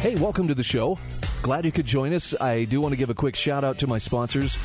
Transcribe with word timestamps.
Hey, 0.00 0.14
welcome 0.14 0.48
to 0.48 0.54
the 0.54 0.62
show. 0.62 0.98
Glad 1.42 1.66
you 1.66 1.72
could 1.72 1.84
join 1.84 2.14
us. 2.14 2.34
I 2.40 2.64
do 2.64 2.80
want 2.80 2.92
to 2.92 2.96
give 2.96 3.10
a 3.10 3.14
quick 3.14 3.36
shout 3.36 3.64
out 3.64 3.78
to 3.80 3.86
my 3.86 3.98
sponsors, 3.98 4.56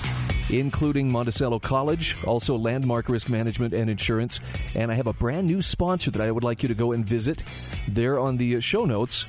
including 0.49 1.11
Monticello 1.11 1.59
College, 1.59 2.15
also 2.23 2.55
Landmark 2.55 3.09
Risk 3.09 3.27
Management 3.27 3.73
and 3.73 3.89
Insurance. 3.89 4.39
And 4.75 4.89
I 4.89 4.95
have 4.95 5.07
a 5.07 5.13
brand 5.13 5.45
new 5.45 5.61
sponsor 5.61 6.09
that 6.11 6.21
I 6.21 6.31
would 6.31 6.45
like 6.45 6.63
you 6.63 6.69
to 6.69 6.73
go 6.73 6.93
and 6.93 7.05
visit. 7.05 7.43
There 7.89 8.17
on 8.17 8.37
the 8.37 8.61
show 8.61 8.85
notes. 8.85 9.25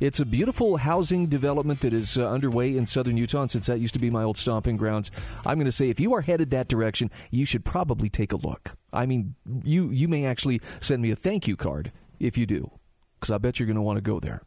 It's 0.00 0.20
a 0.20 0.24
beautiful 0.24 0.78
housing 0.78 1.26
development 1.26 1.80
that 1.80 1.92
is 1.92 2.16
uh, 2.16 2.26
underway 2.30 2.74
in 2.74 2.86
southern 2.86 3.18
Utah. 3.18 3.44
Since 3.44 3.66
that 3.66 3.78
used 3.78 3.92
to 3.92 4.00
be 4.00 4.08
my 4.08 4.22
old 4.22 4.38
stomping 4.38 4.78
grounds, 4.78 5.10
I'm 5.44 5.58
going 5.58 5.66
to 5.66 5.70
say 5.70 5.90
if 5.90 6.00
you 6.00 6.14
are 6.14 6.22
headed 6.22 6.50
that 6.52 6.68
direction, 6.68 7.10
you 7.30 7.44
should 7.44 7.62
probably 7.62 8.08
take 8.08 8.32
a 8.32 8.36
look. 8.36 8.74
I 8.90 9.04
mean, 9.04 9.34
you 9.62 9.90
you 9.90 10.08
may 10.08 10.24
actually 10.24 10.62
send 10.80 11.02
me 11.02 11.10
a 11.10 11.16
thank 11.16 11.46
you 11.46 11.56
card 11.56 11.92
if 12.18 12.38
you 12.38 12.46
do, 12.46 12.70
because 13.20 13.30
I 13.30 13.36
bet 13.36 13.60
you're 13.60 13.66
going 13.66 13.76
to 13.76 13.82
want 13.82 13.98
to 13.98 14.00
go 14.02 14.18
there. 14.18 14.40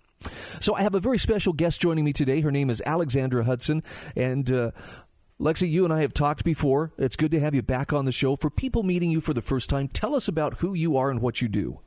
So 0.59 0.75
I 0.75 0.81
have 0.81 0.95
a 0.95 0.99
very 0.99 1.17
special 1.17 1.53
guest 1.53 1.81
joining 1.81 2.03
me 2.03 2.13
today. 2.13 2.41
Her 2.41 2.51
name 2.51 2.69
is 2.69 2.81
Alexandra 2.85 3.43
Hudson, 3.45 3.83
and 4.15 4.51
uh, 4.51 4.71
Lexi, 5.39 5.69
you 5.69 5.85
and 5.85 5.93
I 5.93 6.01
have 6.01 6.13
talked 6.13 6.43
before. 6.43 6.91
It's 6.97 7.15
good 7.15 7.31
to 7.31 7.39
have 7.39 7.55
you 7.55 7.61
back 7.61 7.93
on 7.93 8.05
the 8.05 8.11
show. 8.11 8.35
For 8.35 8.49
people 8.49 8.83
meeting 8.83 9.11
you 9.11 9.21
for 9.21 9.33
the 9.33 9.41
first 9.41 9.69
time, 9.69 9.87
tell 9.87 10.15
us 10.15 10.27
about 10.27 10.57
who 10.57 10.73
you 10.73 10.97
are 10.97 11.09
and 11.09 11.21
what 11.21 11.41
you 11.41 11.47
do. 11.47 11.79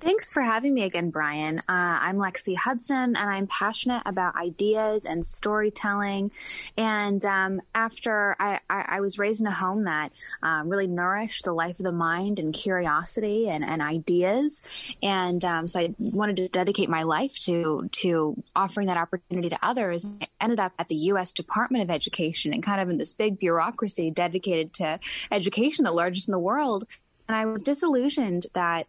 Thanks 0.00 0.30
for 0.30 0.42
having 0.42 0.74
me 0.74 0.84
again, 0.84 1.10
Bryan. 1.10 1.58
Uh, 1.58 1.62
I'm 1.68 2.18
Lexi 2.18 2.56
Hudson, 2.56 3.16
and 3.16 3.18
I'm 3.18 3.48
passionate 3.48 4.02
about 4.06 4.36
ideas 4.36 5.04
and 5.04 5.26
storytelling. 5.26 6.30
And 6.76 7.24
um, 7.24 7.60
after 7.74 8.36
I, 8.38 8.60
I, 8.70 8.84
I, 8.88 9.00
was 9.00 9.18
raised 9.18 9.40
in 9.40 9.48
a 9.48 9.52
home 9.52 9.84
that 9.84 10.12
um, 10.40 10.68
really 10.68 10.86
nourished 10.86 11.44
the 11.44 11.52
life 11.52 11.80
of 11.80 11.84
the 11.84 11.90
mind 11.90 12.38
and 12.38 12.54
curiosity 12.54 13.48
and, 13.48 13.64
and 13.64 13.82
ideas, 13.82 14.62
and 15.02 15.44
um, 15.44 15.66
so 15.66 15.80
I 15.80 15.94
wanted 15.98 16.36
to 16.36 16.48
dedicate 16.48 16.88
my 16.88 17.02
life 17.02 17.36
to 17.40 17.88
to 17.90 18.40
offering 18.54 18.86
that 18.86 18.96
opportunity 18.96 19.48
to 19.48 19.58
others. 19.62 20.06
I 20.20 20.28
ended 20.40 20.60
up 20.60 20.74
at 20.78 20.86
the 20.86 20.94
U.S. 20.94 21.32
Department 21.32 21.82
of 21.82 21.90
Education 21.90 22.54
and 22.54 22.62
kind 22.62 22.80
of 22.80 22.88
in 22.88 22.98
this 22.98 23.12
big 23.12 23.40
bureaucracy 23.40 24.12
dedicated 24.12 24.72
to 24.74 25.00
education, 25.32 25.84
the 25.84 25.90
largest 25.90 26.28
in 26.28 26.32
the 26.32 26.38
world. 26.38 26.84
And 27.26 27.36
I 27.36 27.46
was 27.46 27.62
disillusioned 27.62 28.46
that 28.54 28.86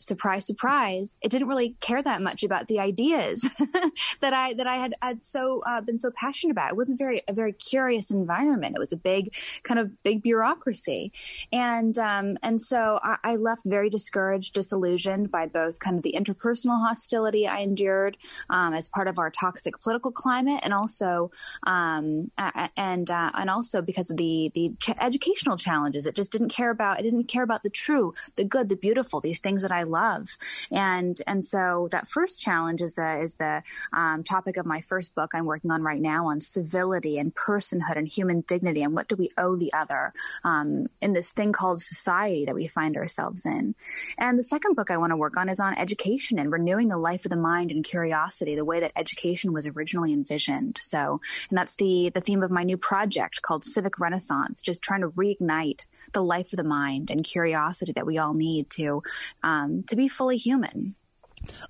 surprise, 0.00 0.46
surprise, 0.46 1.14
it 1.20 1.30
didn't 1.30 1.48
really 1.48 1.76
care 1.80 2.02
that 2.02 2.22
much 2.22 2.42
about 2.42 2.66
the 2.66 2.80
ideas 2.80 3.48
that 4.20 4.32
I 4.32 4.54
that 4.54 4.66
I 4.66 4.76
had, 4.76 4.94
had 5.02 5.22
so 5.22 5.60
uh, 5.66 5.80
been 5.80 6.00
so 6.00 6.10
passionate 6.10 6.52
about. 6.52 6.70
It 6.70 6.76
wasn't 6.76 6.98
very 6.98 7.22
a 7.28 7.32
very 7.32 7.52
curious 7.52 8.10
environment. 8.10 8.74
It 8.74 8.78
was 8.78 8.92
a 8.92 8.96
big 8.96 9.34
kind 9.62 9.78
of 9.78 10.02
big 10.02 10.22
bureaucracy, 10.22 11.12
and 11.52 11.96
um, 11.98 12.38
and 12.42 12.60
so 12.60 12.98
I, 13.02 13.18
I, 13.22 13.36
left 13.36 13.62
very 13.64 13.90
discouraged, 13.90 14.54
disillusioned 14.54 15.30
by 15.30 15.46
both 15.46 15.78
kind 15.78 15.96
of 15.96 16.02
the 16.02 16.14
interpersonal 16.18 16.84
hostility 16.86 17.46
I 17.46 17.58
endured 17.58 18.16
um, 18.48 18.74
as 18.74 18.88
part 18.88 19.06
of 19.06 19.18
our 19.18 19.30
toxic 19.30 19.80
political 19.80 20.10
climate, 20.10 20.60
and 20.62 20.72
also 20.72 21.30
um, 21.66 22.30
and 22.76 23.10
uh, 23.10 23.30
and 23.34 23.50
also 23.50 23.82
because 23.82 24.10
of 24.10 24.16
the 24.16 24.50
the 24.54 24.72
ch- 24.80 24.96
educational 25.00 25.56
challenges. 25.56 26.06
It 26.06 26.16
just 26.16 26.32
didn't 26.32 26.48
care 26.48 26.70
about. 26.70 26.98
It 26.98 27.02
didn't 27.02 27.24
care 27.24 27.42
about 27.42 27.62
the 27.62 27.70
true, 27.70 28.14
the 28.36 28.44
good, 28.44 28.68
the 28.68 28.76
beautiful, 28.76 29.20
these 29.20 29.40
things 29.40 29.62
that 29.62 29.72
I 29.72 29.84
love. 29.90 30.28
And 30.70 31.20
and 31.26 31.44
so 31.44 31.88
that 31.90 32.08
first 32.08 32.40
challenge 32.40 32.82
is 32.82 32.94
the 32.94 33.18
is 33.18 33.36
the 33.36 33.62
um, 33.92 34.22
topic 34.22 34.56
of 34.56 34.66
my 34.66 34.80
first 34.80 35.14
book 35.14 35.30
I'm 35.34 35.46
working 35.46 35.70
on 35.70 35.82
right 35.82 36.00
now 36.00 36.28
on 36.28 36.40
civility 36.40 37.18
and 37.18 37.34
personhood 37.34 37.96
and 37.96 38.08
human 38.08 38.42
dignity 38.42 38.82
and 38.82 38.94
what 38.94 39.08
do 39.08 39.16
we 39.16 39.28
owe 39.36 39.56
the 39.56 39.72
other 39.72 40.12
um, 40.44 40.86
in 41.00 41.12
this 41.12 41.32
thing 41.32 41.52
called 41.52 41.80
society 41.80 42.44
that 42.44 42.54
we 42.54 42.66
find 42.66 42.96
ourselves 42.96 43.44
in. 43.44 43.74
And 44.18 44.38
the 44.38 44.44
second 44.44 44.74
book 44.76 44.90
I 44.90 44.96
want 44.96 45.10
to 45.10 45.16
work 45.16 45.36
on 45.36 45.48
is 45.48 45.60
on 45.60 45.74
education 45.74 46.38
and 46.38 46.52
renewing 46.52 46.88
the 46.88 46.98
life 46.98 47.24
of 47.24 47.30
the 47.30 47.36
mind 47.36 47.70
and 47.70 47.84
curiosity, 47.84 48.54
the 48.54 48.64
way 48.64 48.80
that 48.80 48.92
education 48.96 49.52
was 49.52 49.66
originally 49.66 50.12
envisioned. 50.12 50.78
So, 50.80 51.20
and 51.48 51.58
that's 51.58 51.76
the 51.76 52.10
the 52.14 52.20
theme 52.20 52.42
of 52.42 52.50
my 52.50 52.62
new 52.62 52.76
project 52.76 53.42
called 53.42 53.64
Civic 53.64 53.98
Renaissance, 53.98 54.62
just 54.62 54.82
trying 54.82 55.00
to 55.02 55.08
reignite 55.10 55.84
the 56.12 56.22
life 56.22 56.52
of 56.52 56.56
the 56.56 56.64
mind 56.64 57.10
and 57.10 57.24
curiosity 57.24 57.92
that 57.92 58.06
we 58.06 58.18
all 58.18 58.34
need 58.34 58.70
to 58.70 59.02
um, 59.42 59.82
to 59.84 59.96
be 59.96 60.08
fully 60.08 60.36
human. 60.36 60.94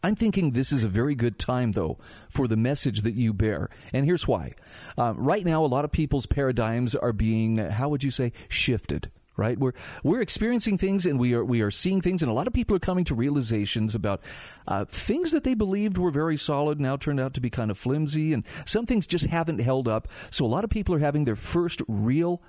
I'm 0.02 0.16
thinking 0.16 0.50
this 0.50 0.72
is 0.72 0.82
a 0.82 0.88
very 0.88 1.14
good 1.14 1.38
time, 1.38 1.72
though, 1.72 1.98
for 2.28 2.48
the 2.48 2.56
message 2.56 3.02
that 3.02 3.14
you 3.14 3.32
bear. 3.32 3.68
And 3.92 4.04
here's 4.04 4.26
why. 4.26 4.54
Um, 4.98 5.16
right 5.16 5.44
now, 5.44 5.64
a 5.64 5.66
lot 5.66 5.84
of 5.84 5.92
people's 5.92 6.26
paradigms 6.26 6.96
are 6.96 7.12
being, 7.12 7.58
how 7.58 7.88
would 7.88 8.02
you 8.02 8.10
say, 8.10 8.32
shifted 8.48 9.10
right? 9.36 9.58
We're 9.58 9.72
we're 10.04 10.20
experiencing 10.20 10.76
things 10.76 11.06
and 11.06 11.18
we 11.18 11.32
are 11.32 11.44
we 11.44 11.62
are 11.62 11.70
seeing 11.70 12.02
things, 12.02 12.22
and 12.22 12.30
a 12.30 12.34
lot 12.34 12.46
of 12.46 12.52
people 12.52 12.76
are 12.76 12.80
coming 12.80 13.04
to 13.06 13.14
realizations 13.14 13.94
about 13.94 14.20
uh, 14.68 14.84
things 14.84 15.30
that 15.30 15.44
they 15.44 15.54
believed 15.54 15.96
were 15.96 16.10
very 16.10 16.36
solid 16.36 16.78
now 16.78 16.96
turned 16.96 17.18
out 17.18 17.32
to 17.34 17.40
be 17.40 17.48
kind 17.48 17.70
of 17.70 17.78
flimsy, 17.78 18.34
and 18.34 18.44
some 18.66 18.84
things 18.84 19.06
just 19.06 19.26
haven't 19.26 19.60
held 19.60 19.88
up. 19.88 20.08
So 20.28 20.44
a 20.44 20.46
lot 20.46 20.62
of 20.62 20.70
people 20.70 20.94
are 20.94 20.98
having 20.98 21.24
their 21.24 21.36
first 21.36 21.80
real 21.88 22.42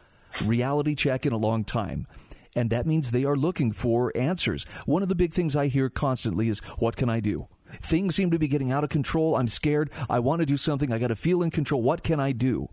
reality 0.46 0.96
check 0.96 1.26
in 1.26 1.34
a 1.34 1.38
long 1.38 1.64
time. 1.64 2.08
And 2.56 2.70
that 2.70 2.86
means 2.86 3.12
they 3.12 3.24
are 3.24 3.38
looking 3.38 3.72
for 3.72 4.12
answers. 4.16 4.66
One 4.86 5.04
of 5.04 5.10
the 5.10 5.16
big 5.16 5.34
things 5.34 5.56
I 5.56 5.68
hear 5.68 5.90
constantly 5.90 6.50
is, 6.50 6.60
What 6.80 6.96
can 6.96 7.10
I 7.10 7.20
do? 7.20 7.48
Things 7.74 8.16
seem 8.16 8.32
to 8.32 8.40
be 8.40 8.50
getting 8.50 8.72
out 8.72 8.84
of 8.84 8.90
control. 8.90 9.38
I'm 9.38 9.48
scared. 9.48 9.92
I 10.10 10.20
want 10.20 10.42
to 10.42 10.46
do 10.46 10.58
something. 10.58 10.92
I 10.92 11.00
got 11.00 11.08
to 11.08 11.16
feel 11.16 11.42
in 11.42 11.52
control. 11.52 11.82
What 11.82 12.04
can 12.04 12.20
I 12.20 12.34
do? 12.34 12.68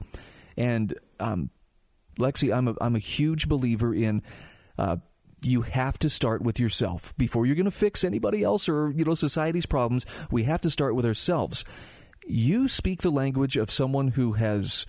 And 0.57 0.99
um, 1.21 1.51
Lexi, 2.19 2.55
I'm 2.55 2.69
a, 2.69 2.75
I'm 2.81 2.97
a 2.97 3.01
huge 3.01 3.49
believer 3.49 3.95
in. 3.95 4.23
Uh, 4.77 4.97
you 5.41 5.63
have 5.63 5.99
to 6.01 6.11
start 6.11 6.43
with 6.43 6.59
yourself 6.59 7.17
before 7.17 7.47
you're 7.47 7.55
going 7.55 7.65
to 7.65 7.71
fix 7.71 8.03
anybody 8.03 8.43
else 8.43 8.69
or 8.69 8.91
you 8.91 9.05
know 9.05 9.15
society's 9.15 9.67
problems. 9.67 10.05
We 10.31 10.43
have 10.45 10.61
to 10.63 10.71
start 10.71 10.97
with 10.97 11.07
ourselves. 11.07 11.65
You 12.27 12.67
speak 12.67 13.03
the 13.03 13.11
language 13.11 13.57
of 13.57 13.71
someone 13.71 14.09
who 14.09 14.33
has 14.33 14.85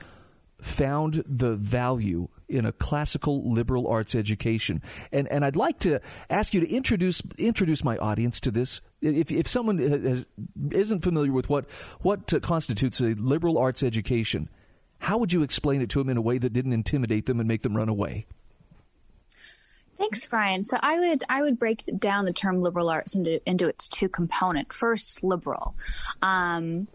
found 0.59 1.23
the 1.25 1.55
value 1.55 2.29
in 2.49 2.65
a 2.65 2.71
classical 2.71 3.51
liberal 3.51 3.87
arts 3.87 4.15
education. 4.15 4.81
And 5.11 5.27
and 5.31 5.45
I'd 5.45 5.55
like 5.55 5.79
to 5.79 5.99
ask 6.29 6.53
you 6.53 6.61
to 6.61 6.69
introduce 6.69 7.21
introduce 7.37 7.83
my 7.83 7.97
audience 7.97 8.39
to 8.41 8.51
this. 8.51 8.81
If 9.01 9.31
if 9.31 9.47
someone 9.47 9.77
has, 9.77 10.25
isn't 10.71 11.01
familiar 11.01 11.31
with 11.31 11.49
what 11.49 11.69
what 12.01 12.41
constitutes 12.41 12.99
a 12.99 13.13
liberal 13.13 13.57
arts 13.57 13.83
education, 13.83 14.49
how 14.99 15.17
would 15.17 15.31
you 15.33 15.43
explain 15.43 15.81
it 15.81 15.89
to 15.91 15.99
them 15.99 16.09
in 16.09 16.17
a 16.17 16.21
way 16.21 16.37
that 16.37 16.53
didn't 16.53 16.73
intimidate 16.73 17.25
them 17.25 17.39
and 17.39 17.47
make 17.47 17.61
them 17.61 17.75
run 17.75 17.89
away? 17.89 18.25
Thanks, 19.97 20.25
Bryan. 20.27 20.63
So 20.63 20.77
I 20.79 20.97
would 20.99 21.23
I 21.27 21.41
would 21.41 21.59
break 21.59 21.83
down 21.97 22.25
the 22.25 22.33
term 22.33 22.61
liberal 22.61 22.89
arts 22.89 23.15
into 23.15 23.41
into 23.47 23.67
its 23.67 23.87
two 23.87 24.07
component. 24.07 24.71
First, 24.71 25.23
liberal. 25.23 25.75
Um, 26.21 26.87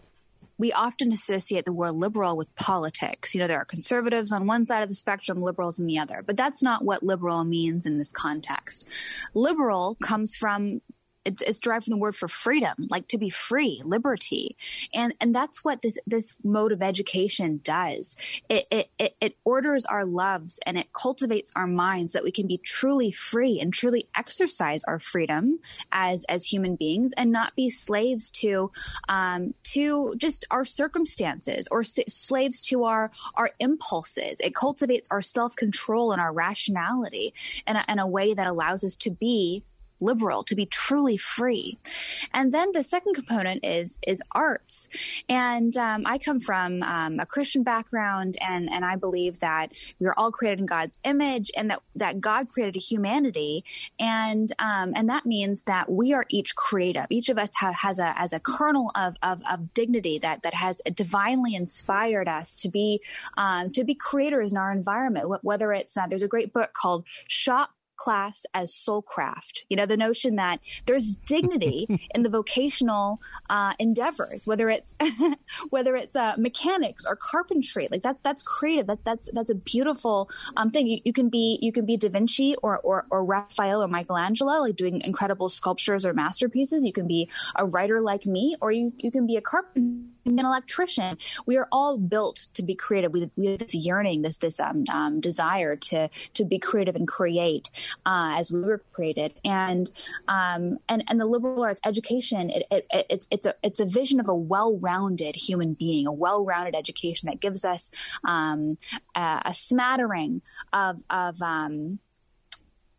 we 0.57 0.71
often 0.71 1.11
associate 1.11 1.65
the 1.65 1.73
word 1.73 1.93
liberal 1.93 2.37
with 2.37 2.55
politics. 2.55 3.33
You 3.33 3.41
know, 3.41 3.47
there 3.47 3.59
are 3.59 3.65
conservatives 3.65 4.31
on 4.31 4.47
one 4.47 4.65
side 4.65 4.83
of 4.83 4.89
the 4.89 4.95
spectrum, 4.95 5.41
liberals 5.41 5.79
on 5.79 5.85
the 5.85 5.97
other, 5.97 6.23
but 6.25 6.37
that's 6.37 6.63
not 6.63 6.83
what 6.83 7.03
liberal 7.03 7.43
means 7.43 7.85
in 7.85 7.97
this 7.97 8.11
context. 8.11 8.87
Liberal 9.33 9.95
comes 10.01 10.35
from 10.35 10.81
it's, 11.25 11.41
it's 11.41 11.59
derived 11.59 11.85
from 11.85 11.91
the 11.91 11.97
word 11.97 12.15
for 12.15 12.27
freedom, 12.27 12.87
like 12.89 13.07
to 13.09 13.17
be 13.17 13.29
free, 13.29 13.81
liberty, 13.83 14.55
and 14.93 15.13
and 15.19 15.35
that's 15.35 15.63
what 15.63 15.81
this 15.81 15.97
this 16.05 16.37
mode 16.43 16.71
of 16.71 16.81
education 16.81 17.59
does. 17.63 18.15
It 18.49 18.67
it 18.71 18.89
it, 18.99 19.15
it 19.19 19.37
orders 19.43 19.85
our 19.85 20.05
loves 20.05 20.59
and 20.65 20.77
it 20.77 20.93
cultivates 20.93 21.51
our 21.55 21.67
minds 21.67 22.13
so 22.13 22.19
that 22.19 22.23
we 22.23 22.31
can 22.31 22.47
be 22.47 22.57
truly 22.59 23.11
free 23.11 23.59
and 23.59 23.73
truly 23.73 24.07
exercise 24.15 24.83
our 24.83 24.99
freedom 24.99 25.59
as 25.91 26.23
as 26.25 26.45
human 26.45 26.75
beings 26.75 27.11
and 27.17 27.31
not 27.31 27.55
be 27.55 27.69
slaves 27.69 28.29
to 28.31 28.71
um, 29.09 29.53
to 29.63 30.13
just 30.17 30.45
our 30.51 30.65
circumstances 30.65 31.67
or 31.71 31.81
s- 31.81 31.99
slaves 32.07 32.61
to 32.61 32.83
our 32.83 33.11
our 33.35 33.51
impulses. 33.59 34.39
It 34.39 34.53
cultivates 34.53 35.07
our 35.11 35.21
self 35.21 35.55
control 35.55 36.11
and 36.11 36.21
our 36.21 36.33
rationality 36.33 37.33
in 37.67 37.75
a, 37.75 37.85
in 37.89 37.99
a 37.99 38.07
way 38.07 38.33
that 38.33 38.47
allows 38.47 38.83
us 38.83 38.95
to 38.97 39.09
be 39.09 39.63
liberal, 39.99 40.43
to 40.43 40.55
be 40.55 40.65
truly 40.65 41.17
free. 41.17 41.77
And 42.33 42.53
then 42.53 42.71
the 42.73 42.83
second 42.83 43.13
component 43.13 43.63
is 43.63 43.99
is 44.07 44.21
arts. 44.31 44.89
And 45.29 45.75
um, 45.77 46.03
I 46.05 46.17
come 46.17 46.39
from 46.39 46.83
um, 46.83 47.19
a 47.19 47.25
Christian 47.25 47.63
background, 47.63 48.35
and 48.47 48.71
and 48.71 48.85
I 48.85 48.95
believe 48.95 49.39
that 49.39 49.73
we 49.99 50.07
are 50.07 50.13
all 50.17 50.31
created 50.31 50.59
in 50.59 50.65
God's 50.65 50.99
image, 51.03 51.51
and 51.55 51.69
that 51.69 51.81
that 51.95 52.19
God 52.19 52.49
created 52.49 52.75
humanity, 52.79 53.63
and 53.99 54.51
um, 54.59 54.93
and 54.95 55.09
that 55.09 55.25
means 55.25 55.63
that 55.63 55.91
we 55.91 56.13
are 56.13 56.25
each 56.29 56.55
creative. 56.55 57.05
Each 57.09 57.29
of 57.29 57.37
us 57.37 57.51
has 57.59 57.99
a 57.99 58.17
as 58.19 58.33
a 58.33 58.39
kernel 58.39 58.91
of, 58.95 59.15
of, 59.23 59.41
of 59.51 59.73
dignity 59.73 60.19
that 60.19 60.43
that 60.43 60.53
has 60.53 60.81
divinely 60.93 61.55
inspired 61.55 62.27
us 62.27 62.55
to 62.61 62.69
be 62.69 63.01
um, 63.37 63.71
to 63.71 63.83
be 63.83 63.95
creators 63.95 64.51
in 64.51 64.57
our 64.57 64.71
environment. 64.71 65.43
Whether 65.43 65.73
it's 65.73 65.97
uh, 65.97 66.07
there's 66.07 66.23
a 66.23 66.27
great 66.27 66.53
book 66.53 66.73
called 66.73 67.05
Shop 67.27 67.71
class 67.97 68.45
as 68.53 68.71
soulcraft. 68.71 69.63
You 69.69 69.77
know, 69.77 69.85
the 69.85 69.97
notion 69.97 70.35
that 70.35 70.59
there's 70.85 71.15
dignity 71.25 71.87
in 72.15 72.23
the 72.23 72.29
vocational 72.29 73.21
uh, 73.49 73.73
endeavors, 73.79 74.47
whether 74.47 74.69
it's 74.69 74.95
whether 75.69 75.95
it's 75.95 76.15
uh, 76.15 76.35
mechanics 76.37 77.05
or 77.05 77.15
carpentry. 77.15 77.87
Like 77.91 78.03
that, 78.03 78.17
that's 78.23 78.43
creative. 78.43 78.87
That 78.87 79.03
that's 79.03 79.29
that's 79.33 79.49
a 79.49 79.55
beautiful 79.55 80.29
um, 80.57 80.71
thing. 80.71 80.87
You, 80.87 80.99
you, 81.05 81.13
can 81.13 81.29
be 81.29 81.59
you 81.61 81.71
can 81.71 81.85
be 81.85 81.97
Da 81.97 82.09
Vinci 82.09 82.55
or, 82.61 82.79
or 82.79 83.05
or 83.11 83.23
Raphael 83.23 83.83
or 83.83 83.87
Michelangelo, 83.87 84.61
like 84.61 84.75
doing 84.75 85.01
incredible 85.01 85.49
sculptures 85.49 86.05
or 86.05 86.13
masterpieces. 86.13 86.83
You 86.83 86.93
can 86.93 87.07
be 87.07 87.29
a 87.55 87.65
writer 87.65 88.01
like 88.01 88.25
me, 88.25 88.55
or 88.61 88.71
you 88.71 88.91
you 88.97 89.11
can 89.11 89.25
be 89.25 89.37
a 89.37 89.41
carpenter 89.41 90.14
an 90.25 90.39
electrician. 90.39 91.17
We 91.45 91.57
are 91.57 91.67
all 91.71 91.97
built 91.97 92.47
to 92.55 92.63
be 92.63 92.75
creative. 92.75 93.13
We, 93.13 93.29
we 93.35 93.47
have 93.47 93.59
this 93.59 93.75
yearning, 93.75 94.21
this 94.21 94.37
this 94.37 94.59
um, 94.59 94.83
um, 94.91 95.19
desire 95.19 95.75
to 95.75 96.09
to 96.33 96.45
be 96.45 96.59
creative 96.59 96.95
and 96.95 97.07
create 97.07 97.69
uh, 98.05 98.35
as 98.37 98.51
we 98.51 98.61
were 98.61 98.81
created. 98.91 99.33
And 99.45 99.89
um, 100.27 100.77
and 100.89 101.03
and 101.07 101.19
the 101.19 101.25
liberal 101.25 101.63
arts 101.63 101.81
education, 101.85 102.49
it, 102.49 102.65
it, 102.71 102.87
it, 102.91 103.27
it's 103.29 103.45
a 103.45 103.55
it's 103.63 103.79
a 103.79 103.85
vision 103.85 104.19
of 104.19 104.27
a 104.27 104.35
well-rounded 104.35 105.35
human 105.35 105.73
being, 105.73 106.07
a 106.07 106.13
well-rounded 106.13 106.75
education 106.75 107.27
that 107.27 107.39
gives 107.39 107.63
us 107.63 107.91
um, 108.23 108.77
a, 109.15 109.41
a, 109.45 109.53
smattering 109.53 110.41
of 110.73 111.03
of 111.09 111.41
um, 111.41 111.99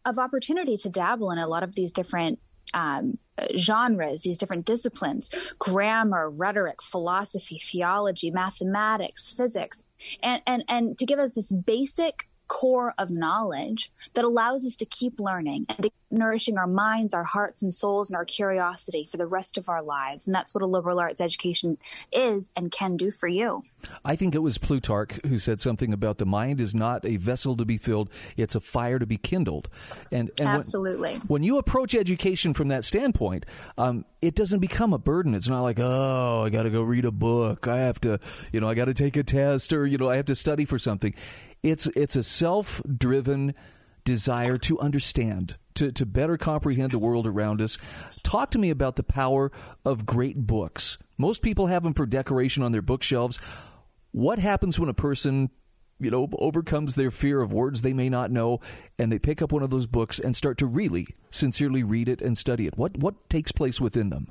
of 0.05 0.19
opportunity 0.19 0.76
to 0.76 0.88
dabble 0.88 1.31
in 1.32 1.38
a 1.38 1.46
lot 1.46 1.62
of 1.62 1.75
these 1.75 1.93
different 1.93 2.38
um, 2.75 3.19
genres, 3.56 4.22
these 4.22 4.38
different 4.38 4.64
disciplines 4.64 5.30
grammar, 5.58 6.30
rhetoric, 6.30 6.82
philosophy, 6.82 7.58
theology, 7.58 8.30
mathematics, 8.30 9.32
physics, 9.36 9.84
and, 10.22 10.42
and, 10.46 10.64
and 10.68 10.98
to 10.98 11.06
give 11.06 11.18
us 11.18 11.32
this 11.32 11.52
basic 11.52 12.28
core 12.48 12.94
of 12.98 13.10
knowledge 13.10 13.92
that 14.14 14.24
allows 14.24 14.64
us 14.64 14.76
to 14.76 14.86
keep 14.86 15.18
learning 15.18 15.66
and 15.68 15.82
to 15.82 15.90
nourishing 16.10 16.56
our 16.56 16.66
minds, 16.66 17.14
our 17.14 17.24
hearts 17.24 17.62
and 17.62 17.72
souls, 17.72 18.08
and 18.08 18.16
our 18.16 18.24
curiosity 18.24 19.08
for 19.10 19.16
the 19.16 19.26
rest 19.26 19.58
of 19.58 19.68
our 19.68 19.82
lives. 19.82 20.26
And 20.26 20.34
that's 20.34 20.54
what 20.54 20.62
a 20.62 20.66
liberal 20.66 21.00
arts 21.00 21.20
education 21.20 21.78
is 22.12 22.50
and 22.56 22.70
can 22.70 22.96
do 22.96 23.10
for 23.10 23.28
you. 23.28 23.64
I 24.04 24.16
think 24.16 24.34
it 24.34 24.40
was 24.40 24.58
Plutarch 24.58 25.20
who 25.26 25.38
said 25.38 25.60
something 25.60 25.92
about 25.92 26.18
the 26.18 26.26
mind 26.26 26.60
is 26.60 26.74
not 26.74 27.04
a 27.04 27.16
vessel 27.16 27.56
to 27.56 27.64
be 27.64 27.78
filled, 27.78 28.10
it's 28.36 28.54
a 28.54 28.60
fire 28.60 28.98
to 28.98 29.06
be 29.06 29.16
kindled. 29.16 29.68
And, 30.12 30.30
and 30.38 30.48
absolutely. 30.48 31.14
When, 31.14 31.20
when 31.28 31.42
you 31.42 31.58
approach 31.58 31.94
education 31.94 32.54
from 32.54 32.68
that 32.68 32.84
standpoint, 32.84 33.46
um, 33.78 34.04
it 34.22 34.34
doesn't 34.34 34.60
become 34.60 34.92
a 34.92 34.98
burden. 34.98 35.34
It's 35.34 35.48
not 35.48 35.62
like, 35.62 35.78
oh, 35.78 36.42
I 36.44 36.50
got 36.50 36.64
to 36.64 36.70
go 36.70 36.82
read 36.82 37.04
a 37.04 37.12
book. 37.12 37.68
I 37.68 37.78
have 37.78 38.00
to, 38.00 38.18
you 38.52 38.60
know, 38.60 38.68
I 38.68 38.74
got 38.74 38.86
to 38.86 38.94
take 38.94 39.16
a 39.16 39.22
test 39.22 39.72
or, 39.72 39.86
you 39.86 39.98
know, 39.98 40.10
I 40.10 40.16
have 40.16 40.26
to 40.26 40.36
study 40.36 40.64
for 40.64 40.78
something. 40.78 41.14
It's, 41.62 41.86
it's 41.88 42.16
a 42.16 42.22
self 42.22 42.82
driven 42.86 43.54
desire 44.04 44.56
to 44.58 44.78
understand 44.78 45.56
to, 45.76 45.93
to 45.93 46.06
better 46.06 46.37
comprehend 46.37 46.93
the 46.93 46.99
world 46.99 47.26
around 47.26 47.61
us. 47.61 47.78
Talk 48.23 48.50
to 48.52 48.58
me 48.58 48.70
about 48.70 48.96
the 48.96 49.02
power 49.02 49.50
of 49.84 50.06
great 50.06 50.46
books. 50.46 50.99
Most 51.19 51.43
people 51.43 51.67
have 51.69 51.82
them 51.82 51.94
for 51.94 52.06
decoration 52.06 52.62
on 52.62 52.73
their 52.73 52.82
bookshelves. 52.82 53.38
What 54.12 54.38
happens 54.38 54.78
when 54.78 54.88
a 54.88 54.94
person 54.94 55.50
you 55.99 56.11
know, 56.11 56.28
overcomes 56.38 56.94
their 56.94 57.11
fear 57.11 57.40
of 57.40 57.52
words 57.52 57.82
they 57.82 57.93
may 57.93 58.08
not 58.08 58.31
know, 58.31 58.61
and 58.99 59.11
they 59.11 59.19
pick 59.19 59.40
up 59.40 59.52
one 59.52 59.62
of 59.62 59.70
those 59.70 59.87
books 59.87 60.19
and 60.19 60.37
start 60.37 60.58
to 60.58 60.67
really 60.67 61.06
sincerely 61.31 61.82
read 61.82 62.08
it 62.08 62.20
and 62.20 62.37
study 62.37 62.67
it. 62.67 62.76
What 62.76 62.99
what 62.99 63.28
takes 63.31 63.52
place 63.52 63.81
within 63.81 64.11
them? 64.11 64.31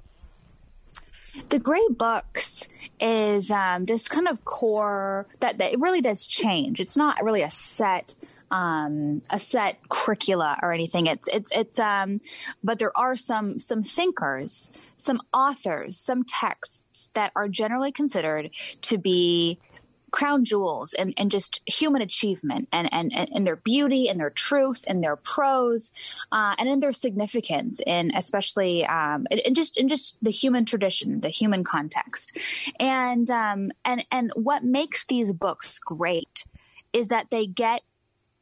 The 1.47 1.59
great 1.59 1.97
books 1.97 2.67
is 2.99 3.51
um, 3.51 3.85
this 3.85 4.07
kind 4.07 4.27
of 4.27 4.45
core 4.45 5.27
that, 5.41 5.57
that 5.57 5.73
it 5.73 5.79
really 5.79 5.99
does 5.99 6.25
change. 6.25 6.79
It's 6.79 6.95
not 6.95 7.21
really 7.23 7.41
a 7.41 7.49
set 7.49 8.15
um, 8.51 9.21
a 9.31 9.39
set 9.39 9.77
curricula 9.89 10.59
or 10.61 10.71
anything. 10.71 11.07
It's 11.07 11.27
it's 11.27 11.51
it's 11.55 11.79
um, 11.79 12.21
but 12.63 12.79
there 12.79 12.95
are 12.97 13.15
some 13.15 13.59
some 13.59 13.83
thinkers, 13.83 14.71
some 14.95 15.21
authors, 15.33 15.97
some 15.97 16.23
texts 16.23 17.09
that 17.13 17.31
are 17.35 17.47
generally 17.47 17.91
considered 17.91 18.51
to 18.81 18.97
be 18.97 19.59
crown 20.15 20.45
jewels 20.45 20.93
and, 20.93 21.13
and 21.17 21.29
just 21.29 21.59
human 21.65 22.01
achievement 22.01 22.69
and, 22.71 22.87
and, 22.93 23.11
and 23.13 23.45
their 23.45 23.57
beauty 23.57 24.07
and 24.07 24.17
their 24.17 24.29
truth 24.29 24.85
and 24.87 25.03
their 25.03 25.17
prose 25.17 25.91
uh, 26.31 26.55
and 26.57 26.69
in 26.69 26.79
their 26.79 26.93
significance 26.93 27.81
in 27.85 28.15
especially 28.15 28.85
um, 28.85 29.27
in, 29.29 29.39
in, 29.39 29.53
just 29.53 29.75
in 29.75 29.89
just 29.89 30.17
the 30.23 30.31
human 30.31 30.63
tradition, 30.63 31.19
the 31.19 31.27
human 31.27 31.65
context. 31.65 32.37
And 32.79 33.29
um, 33.29 33.71
and 33.83 34.05
and 34.09 34.31
what 34.35 34.63
makes 34.63 35.05
these 35.05 35.33
books 35.33 35.79
great 35.79 36.45
is 36.93 37.09
that 37.09 37.29
they 37.29 37.45
get 37.45 37.81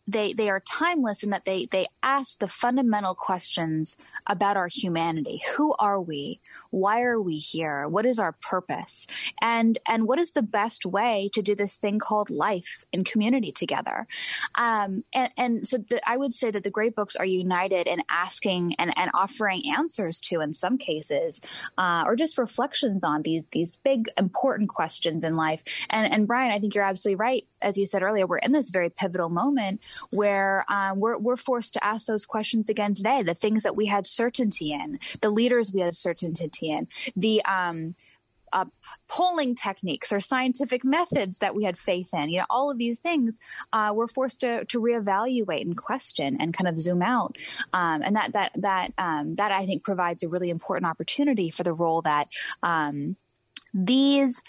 they 0.08 0.34
they 0.34 0.50
are 0.50 0.60
timeless 0.60 1.24
in 1.24 1.30
that 1.30 1.46
they 1.46 1.66
they 1.66 1.88
ask 2.02 2.40
the 2.40 2.48
fundamental 2.48 3.16
questions 3.16 3.96
about 4.28 4.58
our 4.58 4.68
humanity. 4.68 5.42
Who 5.56 5.74
are 5.80 6.02
we 6.02 6.40
why 6.74 7.04
are 7.04 7.22
we 7.22 7.38
here? 7.38 7.88
What 7.88 8.04
is 8.06 8.18
our 8.18 8.32
purpose? 8.32 9.06
And 9.42 9.78
and 9.88 10.08
what 10.08 10.20
is 10.20 10.32
the 10.32 10.42
best 10.42 10.88
way 10.88 11.30
to 11.34 11.42
do 11.42 11.54
this 11.54 11.76
thing 11.76 12.00
called 12.00 12.32
life 12.32 12.84
in 12.92 13.04
community 13.04 13.52
together? 13.52 14.08
Um, 14.56 15.04
and, 15.14 15.32
and 15.38 15.68
so 15.68 15.78
the, 15.78 16.02
i 16.10 16.18
would 16.18 16.34
say 16.34 16.50
that 16.50 16.64
the 16.64 16.72
great 16.72 16.96
books 16.96 17.16
are 17.16 17.26
united 17.26 17.88
in 17.88 18.02
asking 18.10 18.76
and, 18.80 18.98
and 18.98 19.12
offering 19.14 19.62
answers 19.78 20.20
to 20.20 20.42
in 20.42 20.52
some 20.54 20.78
cases 20.78 21.42
uh, 21.78 22.04
or 22.08 22.16
just 22.16 22.38
reflections 22.38 23.04
on 23.04 23.22
these 23.22 23.46
these 23.52 23.78
big 23.78 24.10
important 24.18 24.70
questions 24.70 25.24
in 25.24 25.36
life. 25.36 25.64
And 25.92 26.12
and 26.12 26.28
bryan 26.28 26.52
i 26.52 26.60
think 26.60 26.74
you're 26.74 26.84
absolutely 26.84 27.18
right. 27.18 27.46
As 27.62 27.78
you 27.78 27.86
said 27.86 28.02
earlier 28.02 28.26
we're 28.26 28.38
in 28.38 28.52
this 28.52 28.72
very 28.72 28.90
pivotal 28.90 29.30
moment 29.30 29.84
where 30.10 30.66
um, 30.70 31.00
we're, 31.00 31.20
we're 31.20 31.38
forced 31.38 31.74
to 31.74 31.86
ask 31.86 32.08
those 32.08 32.26
questions 32.26 32.68
again 32.68 32.96
today. 32.96 33.22
The 33.22 33.36
things 33.36 33.62
that 33.62 33.76
we 33.76 33.86
had 33.86 34.08
certainty 34.08 34.74
in, 34.74 35.00
the 35.22 35.30
leaders 35.30 35.72
we 35.72 35.82
had 35.82 35.96
certainty 35.96 36.63
in, 36.64 36.88
the 37.16 37.44
um, 37.46 37.96
uh, 38.54 38.66
polling 39.08 39.56
techniques 39.56 40.14
or 40.14 40.22
scientific 40.22 40.86
methods 40.86 41.40
that 41.40 41.56
we 41.56 41.64
had 41.64 41.78
faith 41.78 42.14
in. 42.14 42.30
You 42.30 42.40
know, 42.40 42.46
all 42.50 42.72
of 42.72 42.78
these 42.78 43.00
things 43.00 43.40
uh, 43.74 43.92
we're 43.94 44.08
forced 44.08 44.42
to, 44.42 44.64
to 44.66 44.80
reevaluate 44.80 45.62
and 45.62 45.76
question 45.76 46.38
and 46.40 46.54
kind 46.54 46.68
of 46.68 46.80
zoom 46.80 47.02
out. 47.02 47.38
Um, 47.74 48.02
and 48.04 48.16
that 48.16 48.34
that 48.34 48.52
that 48.56 48.94
um, 48.98 49.36
that 49.36 49.52
I 49.52 49.66
think 49.66 49.84
provides 49.84 50.24
a 50.24 50.30
really 50.30 50.50
important 50.50 50.90
opportunity 50.90 51.50
for 51.50 51.64
the 51.64 51.74
role 51.74 52.02
that 52.04 52.30
um, 52.62 53.18
these 53.74 54.42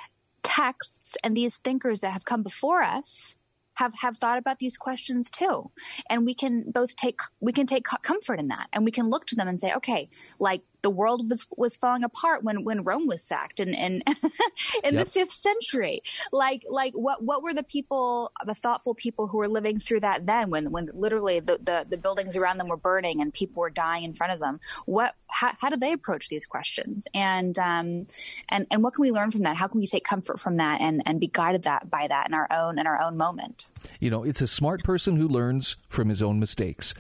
texts 0.43 1.17
and 1.25 1.35
these 1.35 1.57
thinkers 1.57 2.01
that 2.01 2.13
have 2.13 2.27
come 2.27 2.43
before 2.43 2.83
us 2.83 3.35
have 3.75 3.95
have 4.03 4.19
thought 4.19 4.39
about 4.39 4.59
these 4.59 4.77
questions 4.77 5.31
too 5.31 5.71
and 6.09 6.27
we 6.27 6.35
can 6.35 6.71
both 6.71 6.95
take 6.95 7.19
we 7.41 7.51
can 7.51 7.67
take 7.67 7.85
comfort 8.03 8.39
in 8.39 8.49
that 8.49 8.69
and 8.73 8.85
we 8.85 8.91
can 8.91 9.09
look 9.09 9.27
to 9.27 9.35
them 9.35 9.49
and 9.49 9.59
say 9.59 9.73
okay 9.73 10.09
like 10.39 10.61
the 10.85 10.91
world 10.91 11.31
was 11.31 11.47
was 11.57 11.77
falling 11.77 12.05
apart 12.05 12.45
when 12.45 12.63
when 12.63 12.83
Rome 12.83 13.07
was 13.07 13.25
sacked 13.25 13.59
in 13.59 13.71
in, 13.71 14.03
in 14.85 14.95
yep. 14.95 15.05
the 15.05 15.07
fifth 15.07 15.33
century. 15.33 16.03
Like 16.31 16.63
like 16.69 16.93
what 16.93 17.25
what 17.25 17.43
were 17.43 17.55
the 17.55 17.63
people, 17.63 18.31
the 18.45 18.55
thoughtful 18.55 18.95
people 18.95 19.27
who 19.27 19.39
were 19.39 19.49
living 19.49 19.79
through 19.79 20.01
that 20.01 20.27
then 20.27 20.51
when 20.51 20.71
when 20.71 20.91
literally 20.93 21.41
the 21.41 21.59
the, 21.61 21.87
the 21.89 21.97
buildings 21.97 22.37
around 22.37 22.59
them 22.59 22.69
were 22.69 22.77
burning 22.77 23.23
and 23.23 23.33
people 23.33 23.63
were 23.63 23.71
dying 23.71 24.05
in 24.05 24.13
front 24.13 24.35
of 24.35 24.41
them? 24.41 24.61
What 24.85 25.15
how, 25.29 25.53
how 25.59 25.71
did 25.71 25.81
they 25.81 25.93
approach 25.93 26.29
these 26.29 26.45
questions? 26.45 27.09
And 27.15 27.59
um 27.59 28.07
and 28.51 28.67
and 28.71 28.83
what 28.83 28.93
can 28.93 29.03
we 29.03 29.11
learn 29.11 29.31
from 29.31 29.41
that? 29.43 29.57
How 29.57 29.69
can 29.69 29.81
we 29.81 29.87
take 29.87 30.05
comfort 30.05 30.39
from 30.39 30.59
that 30.59 30.83
and 30.83 31.03
and 31.07 31.19
be 31.19 31.29
guided 31.29 31.63
that 31.63 31.89
by 31.89 32.07
that 32.09 32.29
in 32.29 32.35
our 32.35 32.47
own 32.51 32.79
in 32.79 32.87
our 32.87 33.01
own 33.01 33.17
moment? 33.17 33.69
You 34.01 34.11
know, 34.11 34.23
it's 34.23 34.43
a 34.43 34.47
smart 34.47 34.85
person 34.85 35.17
who 35.17 35.27
learns 35.27 35.79
from 35.89 36.11
his 36.11 36.21
own 36.21 36.39
mistakes 36.39 36.93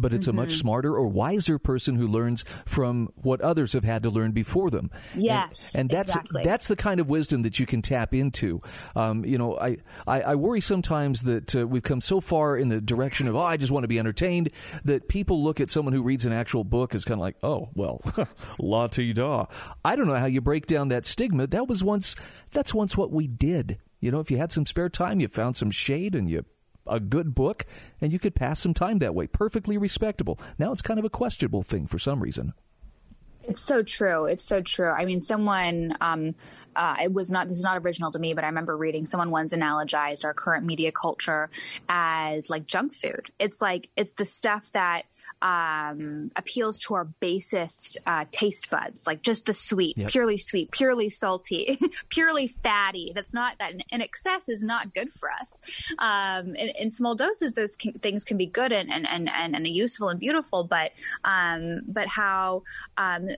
but 0.00 0.12
it's 0.12 0.26
mm-hmm. 0.26 0.38
a 0.38 0.42
much 0.42 0.50
mm-hmm. 0.50 0.60
smarter 0.60 0.94
or 0.94 1.08
wiser 1.08 1.58
person 1.58 1.96
who 1.96 2.06
learns 2.06 2.44
from 2.64 3.08
what 3.16 3.40
others 3.40 3.72
have 3.72 3.84
had 3.84 4.02
to 4.04 4.10
learn 4.10 4.32
before 4.32 4.70
them. 4.70 4.90
Yes, 5.16 5.70
and, 5.74 5.80
and 5.82 5.90
that's 5.90 6.14
exactly. 6.14 6.44
that's 6.44 6.68
the 6.68 6.76
kind 6.76 7.00
of 7.00 7.08
wisdom 7.08 7.42
that 7.42 7.58
you 7.58 7.66
can 7.66 7.82
tap 7.82 8.14
into. 8.14 8.62
Um, 8.94 9.24
you 9.24 9.38
know, 9.38 9.58
I, 9.58 9.78
I, 10.06 10.20
I 10.22 10.34
worry 10.36 10.60
sometimes 10.60 11.22
that 11.22 11.54
uh, 11.54 11.66
we've 11.66 11.82
come 11.82 12.00
so 12.00 12.20
far 12.20 12.56
in 12.56 12.68
the 12.68 12.80
direction 12.80 13.28
of 13.28 13.36
oh, 13.36 13.40
I 13.40 13.56
just 13.56 13.72
want 13.72 13.84
to 13.84 13.88
be 13.88 13.98
entertained 13.98 14.50
that 14.84 15.08
people 15.08 15.42
look 15.42 15.60
at 15.60 15.70
someone 15.70 15.92
who 15.92 16.02
reads 16.02 16.24
an 16.24 16.32
actual 16.32 16.64
book 16.64 16.94
as 16.94 17.04
kind 17.04 17.18
of 17.18 17.22
like 17.22 17.36
oh 17.42 17.70
well, 17.74 18.00
la 18.58 18.86
ti 18.86 19.12
da. 19.12 19.46
I 19.84 19.96
don't 19.96 20.06
know 20.06 20.14
how 20.14 20.26
you 20.26 20.40
break 20.40 20.66
down 20.66 20.88
that 20.88 21.06
stigma. 21.06 21.46
That 21.46 21.68
was 21.68 21.82
once 21.82 22.14
that's 22.52 22.72
once 22.72 22.96
what 22.96 23.10
we 23.10 23.26
did. 23.26 23.78
You 24.00 24.12
know, 24.12 24.20
if 24.20 24.30
you 24.30 24.36
had 24.36 24.52
some 24.52 24.64
spare 24.64 24.88
time, 24.88 25.18
you 25.20 25.28
found 25.28 25.56
some 25.56 25.70
shade 25.72 26.14
and 26.14 26.30
you 26.30 26.44
a 26.88 27.00
good 27.00 27.34
book, 27.34 27.66
and 28.00 28.12
you 28.12 28.18
could 28.18 28.34
pass 28.34 28.60
some 28.60 28.74
time 28.74 28.98
that 28.98 29.14
way. 29.14 29.26
Perfectly 29.26 29.78
respectable. 29.78 30.38
Now 30.58 30.72
it's 30.72 30.82
kind 30.82 30.98
of 30.98 31.04
a 31.04 31.10
questionable 31.10 31.62
thing 31.62 31.86
for 31.86 31.98
some 31.98 32.20
reason. 32.20 32.54
It's 33.44 33.60
so 33.60 33.82
true. 33.82 34.26
It's 34.26 34.44
so 34.44 34.60
true. 34.60 34.90
I 34.90 35.06
mean, 35.06 35.20
someone, 35.20 35.96
um, 36.02 36.34
uh, 36.76 36.96
it 37.02 37.14
was 37.14 37.30
not, 37.30 37.48
this 37.48 37.56
is 37.56 37.64
not 37.64 37.78
original 37.78 38.10
to 38.10 38.18
me, 38.18 38.34
but 38.34 38.44
I 38.44 38.48
remember 38.48 38.76
reading 38.76 39.06
someone 39.06 39.30
once 39.30 39.54
analogized 39.54 40.26
our 40.26 40.34
current 40.34 40.66
media 40.66 40.92
culture 40.92 41.48
as 41.88 42.50
like 42.50 42.66
junk 42.66 42.92
food. 42.92 43.30
It's 43.38 43.62
like, 43.62 43.88
it's 43.96 44.12
the 44.14 44.26
stuff 44.26 44.70
that, 44.72 45.04
um, 45.42 46.30
appeals 46.36 46.78
to 46.80 46.94
our 46.94 47.04
basest 47.04 47.98
uh, 48.06 48.24
taste 48.30 48.70
buds, 48.70 49.06
like 49.06 49.22
just 49.22 49.46
the 49.46 49.52
sweet, 49.52 49.96
yep. 49.96 50.10
purely 50.10 50.38
sweet, 50.38 50.70
purely 50.70 51.08
salty, 51.08 51.78
purely 52.08 52.48
fatty. 52.48 53.12
That's 53.14 53.34
not 53.34 53.58
that 53.58 53.72
in 53.90 54.00
excess 54.00 54.48
is 54.48 54.62
not 54.62 54.94
good 54.94 55.12
for 55.12 55.30
us. 55.30 55.60
Um, 55.98 56.54
in, 56.54 56.70
in, 56.78 56.90
small 56.90 57.14
doses, 57.14 57.54
those 57.54 57.76
can, 57.76 57.92
things 57.92 58.24
can 58.24 58.36
be 58.36 58.46
good 58.46 58.72
and, 58.72 58.90
and, 58.90 59.06
and, 59.06 59.28
and, 59.28 59.68
useful 59.68 60.08
and 60.08 60.18
beautiful, 60.18 60.64
but 60.64 60.92
um, 61.24 61.82
but 61.86 62.08
how 62.08 62.62
um, 62.96 63.28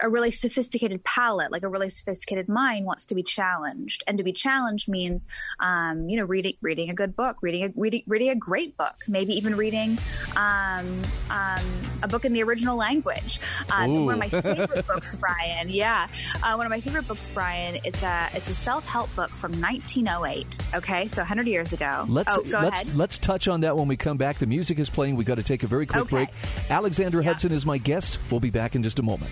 a 0.00 0.08
really 0.08 0.30
sophisticated 0.30 1.04
palate, 1.04 1.52
like 1.52 1.62
a 1.62 1.68
really 1.68 1.90
sophisticated 1.90 2.48
mind, 2.48 2.86
wants 2.86 3.06
to 3.06 3.14
be 3.14 3.22
challenged, 3.22 4.02
and 4.06 4.18
to 4.18 4.24
be 4.24 4.32
challenged 4.32 4.88
means 4.88 5.26
um, 5.60 6.08
you 6.08 6.16
know 6.16 6.24
reading 6.24 6.54
reading 6.62 6.90
a 6.90 6.94
good 6.94 7.14
book, 7.14 7.36
reading 7.42 7.64
a 7.64 7.72
reading, 7.76 8.02
reading 8.06 8.30
a 8.30 8.34
great 8.34 8.76
book, 8.76 9.04
maybe 9.08 9.34
even 9.34 9.56
reading 9.56 9.98
um, 10.36 11.02
um, 11.30 11.64
a 12.02 12.08
book 12.08 12.24
in 12.24 12.32
the 12.32 12.42
original 12.42 12.76
language. 12.76 13.40
Uh, 13.70 13.86
one 13.86 14.14
of 14.14 14.18
my 14.18 14.28
favorite 14.28 14.86
books, 14.88 15.14
Bryan. 15.14 15.68
Yeah, 15.68 16.08
uh, 16.42 16.54
one 16.54 16.66
of 16.66 16.70
my 16.70 16.80
favorite 16.80 17.06
books, 17.08 17.28
Bryan. 17.28 17.78
It's 17.84 18.02
a 18.02 18.28
it's 18.34 18.50
a 18.50 18.54
self 18.54 18.86
help 18.86 19.14
book 19.14 19.30
from 19.30 19.52
1908. 19.60 20.58
Okay, 20.74 21.08
so 21.08 21.22
100 21.22 21.46
years 21.46 21.72
ago. 21.72 22.04
Let's 22.08 22.36
oh, 22.36 22.42
go 22.42 22.60
let's 22.60 22.82
ahead. 22.82 22.96
let's 22.96 23.18
touch 23.18 23.48
on 23.48 23.60
that 23.60 23.76
when 23.76 23.88
we 23.88 23.96
come 23.96 24.16
back. 24.16 24.38
The 24.38 24.46
music 24.46 24.78
is 24.78 24.90
playing. 24.90 25.16
We 25.16 25.24
got 25.24 25.36
to 25.36 25.42
take 25.42 25.62
a 25.62 25.66
very 25.66 25.86
quick 25.86 26.02
okay. 26.02 26.26
break. 26.26 26.28
Alexandra 26.70 27.22
yeah. 27.22 27.30
Hudson 27.30 27.52
is 27.52 27.66
my 27.66 27.78
guest. 27.78 28.18
We'll 28.30 28.40
be 28.40 28.50
back 28.50 28.74
in 28.74 28.82
just 28.82 28.98
a 28.98 29.02
moment. 29.02 29.30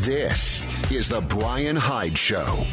This 0.00 0.62
is 0.90 1.08
the 1.08 1.20
Bryan 1.20 1.76
Hyde 1.76 2.16
Show. 2.18 2.66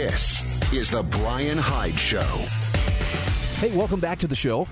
This 0.00 0.72
is 0.72 0.90
the 0.90 1.02
Bryan 1.02 1.58
Hyde 1.58 2.00
Show. 2.00 2.22
Hey, 3.58 3.70
welcome 3.76 4.00
back 4.00 4.18
to 4.20 4.26
the 4.26 4.34
show. 4.34 4.66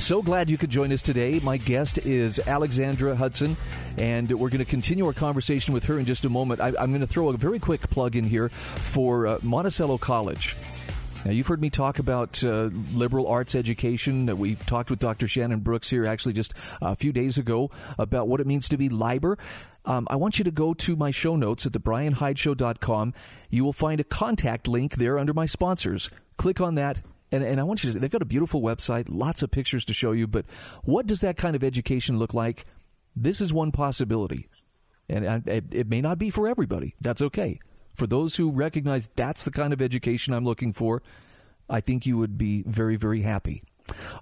So 0.00 0.22
glad 0.22 0.50
you 0.50 0.58
could 0.58 0.70
join 0.70 0.90
us 0.90 1.02
today. 1.02 1.38
My 1.38 1.56
guest 1.56 1.98
is 1.98 2.40
Alexandra 2.40 3.14
Hudson, 3.14 3.56
and 3.96 4.28
we're 4.32 4.48
going 4.48 4.58
to 4.58 4.64
continue 4.64 5.06
our 5.06 5.12
conversation 5.12 5.72
with 5.72 5.84
her 5.84 6.00
in 6.00 6.04
just 6.04 6.24
a 6.24 6.28
moment. 6.28 6.60
I, 6.60 6.70
am 6.70 6.90
going 6.90 7.00
to 7.00 7.06
throw 7.06 7.28
a 7.28 7.36
very 7.36 7.60
quick 7.60 7.88
plug 7.90 8.16
in 8.16 8.24
here 8.24 8.48
for 8.48 9.28
uh, 9.28 9.38
Monticello 9.40 9.98
College. 9.98 10.56
Now, 11.24 11.30
you've 11.30 11.46
heard 11.46 11.60
me 11.60 11.70
talk 11.70 11.98
about 11.98 12.44
uh, 12.44 12.68
liberal 12.92 13.26
arts 13.26 13.54
education. 13.54 14.36
We 14.36 14.56
talked 14.56 14.90
with 14.90 14.98
Dr. 14.98 15.26
Shannon 15.26 15.60
Brooks 15.60 15.88
here 15.88 16.04
actually 16.04 16.34
just 16.34 16.52
a 16.82 16.94
few 16.96 17.12
days 17.12 17.38
ago 17.38 17.70
about 17.98 18.28
what 18.28 18.40
it 18.40 18.46
means 18.46 18.68
to 18.68 18.76
be 18.76 18.90
liber. 18.90 19.38
Um, 19.86 20.06
I 20.10 20.16
want 20.16 20.38
you 20.38 20.44
to 20.44 20.50
go 20.50 20.74
to 20.74 20.96
my 20.96 21.10
show 21.10 21.36
notes 21.36 21.64
at 21.64 21.72
thebrianhydeshow.com. 21.72 23.14
You 23.48 23.64
will 23.64 23.72
find 23.72 24.00
a 24.00 24.04
contact 24.04 24.68
link 24.68 24.96
there 24.96 25.18
under 25.18 25.32
my 25.32 25.46
sponsors. 25.46 26.10
Click 26.36 26.60
on 26.60 26.74
that. 26.74 27.00
And, 27.32 27.42
and 27.42 27.58
I 27.58 27.64
want 27.64 27.82
you 27.82 27.88
to, 27.88 27.94
see 27.94 27.98
they've 28.00 28.10
got 28.10 28.22
a 28.22 28.26
beautiful 28.26 28.60
website, 28.60 29.06
lots 29.08 29.42
of 29.42 29.50
pictures 29.50 29.86
to 29.86 29.94
show 29.94 30.12
you, 30.12 30.26
but 30.26 30.44
what 30.82 31.06
does 31.06 31.22
that 31.22 31.38
kind 31.38 31.56
of 31.56 31.64
education 31.64 32.18
look 32.18 32.34
like? 32.34 32.66
This 33.16 33.40
is 33.40 33.52
one 33.52 33.72
possibility. 33.72 34.48
And 35.08 35.48
it, 35.48 35.64
it 35.70 35.88
may 35.88 36.00
not 36.02 36.18
be 36.18 36.28
for 36.28 36.48
everybody. 36.48 36.94
That's 37.00 37.22
okay. 37.22 37.60
For 37.94 38.06
those 38.06 38.36
who 38.36 38.50
recognize 38.50 39.08
that's 39.14 39.44
the 39.44 39.50
kind 39.50 39.72
of 39.72 39.80
education 39.80 40.34
I'm 40.34 40.44
looking 40.44 40.72
for, 40.72 41.02
I 41.68 41.80
think 41.80 42.06
you 42.06 42.18
would 42.18 42.36
be 42.36 42.62
very, 42.66 42.96
very 42.96 43.22
happy. 43.22 43.62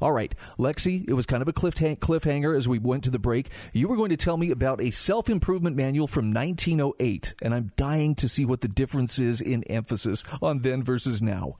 All 0.00 0.12
right, 0.12 0.34
Lexi, 0.58 1.08
it 1.08 1.14
was 1.14 1.24
kind 1.24 1.40
of 1.40 1.48
a 1.48 1.52
cliffhanger 1.52 2.56
as 2.56 2.68
we 2.68 2.78
went 2.78 3.04
to 3.04 3.10
the 3.10 3.18
break. 3.18 3.48
You 3.72 3.88
were 3.88 3.96
going 3.96 4.10
to 4.10 4.16
tell 4.16 4.36
me 4.36 4.50
about 4.50 4.80
a 4.80 4.90
self 4.90 5.30
improvement 5.30 5.76
manual 5.76 6.06
from 6.06 6.32
1908, 6.32 7.34
and 7.42 7.54
I'm 7.54 7.72
dying 7.76 8.14
to 8.16 8.28
see 8.28 8.44
what 8.44 8.60
the 8.60 8.68
difference 8.68 9.18
is 9.18 9.40
in 9.40 9.62
emphasis 9.64 10.24
on 10.42 10.60
then 10.60 10.82
versus 10.82 11.22
now. 11.22 11.56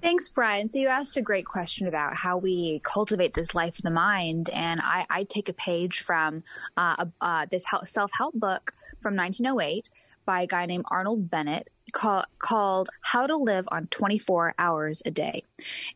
Thanks, 0.00 0.28
Bryan. 0.28 0.68
So 0.68 0.80
you 0.80 0.88
asked 0.88 1.16
a 1.16 1.22
great 1.22 1.46
question 1.46 1.86
about 1.86 2.16
how 2.16 2.36
we 2.36 2.80
cultivate 2.82 3.34
this 3.34 3.54
life 3.54 3.78
of 3.78 3.82
the 3.82 3.90
mind, 3.90 4.50
and 4.50 4.80
I, 4.82 5.06
I 5.08 5.24
take 5.24 5.48
a 5.48 5.52
page 5.52 6.00
from 6.00 6.42
uh, 6.76 7.04
uh, 7.20 7.46
this 7.50 7.66
self 7.84 8.10
help 8.12 8.34
book 8.34 8.74
from 9.00 9.14
1908 9.14 9.90
by 10.24 10.42
a 10.42 10.46
guy 10.46 10.66
named 10.66 10.84
Arnold 10.90 11.30
Bennett 11.30 11.68
call, 11.92 12.24
called 12.38 12.88
How 13.00 13.26
to 13.26 13.36
Live 13.36 13.68
on 13.72 13.86
24 13.88 14.54
Hours 14.58 15.02
a 15.04 15.10
Day. 15.10 15.44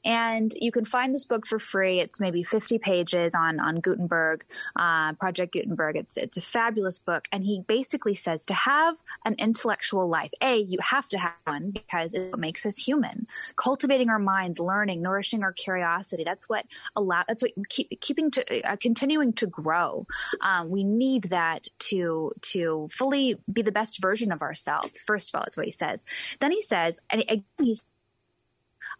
And 0.04 0.52
you 0.60 0.72
can 0.72 0.84
find 0.84 1.14
this 1.14 1.24
book 1.24 1.46
for 1.46 1.58
free. 1.58 2.00
It's 2.00 2.20
maybe 2.20 2.42
50 2.42 2.78
pages 2.78 3.34
on, 3.34 3.60
on 3.60 3.76
Gutenberg, 3.76 4.44
uh, 4.76 5.12
Project 5.14 5.52
Gutenberg. 5.52 5.96
It's, 5.96 6.16
it's 6.16 6.36
a 6.36 6.40
fabulous 6.40 6.98
book. 6.98 7.28
And 7.32 7.44
he 7.44 7.62
basically 7.66 8.14
says 8.14 8.44
to 8.46 8.54
have 8.54 8.96
an 9.24 9.34
intellectual 9.38 10.08
life, 10.08 10.32
A, 10.42 10.58
you 10.58 10.78
have 10.80 11.08
to 11.08 11.18
have 11.18 11.32
one 11.44 11.70
because 11.70 12.12
it 12.12 12.36
makes 12.38 12.66
us 12.66 12.76
human. 12.76 13.26
Cultivating 13.56 14.10
our 14.10 14.18
minds, 14.18 14.58
learning, 14.58 15.02
nourishing 15.02 15.42
our 15.42 15.52
curiosity. 15.52 16.24
That's 16.24 16.48
what 16.48 16.66
allow, 16.96 17.24
that's 17.26 17.42
what 17.42 17.52
keep, 17.68 18.00
keeping 18.00 18.30
to, 18.32 18.68
uh, 18.68 18.76
continuing 18.76 19.32
to 19.34 19.46
grow. 19.46 20.06
Um, 20.40 20.70
we 20.70 20.84
need 20.84 21.24
that 21.24 21.68
to, 21.78 22.32
to 22.42 22.88
fully 22.90 23.36
be 23.52 23.62
the 23.62 23.72
best 23.72 24.00
version 24.00 24.32
of 24.32 24.42
ourselves. 24.42 25.02
First 25.02 25.34
of 25.34 25.38
all, 25.38 25.44
it's 25.44 25.56
what 25.56 25.66
he 25.66 25.72
says. 25.76 26.04
Then 26.40 26.50
he 26.52 26.62
says, 26.62 27.00
and 27.10 27.22
again, 27.22 27.44
he's 27.60 27.84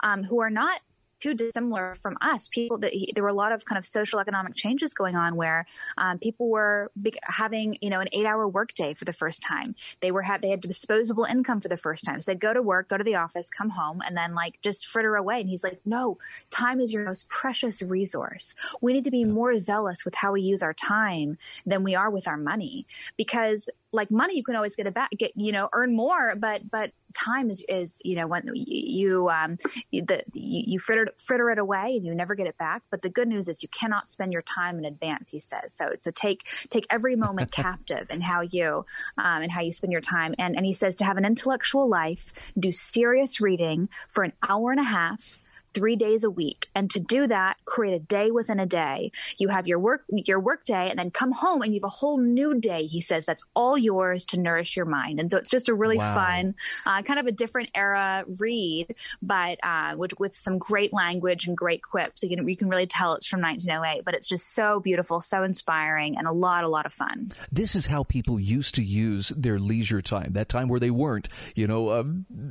um, 0.02 0.24
who 0.24 0.40
are 0.40 0.50
not 0.50 0.80
too 1.20 1.34
dissimilar 1.34 1.94
from 1.94 2.16
us. 2.20 2.48
People 2.48 2.78
that 2.78 2.92
he, 2.92 3.12
there 3.14 3.22
were 3.22 3.30
a 3.30 3.34
lot 3.34 3.52
of 3.52 3.64
kind 3.64 3.78
of 3.78 3.86
social 3.86 4.20
economic 4.20 4.54
changes 4.54 4.94
going 4.94 5.16
on 5.16 5.36
where 5.36 5.66
um, 5.98 6.18
people 6.18 6.48
were 6.48 6.90
big, 7.00 7.16
having 7.24 7.78
you 7.80 7.90
know 7.90 8.00
an 8.00 8.08
eight 8.12 8.26
hour 8.26 8.46
workday 8.48 8.94
for 8.94 9.04
the 9.04 9.12
first 9.12 9.42
time. 9.42 9.74
They 10.00 10.10
were 10.10 10.22
have 10.22 10.42
they 10.42 10.50
had 10.50 10.60
disposable 10.60 11.24
income 11.24 11.60
for 11.60 11.68
the 11.68 11.76
first 11.76 12.04
time. 12.04 12.20
So 12.20 12.30
they'd 12.30 12.40
go 12.40 12.52
to 12.52 12.62
work, 12.62 12.88
go 12.88 12.98
to 12.98 13.04
the 13.04 13.16
office, 13.16 13.48
come 13.48 13.70
home, 13.70 14.02
and 14.04 14.16
then 14.16 14.34
like 14.34 14.60
just 14.62 14.86
fritter 14.86 15.16
away. 15.16 15.40
And 15.40 15.48
he's 15.48 15.64
like, 15.64 15.80
no, 15.84 16.18
time 16.50 16.80
is 16.80 16.92
your 16.92 17.04
most 17.04 17.28
precious 17.28 17.82
resource. 17.82 18.54
We 18.80 18.92
need 18.92 19.04
to 19.04 19.10
be 19.10 19.24
more 19.24 19.58
zealous 19.58 20.04
with 20.04 20.14
how 20.14 20.32
we 20.32 20.42
use 20.42 20.62
our 20.62 20.74
time 20.74 21.38
than 21.64 21.82
we 21.82 21.94
are 21.94 22.10
with 22.10 22.28
our 22.28 22.36
money 22.36 22.86
because 23.16 23.68
like 23.92 24.10
money 24.10 24.36
you 24.36 24.44
can 24.44 24.56
always 24.56 24.76
get 24.76 24.86
it 24.86 24.94
back 24.94 25.10
get 25.16 25.32
you 25.36 25.52
know 25.52 25.68
earn 25.72 25.94
more 25.94 26.34
but 26.36 26.70
but 26.70 26.90
time 27.16 27.50
is 27.50 27.64
is 27.68 27.98
you 28.04 28.14
know 28.14 28.26
when 28.26 28.50
you 28.54 29.28
um 29.28 29.58
you, 29.90 30.02
the 30.02 30.22
you, 30.32 30.62
you 30.66 30.78
fritter 30.78 31.08
fritter 31.16 31.50
it 31.50 31.58
away 31.58 31.96
and 31.96 32.04
you 32.04 32.14
never 32.14 32.34
get 32.34 32.46
it 32.46 32.58
back. 32.58 32.82
But 32.90 33.02
the 33.02 33.08
good 33.08 33.28
news 33.28 33.48
is 33.48 33.62
you 33.62 33.68
cannot 33.68 34.06
spend 34.06 34.32
your 34.32 34.42
time 34.42 34.78
in 34.78 34.84
advance 34.84 35.30
he 35.30 35.40
says. 35.40 35.74
So 35.74 35.92
so 36.00 36.10
take 36.10 36.46
take 36.70 36.86
every 36.90 37.16
moment 37.16 37.50
captive 37.64 38.06
and 38.10 38.22
how 38.22 38.42
you 38.42 38.84
um 39.18 39.42
and 39.42 39.50
how 39.50 39.60
you 39.60 39.72
spend 39.72 39.92
your 39.92 40.00
time. 40.00 40.34
And 40.38 40.56
and 40.56 40.66
he 40.66 40.72
says 40.72 40.96
to 40.96 41.04
have 41.04 41.16
an 41.16 41.24
intellectual 41.24 41.88
life 41.88 42.32
do 42.58 42.72
serious 42.72 43.40
reading 43.40 43.88
for 44.08 44.22
an 44.22 44.32
hour 44.48 44.70
and 44.70 44.80
a 44.80 44.84
half 44.84 45.38
three 45.76 45.94
days 45.94 46.24
a 46.24 46.30
week. 46.30 46.70
And 46.74 46.90
to 46.90 46.98
do 46.98 47.26
that, 47.26 47.58
create 47.66 47.94
a 47.94 47.98
day 47.98 48.30
within 48.30 48.58
a 48.58 48.64
day. 48.64 49.12
You 49.36 49.48
have 49.48 49.66
your 49.66 49.78
work, 49.78 50.04
your 50.08 50.40
work 50.40 50.64
day 50.64 50.88
and 50.88 50.98
then 50.98 51.10
come 51.10 51.32
home 51.32 51.60
and 51.60 51.74
you 51.74 51.80
have 51.80 51.84
a 51.84 51.88
whole 51.90 52.16
new 52.16 52.58
day. 52.58 52.86
He 52.86 53.02
says 53.02 53.26
that's 53.26 53.44
all 53.54 53.76
yours 53.76 54.24
to 54.26 54.40
nourish 54.40 54.74
your 54.74 54.86
mind. 54.86 55.20
And 55.20 55.30
so 55.30 55.36
it's 55.36 55.50
just 55.50 55.68
a 55.68 55.74
really 55.74 55.98
wow. 55.98 56.14
fun, 56.14 56.54
uh, 56.86 57.02
kind 57.02 57.20
of 57.20 57.26
a 57.26 57.32
different 57.32 57.70
era 57.74 58.24
read, 58.38 58.94
but 59.20 59.58
uh, 59.62 59.96
with, 59.98 60.18
with 60.18 60.34
some 60.34 60.56
great 60.56 60.94
language 60.94 61.46
and 61.46 61.54
great 61.54 61.82
quips. 61.82 62.22
You 62.22 62.30
can, 62.34 62.48
you 62.48 62.56
can 62.56 62.70
really 62.70 62.86
tell 62.86 63.12
it's 63.12 63.26
from 63.26 63.42
1908, 63.42 64.02
but 64.02 64.14
it's 64.14 64.26
just 64.26 64.54
so 64.54 64.80
beautiful, 64.80 65.20
so 65.20 65.42
inspiring, 65.42 66.16
and 66.16 66.26
a 66.26 66.32
lot, 66.32 66.64
a 66.64 66.68
lot 66.68 66.86
of 66.86 66.94
fun. 66.94 67.32
This 67.52 67.74
is 67.74 67.84
how 67.84 68.02
people 68.02 68.40
used 68.40 68.74
to 68.76 68.82
use 68.82 69.28
their 69.36 69.58
leisure 69.58 70.00
time, 70.00 70.32
that 70.32 70.48
time 70.48 70.68
where 70.68 70.80
they 70.80 70.90
weren't, 70.90 71.28
you 71.54 71.66
know, 71.66 71.88
uh, 71.90 72.04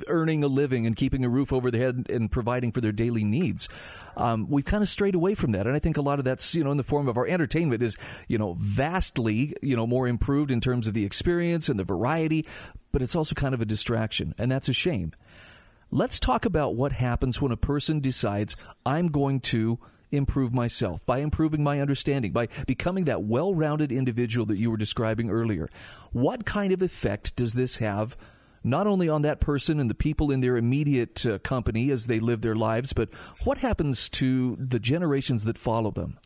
earning 0.05 0.43
a 0.43 0.47
living 0.47 0.85
and 0.85 0.95
keeping 0.95 1.25
a 1.25 1.29
roof 1.29 1.51
over 1.51 1.71
their 1.71 1.81
head 1.81 2.05
and 2.11 2.31
providing 2.31 2.71
for 2.71 2.81
their 2.81 2.91
daily 2.91 3.14
needs. 3.23 3.69
Um, 4.17 4.47
we've 4.49 4.65
kind 4.65 4.81
of 4.81 4.89
strayed 4.89 5.15
away 5.15 5.35
from 5.35 5.51
that, 5.51 5.67
and 5.67 5.75
I 5.75 5.79
think 5.79 5.97
a 5.97 6.01
lot 6.01 6.19
of 6.19 6.25
that's 6.25 6.55
you 6.55 6.63
know 6.63 6.71
in 6.71 6.77
the 6.77 6.83
form 6.83 7.07
of 7.07 7.17
our 7.17 7.27
entertainment 7.27 7.81
is 7.81 7.97
you 8.27 8.37
know 8.37 8.55
vastly 8.59 9.55
you 9.61 9.75
know 9.75 9.87
more 9.87 10.07
improved 10.07 10.51
in 10.51 10.61
terms 10.61 10.87
of 10.87 10.93
the 10.93 11.05
experience 11.05 11.69
and 11.69 11.79
the 11.79 11.83
variety, 11.83 12.45
but 12.91 13.01
it's 13.01 13.15
also 13.15 13.35
kind 13.35 13.53
of 13.53 13.61
a 13.61 13.65
distraction, 13.65 14.33
and 14.37 14.51
that's 14.51 14.69
a 14.69 14.73
shame. 14.73 15.11
Let's 15.91 16.19
talk 16.19 16.45
about 16.45 16.75
what 16.75 16.91
happens 16.91 17.41
when 17.41 17.51
a 17.51 17.57
person 17.57 17.99
decides 17.99 18.55
I'm 18.85 19.09
going 19.09 19.39
to 19.41 19.79
improve 20.11 20.53
myself, 20.53 21.05
by 21.05 21.19
improving 21.19 21.63
my 21.63 21.79
understanding, 21.79 22.31
by 22.31 22.47
becoming 22.67 23.05
that 23.05 23.23
well 23.23 23.53
rounded 23.53 23.91
individual 23.91 24.45
that 24.47 24.57
you 24.57 24.71
were 24.71 24.77
describing 24.77 25.29
earlier. 25.29 25.69
What 26.11 26.45
kind 26.45 26.71
of 26.71 26.81
effect 26.81 27.35
does 27.35 27.53
this 27.53 27.77
have 27.77 28.15
not 28.65 28.87
only 28.87 29.07
on 29.07 29.21
that 29.21 29.39
person 29.39 29.79
and 29.79 29.89
the 29.89 29.95
people 29.95 30.31
in 30.31 30.41
their 30.41 30.57
immediate 30.57 31.25
uh, 31.25 31.37
company 31.39 31.91
as 31.91 32.07
they 32.07 32.19
live 32.19 32.41
their 32.41 32.55
lives, 32.55 32.93
but 32.93 33.13
what 33.43 33.59
happens 33.59 34.09
to 34.09 34.57
the 34.59 34.79
generations 34.79 35.43
that 35.45 35.57
follow 35.57 35.91
them? 35.91 36.17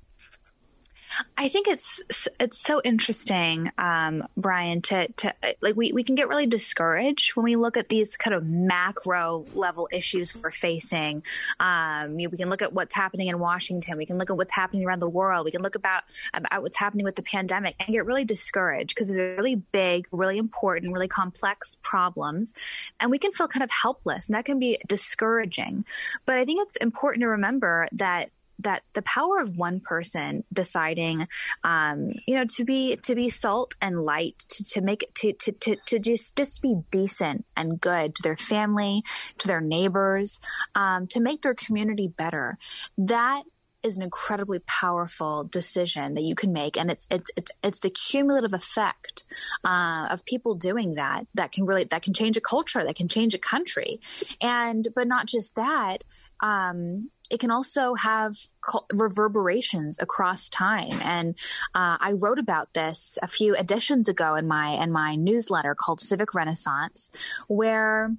I 1.38 1.48
think 1.48 1.68
it's 1.68 2.02
it's 2.40 2.60
so 2.60 2.82
interesting, 2.84 3.72
um, 3.78 4.28
Bryan. 4.38 4.82
To 4.84 5.08
to 5.08 5.34
like 5.62 5.76
we, 5.76 5.92
we 5.92 6.04
can 6.04 6.16
get 6.16 6.28
really 6.28 6.46
discouraged 6.46 7.36
when 7.36 7.44
we 7.44 7.56
look 7.56 7.78
at 7.78 7.90
these 7.90 8.16
kind 8.16 8.34
of 8.34 8.46
macro 8.46 9.46
level 9.54 9.90
issues 9.92 10.36
we're 10.36 10.52
facing. 10.52 11.24
Um, 11.60 12.20
you 12.20 12.28
know, 12.28 12.32
we 12.32 12.38
can 12.38 12.50
look 12.50 12.62
at 12.62 12.74
what's 12.74 12.94
happening 12.94 13.28
in 13.28 13.40
Washington. 13.40 13.98
We 13.98 14.06
can 14.06 14.18
look 14.18 14.30
at 14.30 14.38
what's 14.38 14.54
happening 14.54 14.86
around 14.86 15.00
the 15.00 15.10
world. 15.10 15.46
We 15.46 15.52
can 15.52 15.62
look 15.62 15.76
about 15.76 16.04
about 16.34 16.62
what's 16.62 16.78
happening 16.78 17.06
with 17.06 17.16
the 17.16 17.24
pandemic 17.24 17.76
and 17.80 17.90
get 17.90 18.06
really 18.06 18.26
discouraged 18.26 18.90
because 18.90 19.08
they're 19.08 19.36
really 19.36 19.56
big, 19.56 20.08
really 20.12 20.38
important, 20.38 20.94
really 20.94 21.08
complex 21.08 21.78
problems, 21.82 22.54
and 23.00 23.12
we 23.12 23.18
can 23.18 23.32
feel 23.32 23.48
kind 23.48 23.64
of 23.64 23.72
helpless, 23.72 24.28
and 24.28 24.36
that 24.36 24.46
can 24.46 24.60
be 24.60 24.78
discouraging. 24.88 25.86
But 26.26 26.38
I 26.38 26.46
think 26.46 26.62
it's 26.62 26.76
important 26.78 27.22
to 27.22 27.30
remember 27.30 27.88
that 27.94 28.30
that 28.60 28.84
the 28.94 29.02
power 29.02 29.40
of 29.40 29.58
one 29.58 29.80
person 29.80 30.44
deciding 30.52 31.28
um, 31.64 32.12
you 32.28 32.36
know 32.36 32.46
to 32.46 32.64
be 32.64 32.96
to 32.98 33.16
be 33.16 33.30
salt 33.30 33.76
and 33.82 34.00
light 34.00 34.40
to, 34.50 34.64
to 34.64 34.82
make 34.82 35.10
to, 35.16 35.34
to, 35.34 35.52
to, 35.52 35.76
to 35.86 36.00
just 36.00 36.36
just 36.36 36.62
be 36.62 36.76
decent 36.92 37.46
and 37.56 37.82
good 37.82 38.16
to 38.16 38.24
their 38.24 38.38
family 38.38 39.04
to 39.38 39.48
their 39.48 39.62
neighbors 39.62 40.40
um, 40.76 41.08
to 41.08 41.20
make 41.20 41.42
their 41.42 41.56
community 41.56 42.08
better 42.08 42.58
that 42.98 43.44
is 43.84 43.98
an 43.98 44.04
incredibly 44.04 44.60
powerful 44.60 45.44
decision 45.46 46.14
that 46.14 46.24
you 46.24 46.36
can 46.36 46.52
make, 46.52 46.78
and 46.78 46.92
it's 46.92 47.08
it's 47.10 47.32
it's 47.36 47.52
it's 47.64 47.80
the 47.80 47.90
cumulative 47.90 48.54
effect 48.54 49.24
uh, 49.64 50.08
of 50.10 50.26
people 50.26 50.56
doing 50.56 50.96
that 50.96 51.26
that 51.34 51.52
can 51.52 51.66
really 51.66 51.86
that 51.86 52.02
can 52.02 52.14
change 52.14 52.38
a 52.38 52.42
culture, 52.42 52.84
that 52.84 52.96
can 52.96 53.08
change 53.08 53.34
a 53.34 53.40
country, 53.40 54.00
and 54.42 54.88
but 54.96 55.08
not 55.08 55.26
just 55.28 55.56
that. 55.56 56.04
Um, 56.42 57.10
it 57.30 57.40
can 57.40 57.52
also 57.52 57.94
have 57.96 58.36
reverberations 58.92 60.00
across 60.00 60.50
time. 60.50 61.00
And 61.02 61.38
uh, 61.76 61.98
I 62.00 62.14
wrote 62.14 62.40
about 62.40 62.74
this 62.74 63.18
a 63.22 63.28
few 63.28 63.56
editions 63.56 64.10
ago 64.10 64.36
in 64.36 64.48
my 64.48 64.70
in 64.82 64.92
my 64.92 65.16
newsletter 65.16 65.76
called 65.76 66.00
Civic 66.00 66.34
Renaissance, 66.34 67.12
where 67.48 68.12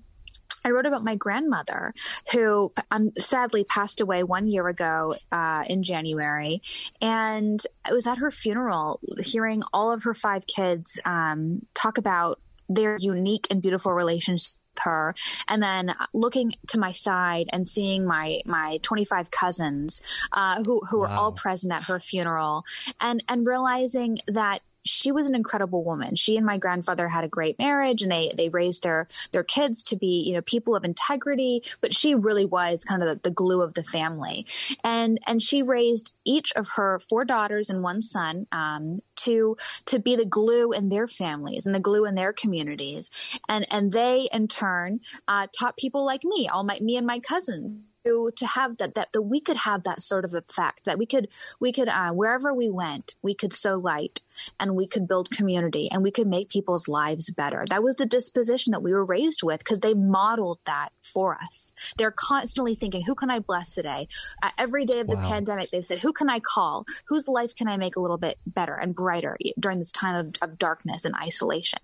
I 0.64 0.70
wrote 0.70 0.86
about 0.86 1.04
my 1.04 1.14
grandmother 1.14 1.94
who 2.32 2.72
um, 2.90 3.10
sadly 3.16 3.64
passed 3.64 4.00
away 4.00 4.22
one 4.22 4.46
year 4.46 4.68
ago 4.68 5.16
uh, 5.32 5.64
in 5.66 5.82
January. 5.82 6.60
And 7.00 7.60
I 7.84 7.92
was 7.92 8.06
at 8.06 8.18
her 8.18 8.30
funeral 8.30 9.00
hearing 9.20 9.62
all 9.72 9.90
of 9.90 10.02
her 10.02 10.14
five 10.14 10.46
kids 10.46 11.00
um, 11.04 11.66
talk 11.74 11.98
about 11.98 12.40
their 12.68 12.98
unique 13.00 13.46
and 13.50 13.62
beautiful 13.62 13.92
relationship 13.92 14.52
her 14.84 15.14
and 15.48 15.62
then 15.62 15.94
looking 16.14 16.52
to 16.68 16.78
my 16.78 16.92
side 16.92 17.48
and 17.52 17.66
seeing 17.66 18.04
my 18.04 18.40
my 18.44 18.78
25 18.82 19.30
cousins 19.30 20.00
uh, 20.32 20.62
who 20.62 20.80
who 20.88 21.00
wow. 21.00 21.02
were 21.02 21.08
all 21.08 21.32
present 21.32 21.72
at 21.72 21.84
her 21.84 21.98
funeral 21.98 22.64
and 23.00 23.22
and 23.28 23.46
realizing 23.46 24.18
that 24.26 24.60
she 24.84 25.12
was 25.12 25.28
an 25.28 25.34
incredible 25.34 25.84
woman. 25.84 26.14
She 26.14 26.36
and 26.36 26.46
my 26.46 26.58
grandfather 26.58 27.08
had 27.08 27.24
a 27.24 27.28
great 27.28 27.58
marriage 27.58 28.02
and 28.02 28.10
they 28.10 28.32
they 28.36 28.48
raised 28.48 28.82
their 28.82 29.08
their 29.32 29.44
kids 29.44 29.82
to 29.84 29.96
be, 29.96 30.24
you 30.26 30.34
know, 30.34 30.42
people 30.42 30.74
of 30.74 30.84
integrity, 30.84 31.62
but 31.80 31.94
she 31.94 32.14
really 32.14 32.44
was 32.44 32.84
kind 32.84 33.02
of 33.02 33.08
the, 33.08 33.20
the 33.22 33.34
glue 33.34 33.62
of 33.62 33.74
the 33.74 33.84
family. 33.84 34.46
And 34.82 35.18
and 35.26 35.42
she 35.42 35.62
raised 35.62 36.12
each 36.24 36.52
of 36.56 36.68
her 36.76 36.98
four 36.98 37.24
daughters 37.24 37.70
and 37.70 37.82
one 37.82 38.02
son 38.02 38.46
um, 38.52 39.02
to 39.16 39.56
to 39.86 39.98
be 39.98 40.16
the 40.16 40.24
glue 40.24 40.72
in 40.72 40.88
their 40.88 41.08
families 41.08 41.66
and 41.66 41.74
the 41.74 41.80
glue 41.80 42.04
in 42.06 42.14
their 42.14 42.32
communities. 42.32 43.10
And 43.48 43.66
and 43.70 43.92
they 43.92 44.28
in 44.32 44.48
turn 44.48 45.00
uh, 45.28 45.46
taught 45.58 45.76
people 45.76 46.04
like 46.04 46.24
me, 46.24 46.48
all 46.48 46.64
my 46.64 46.78
me 46.80 46.96
and 46.96 47.06
my 47.06 47.18
cousins 47.18 47.80
to 48.04 48.30
to 48.36 48.46
have 48.46 48.78
that 48.78 48.94
that 48.94 49.12
that 49.12 49.22
we 49.22 49.40
could 49.40 49.56
have 49.56 49.82
that 49.82 50.02
sort 50.02 50.24
of 50.24 50.34
effect 50.34 50.84
that 50.84 50.98
we 50.98 51.06
could 51.06 51.28
we 51.58 51.72
could 51.72 51.88
uh, 51.88 52.10
wherever 52.10 52.52
we 52.54 52.70
went 52.70 53.14
we 53.22 53.34
could 53.34 53.52
sow 53.52 53.78
light 53.78 54.20
and 54.58 54.74
we 54.74 54.86
could 54.86 55.06
build 55.06 55.30
community 55.30 55.88
and 55.90 56.02
we 56.02 56.10
could 56.10 56.26
make 56.26 56.48
people's 56.48 56.88
lives 56.88 57.30
better 57.30 57.64
that 57.68 57.82
was 57.82 57.96
the 57.96 58.06
disposition 58.06 58.70
that 58.70 58.82
we 58.82 58.92
were 58.92 59.04
raised 59.04 59.42
with 59.42 59.58
because 59.58 59.80
they 59.80 59.94
modeled 59.94 60.58
that 60.66 60.90
for 61.02 61.38
us 61.42 61.72
they're 61.96 62.10
constantly 62.10 62.74
thinking 62.74 63.02
who 63.02 63.14
can 63.14 63.30
i 63.30 63.38
bless 63.38 63.74
today 63.74 64.06
uh, 64.42 64.50
every 64.58 64.84
day 64.84 65.00
of 65.00 65.06
the 65.08 65.16
wow. 65.16 65.28
pandemic 65.28 65.70
they've 65.70 65.84
said 65.84 66.00
who 66.00 66.12
can 66.12 66.28
i 66.28 66.38
call 66.38 66.84
whose 67.06 67.28
life 67.28 67.54
can 67.54 67.68
i 67.68 67.76
make 67.76 67.96
a 67.96 68.00
little 68.00 68.18
bit 68.18 68.38
better 68.46 68.74
and 68.74 68.94
brighter 68.94 69.36
during 69.58 69.78
this 69.78 69.92
time 69.92 70.16
of, 70.16 70.34
of 70.42 70.58
darkness 70.58 71.04
and 71.04 71.14
isolation 71.16 71.80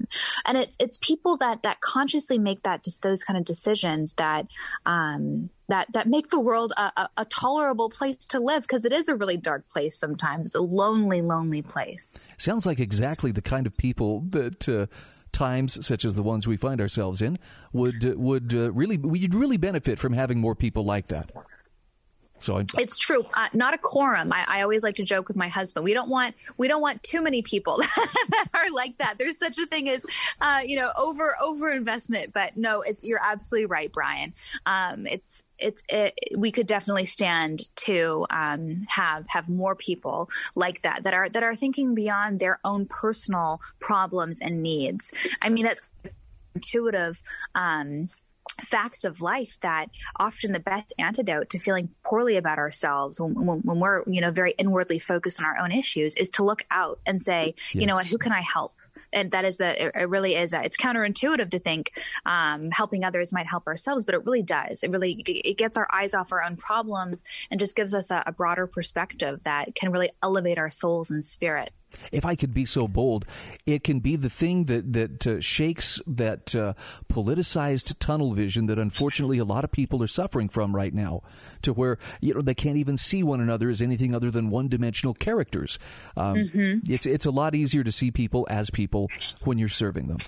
and 0.46 0.56
it's 0.56 0.76
it's 0.80 0.98
people 0.98 1.36
that 1.36 1.62
that 1.62 1.80
consciously 1.80 2.38
make 2.38 2.62
that 2.62 2.84
just 2.84 3.02
those 3.02 3.22
kind 3.22 3.38
of 3.38 3.44
decisions 3.44 4.14
that 4.14 4.46
um 4.84 5.50
that 5.68 5.92
that 5.92 6.06
make 6.06 6.28
the 6.28 6.40
world 6.40 6.72
a, 6.76 6.92
a, 6.96 7.08
a 7.18 7.24
tolerable 7.24 7.90
place 7.90 8.24
to 8.26 8.40
live 8.40 8.62
because 8.62 8.84
it 8.84 8.92
is 8.92 9.08
a 9.08 9.16
really 9.16 9.36
dark 9.36 9.68
place 9.68 9.98
sometimes. 9.98 10.46
It's 10.46 10.54
a 10.54 10.60
lonely, 10.60 11.22
lonely 11.22 11.62
place. 11.62 12.18
Sounds 12.46 12.64
like 12.64 12.78
exactly 12.78 13.32
the 13.32 13.42
kind 13.42 13.66
of 13.66 13.76
people 13.76 14.20
that. 14.30 14.68
Uh, 14.68 14.86
times 15.32 15.84
such 15.84 16.06
as 16.06 16.16
the 16.16 16.22
ones 16.22 16.46
we 16.46 16.56
find 16.56 16.80
ourselves 16.80 17.20
in 17.20 17.38
would 17.70 18.06
uh, 18.06 18.14
would 18.16 18.54
uh, 18.54 18.72
really 18.72 18.96
we'd 18.96 19.34
really 19.34 19.58
benefit 19.58 19.98
from 19.98 20.14
having 20.14 20.40
more 20.40 20.54
people 20.54 20.82
like 20.82 21.08
that. 21.08 21.30
So 22.46 22.58
I, 22.58 22.64
it's 22.78 22.96
true. 22.96 23.24
Uh, 23.34 23.48
not 23.54 23.74
a 23.74 23.78
quorum. 23.78 24.32
I, 24.32 24.44
I, 24.46 24.62
always 24.62 24.84
like 24.84 24.94
to 24.96 25.02
joke 25.02 25.26
with 25.26 25.36
my 25.36 25.48
husband. 25.48 25.82
We 25.82 25.92
don't 25.92 26.08
want 26.08 26.36
we 26.56 26.68
don't 26.68 26.80
want 26.80 27.02
too 27.02 27.20
many 27.20 27.42
people 27.42 27.78
that 28.28 28.46
are 28.54 28.70
like 28.70 28.98
that. 28.98 29.18
There's 29.18 29.36
such 29.36 29.58
a 29.58 29.66
thing 29.66 29.90
as 29.90 30.06
uh, 30.40 30.60
you 30.64 30.76
know 30.76 30.90
over 30.96 31.36
over 31.42 31.72
investment. 31.72 32.32
But 32.32 32.56
no, 32.56 32.82
it's 32.82 33.02
you're 33.02 33.20
absolutely 33.20 33.66
right, 33.66 33.92
Bryan. 33.92 34.32
Um, 34.64 35.08
it's 35.08 35.42
it's 35.58 35.82
it, 35.88 36.14
we 36.36 36.52
could 36.52 36.68
definitely 36.68 37.06
stand 37.06 37.62
to 37.78 38.26
um, 38.30 38.86
have 38.90 39.26
have 39.26 39.48
more 39.48 39.74
people 39.74 40.30
like 40.54 40.82
that 40.82 41.02
that 41.02 41.14
are 41.14 41.28
that 41.28 41.42
are 41.42 41.56
thinking 41.56 41.96
beyond 41.96 42.38
their 42.38 42.60
own 42.64 42.86
personal 42.86 43.60
problems 43.80 44.38
and 44.38 44.62
needs. 44.62 45.12
I 45.42 45.48
mean, 45.48 45.64
that's 45.64 45.82
intuitive. 46.54 47.20
Um, 47.56 48.08
fact 48.64 49.04
of 49.04 49.20
life 49.20 49.58
that 49.60 49.90
often 50.16 50.52
the 50.52 50.60
best 50.60 50.92
antidote 50.98 51.50
to 51.50 51.58
feeling 51.58 51.90
poorly 52.04 52.36
about 52.36 52.58
ourselves 52.58 53.20
when, 53.20 53.34
when, 53.34 53.58
when, 53.60 53.78
we're 53.80 54.02
you 54.06 54.20
know 54.20 54.30
very 54.30 54.52
inwardly 54.52 54.98
focused 54.98 55.40
on 55.40 55.46
our 55.46 55.58
own 55.58 55.70
issues 55.70 56.14
is 56.14 56.30
to 56.30 56.44
look 56.44 56.64
out 56.70 56.98
and 57.06 57.20
say 57.20 57.54
yes. 57.56 57.74
you 57.74 57.86
know 57.86 57.94
what 57.94 58.06
who 58.06 58.18
can 58.18 58.32
i 58.32 58.40
help? 58.40 58.72
And 59.12 59.30
that 59.30 59.44
is 59.44 59.58
that 59.58 59.78
it 59.78 60.08
really 60.08 60.34
is 60.34 60.52
a, 60.52 60.62
it's 60.62 60.76
counterintuitive 60.76 61.50
to 61.50 61.58
think 61.58 61.92
um, 62.26 62.70
helping 62.70 63.04
others 63.04 63.32
might 63.32 63.46
help 63.46 63.66
ourselves 63.66 64.04
but 64.04 64.14
it 64.14 64.24
really 64.24 64.42
does. 64.42 64.82
It 64.82 64.90
really 64.90 65.22
it 65.26 65.56
gets 65.56 65.76
our 65.76 65.88
eyes 65.92 66.14
off 66.14 66.32
our 66.32 66.42
own 66.42 66.56
problems 66.56 67.22
and 67.50 67.60
just 67.60 67.76
gives 67.76 67.94
us 67.94 68.10
a, 68.10 68.22
a 68.26 68.32
broader 68.32 68.66
perspective 68.66 69.40
that 69.44 69.74
can 69.74 69.92
really 69.92 70.10
elevate 70.22 70.58
our 70.58 70.70
souls 70.70 71.10
and 71.10 71.24
spirit 71.24 71.70
if 72.12 72.24
I 72.24 72.34
could 72.34 72.54
be 72.54 72.64
so 72.64 72.88
bold, 72.88 73.24
it 73.64 73.84
can 73.84 74.00
be 74.00 74.16
the 74.16 74.30
thing 74.30 74.64
that 74.64 74.92
that 74.92 75.26
uh, 75.26 75.40
shakes 75.40 76.00
that 76.06 76.54
uh, 76.54 76.74
politicized 77.08 77.94
tunnel 77.98 78.32
vision 78.32 78.66
that 78.66 78.78
unfortunately 78.78 79.38
a 79.38 79.44
lot 79.44 79.64
of 79.64 79.72
people 79.72 80.02
are 80.02 80.08
suffering 80.08 80.48
from 80.48 80.74
right 80.74 80.94
now, 80.94 81.22
to 81.62 81.72
where 81.72 81.98
you 82.20 82.34
know 82.34 82.40
they 82.40 82.54
can't 82.54 82.76
even 82.76 82.96
see 82.96 83.22
one 83.22 83.40
another 83.40 83.68
as 83.68 83.82
anything 83.82 84.14
other 84.14 84.30
than 84.30 84.50
one-dimensional 84.50 85.14
characters. 85.14 85.78
Um, 86.16 86.36
mm-hmm. 86.36 86.92
It's 86.92 87.06
it's 87.06 87.26
a 87.26 87.30
lot 87.30 87.54
easier 87.54 87.84
to 87.84 87.92
see 87.92 88.10
people 88.10 88.46
as 88.50 88.70
people 88.70 89.10
when 89.44 89.58
you're 89.58 89.68
serving 89.68 90.08
them. 90.08 90.18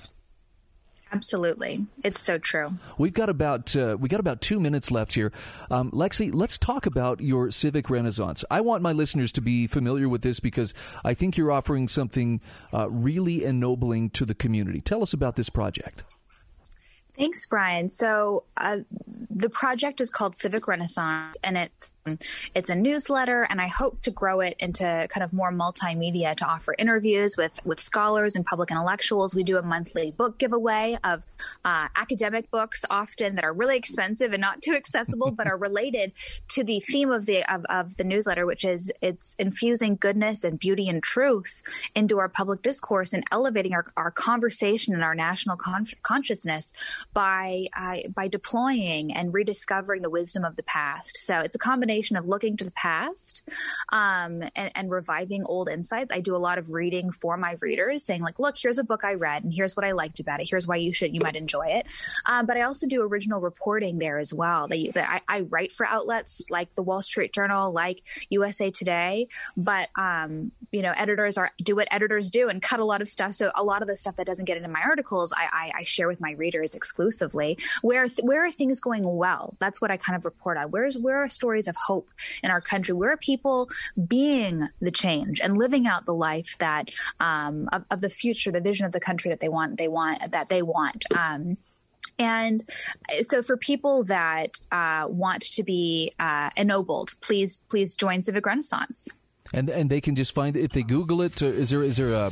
Absolutely, 1.12 1.86
it's 2.04 2.20
so 2.20 2.38
true. 2.38 2.74
We've 2.98 3.14
got 3.14 3.28
about 3.28 3.74
uh, 3.74 3.96
we 3.98 4.08
got 4.08 4.20
about 4.20 4.40
two 4.40 4.60
minutes 4.60 4.90
left 4.90 5.14
here, 5.14 5.32
um, 5.70 5.90
Lexi. 5.90 6.30
Let's 6.32 6.58
talk 6.58 6.84
about 6.84 7.20
your 7.20 7.50
civic 7.50 7.88
renaissance. 7.88 8.44
I 8.50 8.60
want 8.60 8.82
my 8.82 8.92
listeners 8.92 9.32
to 9.32 9.40
be 9.40 9.66
familiar 9.66 10.08
with 10.08 10.22
this 10.22 10.38
because 10.38 10.74
I 11.04 11.14
think 11.14 11.36
you're 11.36 11.50
offering 11.50 11.88
something 11.88 12.40
uh, 12.74 12.90
really 12.90 13.44
ennobling 13.44 14.10
to 14.10 14.26
the 14.26 14.34
community. 14.34 14.80
Tell 14.80 15.02
us 15.02 15.12
about 15.12 15.36
this 15.36 15.48
project. 15.48 16.04
Thanks, 17.18 17.44
Bryan. 17.46 17.88
So 17.88 18.44
uh, 18.56 18.78
the 19.28 19.50
project 19.50 20.00
is 20.00 20.08
called 20.08 20.36
Civic 20.36 20.68
Renaissance, 20.68 21.36
and 21.42 21.56
it's 21.56 21.90
it's 22.54 22.70
a 22.70 22.74
newsletter, 22.74 23.46
and 23.50 23.60
I 23.60 23.68
hope 23.80 24.02
to 24.02 24.10
grow 24.10 24.40
it 24.40 24.54
into 24.58 24.84
kind 25.10 25.24
of 25.24 25.32
more 25.32 25.52
multimedia 25.52 26.34
to 26.36 26.44
offer 26.44 26.74
interviews 26.78 27.36
with 27.36 27.54
with 27.64 27.80
scholars 27.80 28.36
and 28.36 28.44
public 28.44 28.70
intellectuals. 28.70 29.34
We 29.34 29.42
do 29.42 29.56
a 29.58 29.62
monthly 29.62 30.10
book 30.10 30.38
giveaway 30.38 30.98
of 31.04 31.22
uh, 31.64 31.88
academic 31.96 32.50
books, 32.50 32.84
often 32.90 33.34
that 33.36 33.44
are 33.44 33.52
really 33.52 33.76
expensive 33.76 34.32
and 34.32 34.40
not 34.40 34.62
too 34.62 34.74
accessible, 34.74 35.30
but 35.30 35.46
are 35.46 35.56
related 35.56 36.12
to 36.48 36.64
the 36.64 36.80
theme 36.80 37.10
of 37.10 37.26
the 37.26 37.44
of, 37.52 37.64
of 37.66 37.96
the 37.96 38.04
newsletter, 38.04 38.46
which 38.46 38.64
is 38.64 38.92
it's 39.02 39.34
infusing 39.38 39.96
goodness 39.96 40.44
and 40.44 40.58
beauty 40.58 40.88
and 40.88 41.02
truth 41.02 41.62
into 41.94 42.18
our 42.18 42.28
public 42.28 42.62
discourse 42.62 43.12
and 43.12 43.24
elevating 43.30 43.74
our, 43.74 43.86
our 43.96 44.10
conversation 44.10 44.94
and 44.94 45.04
our 45.04 45.14
national 45.14 45.56
con- 45.56 45.86
consciousness 46.02 46.72
by 47.12 47.66
uh, 47.76 47.96
by 48.14 48.28
deploying 48.28 49.12
and 49.12 49.34
rediscovering 49.34 50.02
the 50.02 50.10
wisdom 50.10 50.44
of 50.44 50.56
the 50.56 50.62
past. 50.62 51.16
So 51.16 51.38
it's 51.40 51.54
a 51.54 51.58
combination 51.58 51.97
combination 51.98 52.16
of 52.16 52.26
looking 52.26 52.56
to 52.56 52.64
the 52.64 52.70
past 52.72 53.42
um, 53.90 54.42
and, 54.54 54.70
and 54.74 54.90
reviving 54.90 55.44
old 55.44 55.68
insights. 55.68 56.12
I 56.12 56.20
do 56.20 56.36
a 56.36 56.38
lot 56.38 56.58
of 56.58 56.70
reading 56.70 57.10
for 57.10 57.36
my 57.36 57.56
readers, 57.60 58.04
saying 58.04 58.22
like, 58.22 58.38
"Look, 58.38 58.56
here's 58.56 58.78
a 58.78 58.84
book 58.84 59.04
I 59.04 59.14
read, 59.14 59.44
and 59.44 59.52
here's 59.52 59.76
what 59.76 59.84
I 59.84 59.92
liked 59.92 60.20
about 60.20 60.40
it. 60.40 60.48
Here's 60.48 60.66
why 60.66 60.76
you 60.76 60.92
should 60.92 61.14
you 61.14 61.20
might 61.22 61.36
enjoy 61.36 61.66
it." 61.66 61.86
Um, 62.26 62.46
but 62.46 62.56
I 62.56 62.62
also 62.62 62.86
do 62.86 63.02
original 63.02 63.40
reporting 63.40 63.98
there 63.98 64.18
as 64.18 64.32
well. 64.32 64.68
That, 64.68 64.92
that 64.94 65.08
I, 65.28 65.38
I, 65.38 65.40
write 65.42 65.72
for 65.72 65.86
outlets 65.86 66.46
like 66.50 66.74
the 66.74 66.82
Wall 66.82 67.02
Street 67.02 67.32
Journal, 67.32 67.72
like 67.72 68.02
USA 68.30 68.70
Today, 68.70 69.28
but 69.56 69.88
um, 69.96 70.52
you 70.70 70.82
know, 70.82 70.92
editors 70.96 71.36
are 71.38 71.50
do 71.62 71.76
what 71.76 71.88
editors 71.90 72.30
do 72.30 72.48
and 72.48 72.62
cut 72.62 72.80
a 72.80 72.84
lot 72.84 73.02
of 73.02 73.08
stuff. 73.08 73.34
So 73.34 73.50
a 73.54 73.64
lot 73.64 73.82
of 73.82 73.88
the 73.88 73.96
stuff 73.96 74.16
that 74.16 74.26
doesn't 74.26 74.44
get 74.44 74.56
into 74.56 74.68
my 74.68 74.82
articles, 74.82 75.32
I, 75.32 75.48
I, 75.52 75.80
I 75.80 75.82
share 75.82 76.08
with 76.08 76.20
my 76.20 76.32
readers 76.32 76.74
exclusively. 76.74 77.58
Where 77.82 78.06
th- 78.06 78.20
where 78.22 78.44
are 78.44 78.50
things 78.50 78.80
going 78.80 79.04
well? 79.04 79.56
That's 79.58 79.80
what 79.80 79.90
I 79.90 79.96
kind 79.96 80.16
of 80.16 80.24
report 80.24 80.56
on. 80.58 80.70
Where's 80.70 80.98
where 80.98 81.18
are 81.18 81.28
stories 81.28 81.68
of 81.68 81.76
hope 81.88 82.08
in 82.42 82.50
our 82.50 82.60
country? 82.60 82.94
Where 82.94 83.10
are 83.10 83.14
a 83.14 83.18
people 83.32 83.70
being 84.06 84.68
the 84.80 84.90
change 84.90 85.40
and 85.40 85.56
living 85.56 85.86
out 85.86 86.04
the 86.04 86.14
life 86.14 86.56
that 86.58 86.90
um, 87.18 87.68
of, 87.72 87.84
of, 87.90 88.00
the 88.00 88.10
future, 88.10 88.52
the 88.52 88.60
vision 88.60 88.86
of 88.86 88.92
the 88.92 89.00
country 89.00 89.30
that 89.30 89.40
they 89.40 89.48
want, 89.48 89.78
they 89.78 89.88
want 89.88 90.32
that 90.32 90.48
they 90.48 90.62
want. 90.62 91.04
Um, 91.16 91.56
and 92.18 92.64
so, 93.22 93.42
for 93.42 93.56
people 93.56 94.04
that 94.04 94.60
uh, 94.72 95.06
want 95.08 95.42
to 95.56 95.62
be 95.62 96.12
uh, 96.18 96.50
ennobled, 96.56 97.14
please 97.20 97.62
please 97.70 97.94
join 97.94 98.22
Civic 98.22 98.44
Renaissance. 98.44 99.08
And 99.52 99.70
and 99.70 99.88
they 99.88 100.00
can 100.00 100.14
just 100.16 100.34
find 100.34 100.56
if 100.56 100.72
they 100.72 100.82
Google 100.82 101.22
it. 101.22 101.40
Is 101.40 101.70
there 101.70 101.82
is 101.82 101.96
there 101.96 102.12
a 102.12 102.26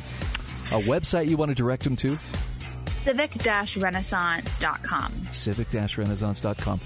a 0.71 0.81
website 0.81 1.27
you 1.27 1.37
want 1.37 1.49
to 1.49 1.55
direct 1.55 1.83
them 1.83 1.95
to? 1.97 2.17
civic-renaissance.com. 3.07 5.13
civic-renaissance.com. 5.31 6.79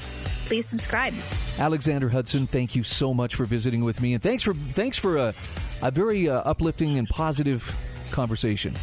Please 0.45 0.67
subscribe. 0.67 1.15
Alexandra 1.57 2.12
Hudson, 2.12 2.45
thank 2.45 2.75
you 2.75 2.84
so 2.84 3.12
much 3.12 3.34
for 3.34 3.45
visiting 3.45 3.84
with 3.84 4.01
me, 4.01 4.13
and 4.13 4.21
thanks 4.21 4.43
for 4.43 4.53
thanks 4.53 4.99
for 4.99 5.17
a, 5.17 5.34
a 5.81 5.89
very 5.89 6.29
uh, 6.29 6.41
uplifting 6.41 6.99
and 6.99 7.10
positive 7.10 7.75
conversation. 8.12 8.75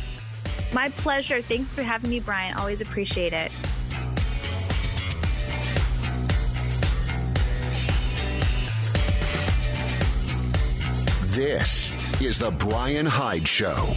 My 0.72 0.88
pleasure. 0.90 1.40
Thanks 1.40 1.72
for 1.72 1.84
having 1.84 2.10
me, 2.10 2.18
Bryan. 2.18 2.56
Always 2.56 2.80
appreciate 2.80 3.32
it. 3.32 3.52
This 11.28 11.92
is 12.20 12.40
The 12.40 12.50
Bryan 12.50 13.06
Hyde 13.06 13.46
Show. 13.46 13.94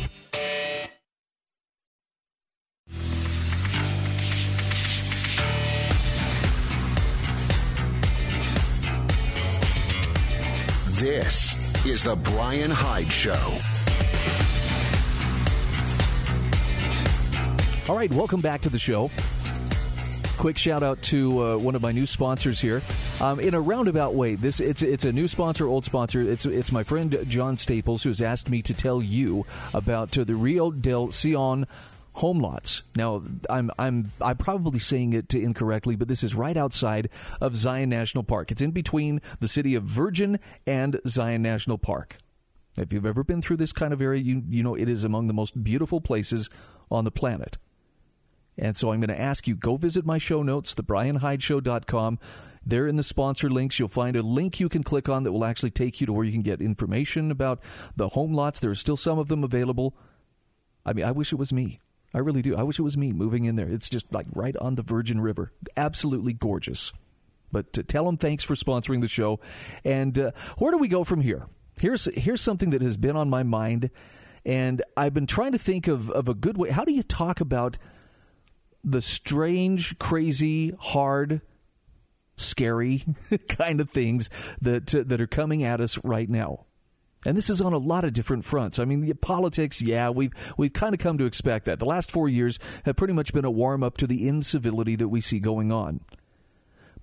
This 11.01 11.55
is 11.83 12.03
The 12.03 12.15
Bryan 12.15 12.69
Hyde 12.69 13.11
Show. 13.11 13.31
All 17.89 17.97
right, 17.97 18.11
welcome 18.11 18.39
back 18.39 18.61
to 18.61 18.69
the 18.69 18.77
show. 18.77 19.09
Quick 20.37 20.59
shout 20.59 20.83
out 20.83 21.01
to 21.01 21.43
uh, 21.43 21.57
one 21.57 21.73
of 21.73 21.81
my 21.81 21.91
new 21.91 22.05
sponsors 22.05 22.61
here. 22.61 22.83
Um, 23.19 23.39
in 23.39 23.55
a 23.55 23.59
roundabout 23.59 24.13
way, 24.13 24.35
this 24.35 24.59
it's 24.59 24.83
it's 24.83 25.03
a 25.03 25.11
new 25.11 25.27
sponsor, 25.27 25.65
old 25.65 25.85
sponsor. 25.85 26.21
It's 26.21 26.45
it's 26.45 26.71
my 26.71 26.83
friend 26.83 27.17
John 27.27 27.57
Staples 27.57 28.03
who 28.03 28.09
has 28.09 28.21
asked 28.21 28.47
me 28.47 28.61
to 28.61 28.73
tell 28.75 29.01
you 29.01 29.47
about 29.73 30.15
uh, 30.19 30.23
the 30.23 30.35
Rio 30.35 30.69
del 30.69 31.09
Sion 31.09 31.65
home 32.21 32.39
lots. 32.39 32.83
Now, 32.95 33.23
I'm 33.49 33.71
I'm 33.77 34.11
I'm 34.21 34.37
probably 34.37 34.79
saying 34.79 35.13
it 35.13 35.33
incorrectly, 35.33 35.95
but 35.95 36.07
this 36.07 36.23
is 36.23 36.35
right 36.35 36.55
outside 36.55 37.09
of 37.41 37.55
Zion 37.55 37.89
National 37.89 38.23
Park. 38.23 38.51
It's 38.51 38.61
in 38.61 38.71
between 38.71 39.21
the 39.39 39.47
city 39.47 39.73
of 39.73 39.83
Virgin 39.83 40.39
and 40.67 41.01
Zion 41.07 41.41
National 41.41 41.79
Park. 41.79 42.17
If 42.77 42.93
you've 42.93 43.07
ever 43.07 43.23
been 43.23 43.41
through 43.41 43.57
this 43.57 43.73
kind 43.73 43.91
of 43.91 44.01
area, 44.01 44.21
you 44.21 44.43
you 44.47 44.61
know 44.61 44.75
it 44.75 44.87
is 44.87 45.03
among 45.03 45.27
the 45.27 45.33
most 45.33 45.63
beautiful 45.63 45.99
places 45.99 46.49
on 46.91 47.05
the 47.05 47.11
planet. 47.11 47.57
And 48.55 48.77
so 48.77 48.91
I'm 48.91 48.99
going 48.99 49.15
to 49.15 49.19
ask 49.19 49.47
you 49.47 49.55
go 49.55 49.75
visit 49.75 50.05
my 50.05 50.19
show 50.19 50.43
notes, 50.43 50.75
thebrianhydeshow.com. 50.75 52.19
There 52.63 52.85
in 52.85 52.97
the 52.97 53.03
sponsor 53.03 53.49
links, 53.49 53.79
you'll 53.79 53.87
find 53.87 54.15
a 54.15 54.21
link 54.21 54.59
you 54.59 54.69
can 54.69 54.83
click 54.83 55.09
on 55.09 55.23
that 55.23 55.31
will 55.31 55.45
actually 55.45 55.71
take 55.71 55.99
you 55.99 56.05
to 56.05 56.13
where 56.13 56.23
you 56.23 56.31
can 56.31 56.43
get 56.43 56.61
information 56.61 57.31
about 57.31 57.59
the 57.95 58.09
home 58.09 58.33
lots. 58.33 58.59
There 58.59 58.69
are 58.69 58.75
still 58.75 58.97
some 58.97 59.17
of 59.17 59.27
them 59.27 59.43
available. 59.43 59.95
I 60.85 60.93
mean, 60.93 61.05
I 61.05 61.11
wish 61.11 61.33
it 61.33 61.37
was 61.37 61.51
me. 61.51 61.79
I 62.13 62.19
really 62.19 62.41
do. 62.41 62.55
I 62.55 62.63
wish 62.63 62.77
it 62.77 62.83
was 62.83 62.97
me 62.97 63.13
moving 63.13 63.45
in 63.45 63.55
there. 63.55 63.69
It's 63.69 63.89
just 63.89 64.11
like 64.13 64.27
right 64.33 64.55
on 64.57 64.75
the 64.75 64.83
Virgin 64.83 65.21
River. 65.21 65.51
Absolutely 65.77 66.33
gorgeous. 66.33 66.91
But 67.51 67.77
uh, 67.77 67.83
tell 67.87 68.05
them 68.05 68.17
thanks 68.17 68.43
for 68.43 68.55
sponsoring 68.55 69.01
the 69.01 69.07
show. 69.07 69.39
And 69.83 70.17
uh, 70.17 70.31
where 70.57 70.71
do 70.71 70.77
we 70.77 70.87
go 70.87 71.03
from 71.03 71.21
here? 71.21 71.47
Here's 71.79 72.05
here's 72.15 72.41
something 72.41 72.71
that 72.71 72.81
has 72.81 72.97
been 72.97 73.15
on 73.15 73.29
my 73.29 73.43
mind, 73.43 73.89
and 74.45 74.81
I've 74.95 75.13
been 75.13 75.27
trying 75.27 75.53
to 75.53 75.57
think 75.57 75.87
of, 75.87 76.09
of 76.11 76.27
a 76.27 76.33
good 76.33 76.57
way. 76.57 76.69
How 76.69 76.85
do 76.85 76.91
you 76.91 77.03
talk 77.03 77.41
about 77.41 77.77
the 78.83 79.01
strange, 79.01 79.97
crazy, 79.97 80.73
hard, 80.77 81.41
scary 82.35 83.05
kind 83.49 83.79
of 83.79 83.89
things 83.89 84.29
that 84.59 84.93
uh, 84.93 85.03
that 85.07 85.21
are 85.21 85.27
coming 85.27 85.63
at 85.63 85.81
us 85.81 85.97
right 86.03 86.29
now? 86.29 86.65
And 87.25 87.37
this 87.37 87.49
is 87.49 87.61
on 87.61 87.73
a 87.73 87.77
lot 87.77 88.03
of 88.03 88.13
different 88.13 88.45
fronts. 88.45 88.79
I 88.79 88.85
mean, 88.85 89.01
the 89.01 89.13
politics, 89.13 89.81
yeah, 89.81 90.09
we've 90.09 90.33
we've 90.57 90.73
kind 90.73 90.93
of 90.93 90.99
come 90.99 91.17
to 91.19 91.25
expect 91.25 91.65
that. 91.65 91.79
The 91.79 91.85
last 91.85 92.11
four 92.11 92.27
years 92.27 92.57
have 92.85 92.95
pretty 92.95 93.13
much 93.13 93.33
been 93.33 93.45
a 93.45 93.51
warm 93.51 93.83
up 93.83 93.97
to 93.97 94.07
the 94.07 94.27
incivility 94.27 94.95
that 94.95 95.09
we 95.09 95.21
see 95.21 95.39
going 95.39 95.71
on. 95.71 96.01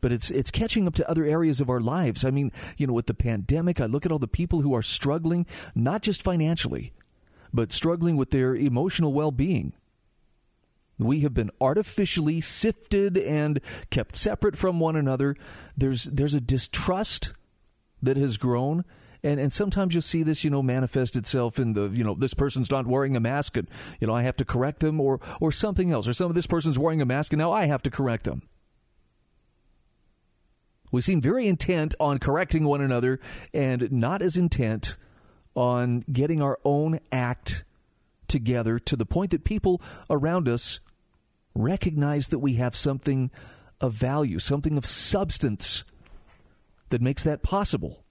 But 0.01 0.13
it's 0.13 0.31
it's 0.31 0.51
catching 0.51 0.87
up 0.89 0.95
to 0.97 1.09
other 1.09 1.25
areas 1.25 1.61
of 1.61 1.71
our 1.71 1.81
lives. 1.81 2.25
I 2.25 2.31
mean, 2.31 2.51
you 2.77 2.87
know, 2.87 2.93
with 2.93 3.07
the 3.07 3.15
pandemic, 3.15 3.81
I 3.81 3.87
look 3.87 4.05
at 4.05 4.13
all 4.13 4.19
the 4.19 4.27
people 4.27 4.63
who 4.63 4.75
are 4.75 4.83
struggling, 4.83 5.47
not 5.75 6.03
just 6.03 6.23
financially, 6.23 6.93
but 7.53 7.73
struggling 7.73 8.17
with 8.17 8.31
their 8.31 8.57
emotional 8.57 9.13
well 9.13 9.31
being. 9.31 9.73
We 10.99 11.21
have 11.21 11.33
been 11.33 11.53
artificially 11.61 12.41
sifted 12.41 13.17
and 13.17 13.61
kept 13.91 14.17
separate 14.17 14.57
from 14.57 14.81
one 14.81 14.97
another. 14.97 15.37
There's 15.77 16.05
there's 16.05 16.35
a 16.35 16.41
distrust 16.41 17.35
that 18.03 18.17
has 18.17 18.37
grown 18.37 18.85
and 19.29 19.41
and 19.41 19.53
sometimes 19.53 19.95
you'll 19.95 20.03
see 20.03 20.23
this 20.23 20.43
you 20.43 20.51
know 20.51 20.63
manifest 20.63 21.17
itself 21.17 21.59
in 21.59 21.75
the 21.75 21.91
you 21.91 22.03
know 22.03 22.15
this 22.15 22.35
person's 22.35 22.71
not 22.71 22.87
wearing 22.87 23.17
a 23.17 23.21
mask 23.21 23.57
and 23.57 23.69
you 24.01 24.07
know 24.07 24.15
I 24.15 24.23
have 24.23 24.37
to 24.37 24.45
correct 24.45 24.81
them 24.81 25.01
or 25.01 25.21
or 25.41 25.53
something 25.53 25.93
else 25.93 26.09
or 26.09 26.13
some 26.13 26.31
of 26.31 26.35
this 26.35 26.47
person's 26.47 26.79
wearing 26.79 27.03
a 27.03 27.07
mask 27.07 27.33
and 27.33 27.39
now 27.39 27.53
I 27.53 27.67
have 27.67 27.83
to 27.83 27.91
correct 27.91 28.25
them. 28.25 28.43
We 30.91 31.03
seem 31.03 31.21
very 31.21 31.47
intent 31.47 31.95
on 32.01 32.19
correcting 32.19 32.65
one 32.65 32.81
another 32.81 33.21
and 33.53 33.93
not 33.93 34.23
as 34.23 34.39
intent 34.39 34.97
on 35.55 36.05
getting 36.11 36.41
our 36.41 36.59
own 36.65 36.99
act 37.13 37.65
together 38.27 38.79
to 38.79 38.97
the 38.97 39.05
point 39.05 39.31
that 39.33 39.45
people 39.45 39.83
around 40.09 40.49
us 40.49 40.81
recognize 41.55 42.29
that 42.29 42.39
we 42.39 42.55
have 42.55 42.75
something 42.75 43.31
of 43.81 43.93
value, 43.93 44.39
something 44.39 44.79
of 44.79 44.87
substance 44.87 45.85
that 46.89 47.03
makes 47.03 47.23
that 47.25 47.43
possible. 47.43 48.05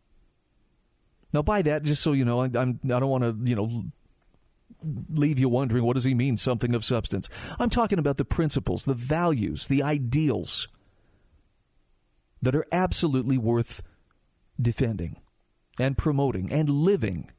Now, 1.37 1.43
by 1.43 1.61
that, 1.61 1.83
just 1.83 2.01
so 2.01 2.13
you 2.13 2.25
know, 2.25 2.41
I, 2.41 2.45
I'm 2.45 2.79
I 2.85 2.99
don't 2.99 3.09
want 3.09 3.23
to 3.23 3.37
you 3.47 3.55
know 3.55 3.69
leave 5.07 5.37
you 5.37 5.47
wondering 5.47 5.83
what 5.83 5.93
does 5.93 6.03
he 6.03 6.15
mean 6.15 6.35
something 6.35 6.73
of 6.73 6.83
substance. 6.83 7.29
I'm 7.59 7.69
talking 7.69 7.99
about 7.99 8.17
the 8.17 8.25
principles, 8.25 8.85
the 8.85 8.95
values, 8.95 9.67
the 9.67 9.83
ideals 9.83 10.67
that 12.41 12.55
are 12.55 12.65
absolutely 12.71 13.37
worth 13.37 13.83
defending 14.59 15.17
and 15.79 15.95
promoting 15.95 16.51
and 16.51 16.71
living. 16.71 17.29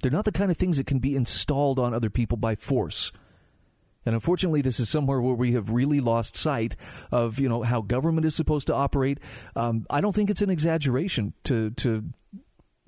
They're 0.00 0.12
not 0.12 0.26
the 0.26 0.30
kind 0.30 0.52
of 0.52 0.56
things 0.56 0.76
that 0.76 0.86
can 0.86 1.00
be 1.00 1.16
installed 1.16 1.80
on 1.80 1.92
other 1.92 2.08
people 2.08 2.38
by 2.38 2.54
force. 2.54 3.10
And 4.06 4.14
unfortunately, 4.14 4.62
this 4.62 4.80
is 4.80 4.88
somewhere 4.88 5.20
where 5.20 5.34
we 5.34 5.52
have 5.52 5.70
really 5.70 6.00
lost 6.00 6.36
sight 6.36 6.74
of 7.10 7.38
you 7.38 7.48
know 7.48 7.62
how 7.62 7.82
government 7.82 8.26
is 8.26 8.34
supposed 8.34 8.66
to 8.68 8.74
operate. 8.74 9.18
Um, 9.54 9.86
I 9.90 10.00
don't 10.00 10.14
think 10.14 10.30
it's 10.30 10.42
an 10.42 10.50
exaggeration 10.50 11.34
to 11.44 11.70
to 11.72 12.04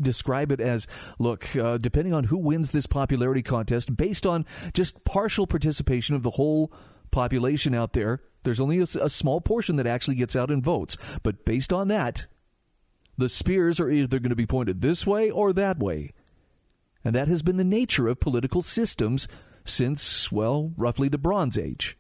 describe 0.01 0.51
it 0.51 0.61
as 0.61 0.87
look, 1.19 1.55
uh, 1.57 1.79
depending 1.79 2.15
on 2.15 2.25
who 2.25 2.39
wins 2.39 2.73
this 2.73 2.87
popularity 2.87 3.43
contest, 3.43 3.97
based 3.97 4.27
on 4.27 4.47
just 4.73 5.05
partial 5.05 5.47
participation 5.47 6.15
of 6.15 6.23
the 6.23 6.31
whole 6.31 6.73
population 7.11 7.75
out 7.75 7.93
there, 7.93 8.21
there's 8.43 8.61
only 8.61 8.79
a, 8.81 8.87
a 9.01 9.09
small 9.09 9.41
portion 9.41 9.77
that 9.77 9.87
actually 9.87 10.17
gets 10.17 10.35
out 10.35 10.51
and 10.51 10.63
votes. 10.63 10.97
But 11.23 11.45
based 11.45 11.73
on 11.73 11.89
that, 11.89 12.27
the 13.17 13.29
spears 13.29 13.79
are 13.79 13.91
either 13.91 14.19
going 14.19 14.31
to 14.31 14.37
be 14.37 14.47
pointed 14.47 14.81
this 14.81 15.07
way 15.07 15.31
or 15.31 15.53
that 15.53 15.79
way. 15.79 16.13
And 17.05 17.15
that 17.15 17.29
has 17.29 17.43
been 17.43 17.57
the 17.57 17.65
nature 17.65 18.09
of 18.09 18.21
political 18.21 18.63
systems 18.63 19.29
since, 19.65 20.31
well, 20.33 20.73
roughly 20.77 21.09
the 21.09 21.19
Bronze 21.19 21.59
Age. 21.59 21.97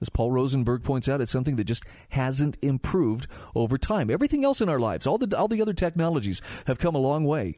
As 0.00 0.08
Paul 0.08 0.30
Rosenberg 0.30 0.84
points 0.84 1.08
out, 1.08 1.20
it's 1.20 1.32
something 1.32 1.56
that 1.56 1.64
just 1.64 1.84
hasn't 2.10 2.56
improved 2.62 3.26
over 3.54 3.76
time. 3.76 4.10
Everything 4.10 4.44
else 4.44 4.60
in 4.60 4.68
our 4.68 4.78
lives, 4.78 5.06
all 5.06 5.18
the, 5.18 5.36
all 5.36 5.48
the 5.48 5.60
other 5.60 5.72
technologies 5.72 6.40
have 6.66 6.78
come 6.78 6.94
a 6.94 7.00
long 7.00 7.24
way. 7.24 7.56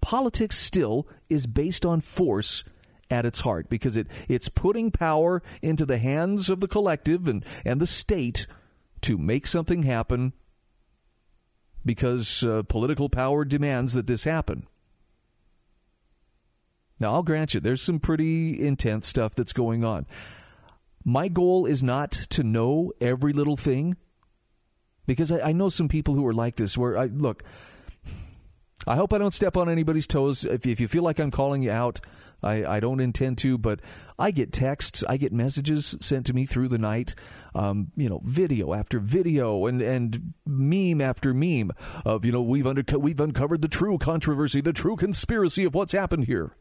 Politics 0.00 0.56
still 0.56 1.06
is 1.28 1.46
based 1.46 1.84
on 1.84 2.00
force 2.00 2.64
at 3.10 3.26
its 3.26 3.40
heart 3.40 3.68
because 3.68 3.96
it, 3.96 4.06
it's 4.28 4.48
putting 4.48 4.90
power 4.90 5.42
into 5.62 5.84
the 5.84 5.98
hands 5.98 6.48
of 6.48 6.60
the 6.60 6.68
collective 6.68 7.28
and, 7.28 7.44
and 7.64 7.80
the 7.80 7.86
state 7.86 8.46
to 9.02 9.18
make 9.18 9.46
something 9.46 9.82
happen 9.82 10.32
because 11.84 12.42
uh, 12.42 12.62
political 12.64 13.08
power 13.08 13.44
demands 13.44 13.92
that 13.92 14.06
this 14.06 14.24
happen. 14.24 14.66
Now, 16.98 17.12
I'll 17.12 17.22
grant 17.22 17.52
you, 17.54 17.60
there's 17.60 17.82
some 17.82 18.00
pretty 18.00 18.60
intense 18.60 19.06
stuff 19.06 19.34
that's 19.34 19.52
going 19.52 19.84
on. 19.84 20.06
My 21.04 21.28
goal 21.28 21.66
is 21.66 21.82
not 21.82 22.10
to 22.10 22.42
know 22.42 22.92
every 23.00 23.32
little 23.32 23.56
thing 23.56 23.96
because 25.06 25.30
I, 25.30 25.40
I 25.40 25.52
know 25.52 25.68
some 25.68 25.88
people 25.88 26.14
who 26.14 26.26
are 26.26 26.32
like 26.32 26.56
this 26.56 26.76
where 26.76 26.98
I 26.98 27.06
look, 27.06 27.44
I 28.86 28.96
hope 28.96 29.12
I 29.12 29.18
don't 29.18 29.34
step 29.34 29.56
on 29.56 29.68
anybody's 29.68 30.06
toes. 30.06 30.44
If, 30.44 30.66
if 30.66 30.80
you 30.80 30.88
feel 30.88 31.02
like 31.02 31.18
I'm 31.18 31.30
calling 31.30 31.62
you 31.62 31.70
out, 31.70 32.00
I, 32.42 32.64
I 32.64 32.80
don't 32.80 33.00
intend 33.00 33.38
to, 33.38 33.56
but 33.56 33.80
I 34.18 34.30
get 34.30 34.52
texts, 34.52 35.04
I 35.08 35.16
get 35.16 35.32
messages 35.32 35.96
sent 36.00 36.26
to 36.26 36.34
me 36.34 36.44
through 36.44 36.68
the 36.68 36.78
night, 36.78 37.14
um, 37.54 37.92
you 37.96 38.08
know, 38.08 38.20
video 38.24 38.74
after 38.74 38.98
video 39.00 39.66
and, 39.66 39.80
and 39.80 40.34
meme 40.46 41.00
after 41.00 41.32
meme 41.32 41.72
of, 42.04 42.24
you 42.24 42.32
know, 42.32 42.42
we've, 42.42 42.66
under, 42.66 42.82
we've 42.98 43.20
uncovered 43.20 43.62
the 43.62 43.68
true 43.68 43.98
controversy, 43.98 44.60
the 44.60 44.72
true 44.72 44.96
conspiracy 44.96 45.64
of 45.64 45.74
what's 45.74 45.92
happened 45.92 46.24
here. 46.24 46.56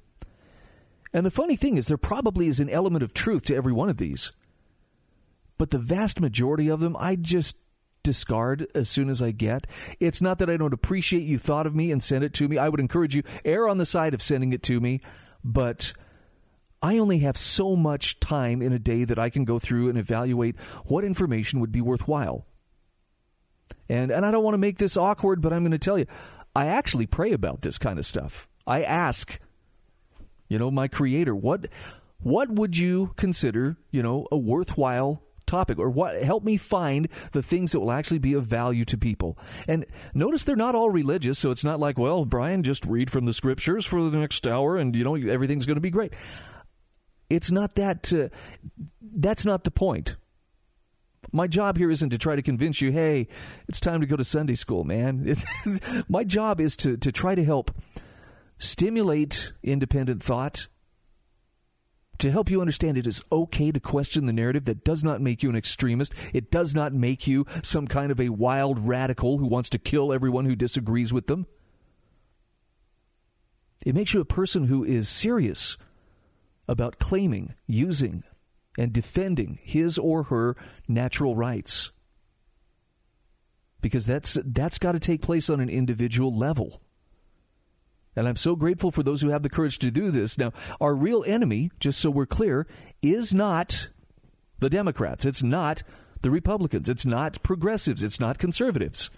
And 1.15 1.25
the 1.25 1.31
funny 1.31 1.55
thing 1.55 1.77
is, 1.77 1.87
there 1.87 1.97
probably 1.97 2.47
is 2.47 2.59
an 2.59 2.69
element 2.69 3.01
of 3.01 3.13
truth 3.13 3.45
to 3.45 3.55
every 3.55 3.71
one 3.71 3.87
of 3.87 3.95
these. 3.95 4.33
But 5.57 5.71
the 5.71 5.77
vast 5.77 6.19
majority 6.19 6.67
of 6.67 6.81
them, 6.81 6.97
I 6.99 7.15
just 7.15 7.55
discard 8.03 8.67
as 8.75 8.89
soon 8.89 9.09
as 9.09 9.21
I 9.21 9.31
get. 9.31 9.65
It's 10.01 10.21
not 10.21 10.39
that 10.39 10.49
I 10.49 10.57
don't 10.57 10.73
appreciate 10.73 11.23
you 11.23 11.37
thought 11.37 11.67
of 11.67 11.73
me 11.73 11.89
and 11.89 12.03
sent 12.03 12.25
it 12.25 12.33
to 12.33 12.49
me. 12.49 12.57
I 12.57 12.67
would 12.67 12.81
encourage 12.81 13.15
you 13.15 13.23
err 13.45 13.69
on 13.69 13.77
the 13.77 13.85
side 13.85 14.13
of 14.13 14.21
sending 14.21 14.51
it 14.51 14.61
to 14.63 14.81
me, 14.81 14.99
but 15.41 15.93
I 16.81 16.97
only 16.97 17.19
have 17.19 17.37
so 17.37 17.77
much 17.77 18.19
time 18.19 18.61
in 18.61 18.73
a 18.73 18.77
day 18.77 19.05
that 19.05 19.17
I 19.17 19.29
can 19.29 19.45
go 19.45 19.57
through 19.57 19.87
and 19.87 19.97
evaluate 19.97 20.59
what 20.83 21.05
information 21.05 21.61
would 21.61 21.71
be 21.71 21.79
worthwhile. 21.79 22.45
And 23.87 24.11
and 24.11 24.25
I 24.25 24.31
don't 24.31 24.43
want 24.43 24.55
to 24.55 24.59
make 24.59 24.79
this 24.79 24.97
awkward, 24.97 25.41
but 25.41 25.53
I'm 25.53 25.63
going 25.63 25.71
to 25.71 25.77
tell 25.77 25.97
you, 25.97 26.07
I 26.53 26.65
actually 26.65 27.07
pray 27.07 27.31
about 27.31 27.61
this 27.61 27.77
kind 27.77 27.99
of 27.99 28.05
stuff. 28.05 28.49
I 28.67 28.83
ask 28.83 29.39
you 30.47 30.59
know, 30.59 30.71
my 30.71 30.87
creator, 30.87 31.35
what 31.35 31.67
what 32.19 32.49
would 32.49 32.77
you 32.77 33.13
consider, 33.17 33.77
you 33.91 34.01
know, 34.01 34.27
a 34.31 34.37
worthwhile 34.37 35.21
topic 35.45 35.77
or 35.77 35.89
what 35.89 36.21
help 36.21 36.43
me 36.43 36.57
find 36.57 37.07
the 37.31 37.43
things 37.43 37.71
that 37.71 37.79
will 37.79 37.91
actually 37.91 38.19
be 38.19 38.33
of 38.33 38.45
value 38.45 38.85
to 38.85 38.97
people. 38.97 39.37
And 39.67 39.85
notice 40.13 40.43
they're 40.43 40.55
not 40.55 40.75
all 40.75 40.89
religious, 40.89 41.39
so 41.39 41.51
it's 41.51 41.63
not 41.63 41.79
like, 41.79 41.97
well, 41.97 42.25
Bryan, 42.25 42.63
just 42.63 42.85
read 42.85 43.11
from 43.11 43.25
the 43.25 43.33
scriptures 43.33 43.85
for 43.85 44.09
the 44.09 44.17
next 44.17 44.47
hour 44.47 44.77
and 44.77 44.95
you 44.95 45.03
know 45.03 45.15
everything's 45.15 45.65
going 45.65 45.75
to 45.75 45.81
be 45.81 45.91
great. 45.91 46.13
It's 47.29 47.51
not 47.51 47.75
that 47.75 48.13
uh, 48.13 48.29
that's 49.01 49.45
not 49.45 49.63
the 49.63 49.71
point. 49.71 50.15
My 51.31 51.47
job 51.47 51.77
here 51.77 51.89
isn't 51.89 52.11
to 52.11 52.17
try 52.17 52.35
to 52.35 52.41
convince 52.41 52.81
you, 52.81 52.91
hey, 52.91 53.27
it's 53.67 53.79
time 53.79 53.99
to 53.99 54.07
go 54.07 54.15
to 54.15 54.23
Sunday 54.23 54.53
school, 54.53 54.83
man. 54.83 55.35
my 56.07 56.23
job 56.23 56.61
is 56.61 56.77
to 56.77 56.97
to 56.97 57.11
try 57.11 57.35
to 57.35 57.43
help 57.43 57.71
stimulate 58.57 59.53
independent 59.63 60.21
thought, 60.21 60.67
to 62.19 62.31
help 62.31 62.49
you 62.49 62.61
understand 62.61 62.97
it 62.97 63.07
is 63.07 63.23
okay 63.31 63.71
to 63.71 63.79
question 63.79 64.25
the 64.25 64.33
narrative 64.33 64.65
that 64.65 64.85
does 64.85 65.03
not 65.03 65.21
make 65.21 65.43
you 65.43 65.49
an 65.49 65.55
extremist. 65.55 66.13
It 66.33 66.49
does 66.49 66.73
not 66.73 66.93
make 66.93 67.27
you 67.27 67.45
some 67.61 67.87
kind 67.87 68.11
of 68.11 68.19
a 68.19 68.29
wild 68.29 68.79
radical 68.79 69.37
who 69.37 69.47
wants 69.47 69.69
to 69.69 69.77
kill 69.77 70.13
everyone 70.13 70.45
who 70.45 70.55
disagrees 70.55 71.11
with 71.11 71.27
them. 71.27 71.45
It 73.85 73.95
makes 73.95 74.13
you 74.13 74.21
a 74.21 74.25
person 74.25 74.65
who 74.65 74.83
is 74.83 75.09
serious 75.09 75.77
about 76.67 76.99
claiming, 76.99 77.53
using, 77.67 78.23
and 78.77 78.91
defending 78.91 79.59
his 79.61 79.97
or 79.97 80.23
her 80.23 80.55
natural 80.87 81.35
rights. 81.35 81.91
Because 83.81 84.05
that's 84.05 84.37
that's 84.43 84.79
got 84.79 84.93
to 84.93 84.99
take 84.99 85.21
place 85.21 85.49
on 85.49 85.59
an 85.59 85.69
individual 85.69 86.35
level. 86.35 86.81
And 88.15 88.27
I'm 88.27 88.37
so 88.37 88.55
grateful 88.55 88.91
for 88.91 89.03
those 89.03 89.21
who 89.21 89.29
have 89.29 89.43
the 89.43 89.49
courage 89.49 89.79
to 89.79 89.91
do 89.91 90.09
this. 90.09 90.37
Now, 90.37 90.53
our 90.79 90.95
real 90.95 91.23
enemy, 91.27 91.71
just 91.79 91.99
so 91.99 92.09
we're 92.09 92.25
clear, 92.25 92.65
is 93.01 93.33
not 93.33 93.87
the 94.59 94.69
Democrats. 94.69 95.25
It's 95.25 95.43
not 95.43 95.83
the 96.21 96.31
Republicans. 96.31 96.87
It's 96.87 97.05
not 97.05 97.43
progressives. 97.43 98.03
It's 98.03 98.19
not 98.19 98.39
conservatives. 98.39 99.09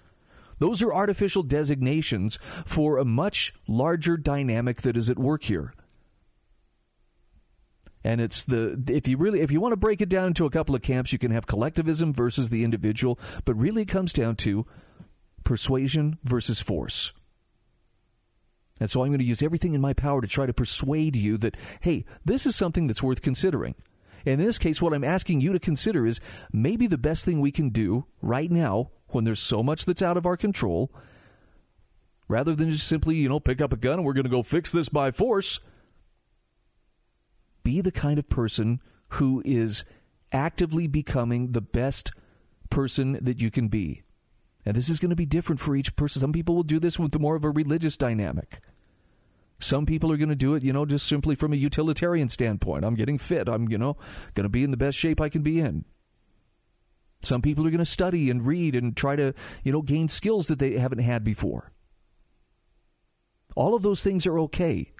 Those 0.59 0.81
are 0.81 0.93
artificial 0.93 1.43
designations 1.43 2.39
for 2.65 2.97
a 2.97 3.05
much 3.05 3.53
larger 3.67 4.17
dynamic 4.17 4.81
that 4.81 4.97
is 4.97 5.09
at 5.09 5.19
work 5.19 5.43
here. 5.43 5.73
And 8.03 8.21
it's 8.21 8.43
the 8.45 8.81
if 8.89 9.07
you 9.07 9.17
really 9.17 9.41
if 9.41 9.51
you 9.51 9.59
want 9.59 9.73
to 9.73 9.77
break 9.77 10.01
it 10.01 10.09
down 10.09 10.27
into 10.27 10.45
a 10.45 10.49
couple 10.49 10.73
of 10.75 10.81
camps, 10.81 11.11
you 11.11 11.19
can 11.19 11.31
have 11.31 11.45
collectivism 11.45 12.13
versus 12.13 12.49
the 12.49 12.63
individual, 12.63 13.19
but 13.43 13.55
really 13.55 13.81
it 13.81 13.89
comes 13.89 14.13
down 14.13 14.35
to 14.37 14.65
persuasion 15.43 16.17
versus 16.23 16.61
force. 16.61 17.11
And 18.79 18.89
so 18.89 19.01
I'm 19.01 19.09
going 19.09 19.19
to 19.19 19.25
use 19.25 19.41
everything 19.41 19.73
in 19.73 19.81
my 19.81 19.93
power 19.93 20.21
to 20.21 20.27
try 20.27 20.45
to 20.45 20.53
persuade 20.53 21.15
you 21.15 21.37
that, 21.39 21.55
hey, 21.81 22.05
this 22.23 22.45
is 22.45 22.55
something 22.55 22.87
that's 22.87 23.03
worth 23.03 23.21
considering. 23.21 23.75
In 24.25 24.39
this 24.39 24.57
case, 24.57 24.81
what 24.81 24.93
I'm 24.93 25.03
asking 25.03 25.41
you 25.41 25.53
to 25.53 25.59
consider 25.59 26.05
is 26.05 26.19
maybe 26.51 26.85
the 26.85 26.97
best 26.97 27.23
thing 27.25 27.39
we 27.39 27.51
can 27.51 27.69
do 27.69 28.05
right 28.21 28.51
now, 28.51 28.91
when 29.07 29.23
there's 29.23 29.39
so 29.39 29.63
much 29.63 29.85
that's 29.85 30.01
out 30.01 30.17
of 30.17 30.25
our 30.25 30.35
control, 30.35 30.91
rather 32.27 32.53
than 32.53 32.69
just 32.69 32.87
simply, 32.87 33.15
you 33.15 33.29
know, 33.29 33.39
pick 33.39 33.61
up 33.61 33.71
a 33.71 33.77
gun 33.77 33.93
and 33.93 34.05
we're 34.05 34.13
going 34.13 34.25
to 34.25 34.29
go 34.29 34.43
fix 34.43 34.69
this 34.69 34.89
by 34.89 35.11
force, 35.11 35.61
be 37.63 37.79
the 37.79 37.91
kind 37.91 38.19
of 38.19 38.27
person 38.29 38.81
who 39.11 39.41
is 39.45 39.85
actively 40.33 40.87
becoming 40.87 41.53
the 41.53 41.61
best 41.61 42.11
person 42.69 43.17
that 43.21 43.41
you 43.41 43.49
can 43.49 43.69
be. 43.69 44.03
And 44.65 44.75
this 44.75 44.89
is 44.89 44.99
going 44.99 45.11
to 45.11 45.15
be 45.15 45.25
different 45.25 45.61
for 45.61 45.77
each 45.77 45.95
person. 45.95 46.19
Some 46.19 46.33
people 46.33 46.53
will 46.53 46.63
do 46.63 46.79
this 46.79 46.99
with 46.99 47.17
more 47.17 47.37
of 47.37 47.45
a 47.45 47.49
religious 47.49 47.95
dynamic. 47.95 48.59
Some 49.59 49.85
people 49.85 50.11
are 50.11 50.17
going 50.17 50.29
to 50.29 50.35
do 50.35 50.53
it, 50.53 50.63
you 50.63 50.71
know, 50.71 50.85
just 50.85 51.07
simply 51.07 51.35
from 51.35 51.51
a 51.51 51.57
utilitarian 51.57 52.29
standpoint. 52.29 52.85
I'm 52.85 52.95
getting 52.95 53.17
fit. 53.17 53.49
I'm, 53.49 53.69
you 53.69 53.77
know, 53.77 53.97
going 54.35 54.43
to 54.45 54.49
be 54.49 54.63
in 54.63 54.71
the 54.71 54.77
best 54.77 54.97
shape 54.97 55.19
I 55.19 55.29
can 55.29 55.41
be 55.41 55.59
in. 55.59 55.85
Some 57.21 57.41
people 57.41 57.65
are 57.65 57.71
going 57.71 57.79
to 57.79 57.85
study 57.85 58.29
and 58.29 58.45
read 58.45 58.75
and 58.75 58.95
try 58.95 59.15
to, 59.15 59.33
you 59.63 59.71
know, 59.71 59.81
gain 59.81 60.07
skills 60.07 60.47
that 60.47 60.59
they 60.59 60.77
haven't 60.77 60.99
had 60.99 61.23
before. 61.23 61.71
All 63.55 63.73
of 63.73 63.81
those 63.81 64.03
things 64.03 64.27
are 64.27 64.39
okay. 64.41 64.93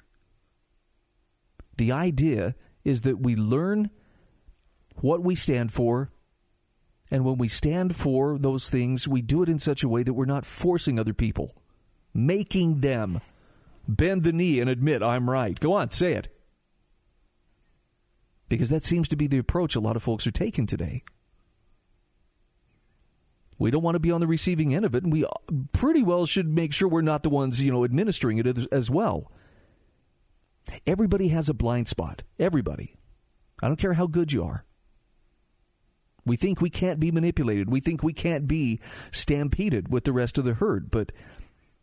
The 1.76 1.92
idea 1.92 2.56
is 2.84 3.02
that 3.02 3.20
we 3.20 3.36
learn 3.36 3.90
what 4.96 5.22
we 5.22 5.36
stand 5.36 5.72
for 5.72 6.10
and 7.10 7.24
when 7.24 7.38
we 7.38 7.48
stand 7.48 7.96
for 7.96 8.38
those 8.38 8.68
things, 8.68 9.08
we 9.08 9.22
do 9.22 9.42
it 9.42 9.48
in 9.48 9.58
such 9.58 9.82
a 9.82 9.88
way 9.88 10.02
that 10.02 10.12
we're 10.12 10.26
not 10.26 10.44
forcing 10.44 10.98
other 10.98 11.14
people, 11.14 11.54
making 12.12 12.80
them 12.80 13.20
bend 13.88 14.22
the 14.22 14.32
knee 14.32 14.60
and 14.60 14.70
admit, 14.70 15.02
I'm 15.02 15.28
right. 15.28 15.58
Go 15.58 15.72
on, 15.72 15.90
say 15.90 16.12
it. 16.12 16.28
Because 18.48 18.68
that 18.68 18.84
seems 18.84 19.08
to 19.08 19.16
be 19.16 19.26
the 19.26 19.38
approach 19.38 19.74
a 19.74 19.80
lot 19.80 19.96
of 19.96 20.02
folks 20.02 20.26
are 20.26 20.30
taking 20.30 20.66
today. 20.66 21.02
We 23.58 23.72
don't 23.72 23.82
want 23.82 23.96
to 23.96 24.00
be 24.00 24.12
on 24.12 24.20
the 24.20 24.26
receiving 24.26 24.72
end 24.72 24.84
of 24.84 24.94
it, 24.94 25.02
and 25.02 25.12
we 25.12 25.26
pretty 25.72 26.02
well 26.02 26.26
should 26.26 26.46
make 26.46 26.72
sure 26.72 26.86
we're 26.86 27.02
not 27.02 27.24
the 27.24 27.28
ones, 27.28 27.64
you 27.64 27.72
know, 27.72 27.84
administering 27.84 28.38
it 28.38 28.72
as 28.72 28.90
well. 28.90 29.32
Everybody 30.86 31.28
has 31.28 31.48
a 31.48 31.54
blind 31.54 31.88
spot. 31.88 32.22
Everybody. 32.38 32.96
I 33.60 33.66
don't 33.66 33.80
care 33.80 33.94
how 33.94 34.06
good 34.06 34.32
you 34.32 34.44
are. 34.44 34.64
We 36.24 36.36
think 36.36 36.60
we 36.60 36.70
can't 36.70 37.00
be 37.00 37.10
manipulated. 37.10 37.68
We 37.70 37.80
think 37.80 38.02
we 38.02 38.12
can't 38.12 38.46
be 38.46 38.80
stampeded 39.10 39.90
with 39.90 40.04
the 40.04 40.12
rest 40.12 40.38
of 40.38 40.44
the 40.44 40.54
herd. 40.54 40.90
But, 40.90 41.10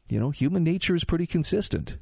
you 0.08 0.20
know, 0.20 0.30
human 0.30 0.64
nature 0.64 0.96
is 0.96 1.04
pretty 1.04 1.26
consistent. 1.26 1.98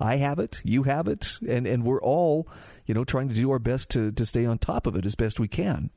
I 0.00 0.16
have 0.16 0.38
it, 0.38 0.60
you 0.64 0.84
have 0.84 1.06
it, 1.08 1.38
and, 1.46 1.66
and 1.66 1.84
we're 1.84 2.00
all, 2.00 2.48
you 2.86 2.94
know, 2.94 3.04
trying 3.04 3.28
to 3.28 3.34
do 3.34 3.50
our 3.50 3.58
best 3.58 3.90
to, 3.90 4.10
to 4.12 4.24
stay 4.24 4.46
on 4.46 4.58
top 4.58 4.86
of 4.86 4.96
it 4.96 5.04
as 5.04 5.14
best 5.14 5.38
we 5.38 5.48
can. 5.48 5.90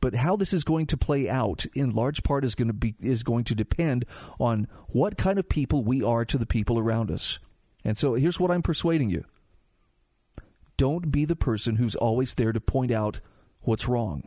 But 0.00 0.14
how 0.14 0.36
this 0.36 0.52
is 0.52 0.64
going 0.64 0.86
to 0.88 0.96
play 0.96 1.28
out 1.28 1.66
in 1.74 1.90
large 1.90 2.22
part 2.22 2.44
is 2.44 2.54
going 2.54 2.68
to 2.68 2.74
be 2.74 2.94
is 3.00 3.22
going 3.22 3.44
to 3.44 3.54
depend 3.54 4.04
on 4.38 4.68
what 4.88 5.16
kind 5.16 5.38
of 5.38 5.48
people 5.48 5.82
we 5.82 6.02
are 6.02 6.26
to 6.26 6.36
the 6.36 6.46
people 6.46 6.78
around 6.78 7.10
us. 7.10 7.38
And 7.84 7.96
so 7.96 8.14
here's 8.14 8.38
what 8.38 8.50
I'm 8.50 8.62
persuading 8.62 9.08
you. 9.08 9.24
Don't 10.76 11.10
be 11.10 11.24
the 11.24 11.36
person 11.36 11.76
who's 11.76 11.96
always 11.96 12.34
there 12.34 12.52
to 12.52 12.60
point 12.60 12.90
out 12.90 13.20
what's 13.62 13.88
wrong. 13.88 14.24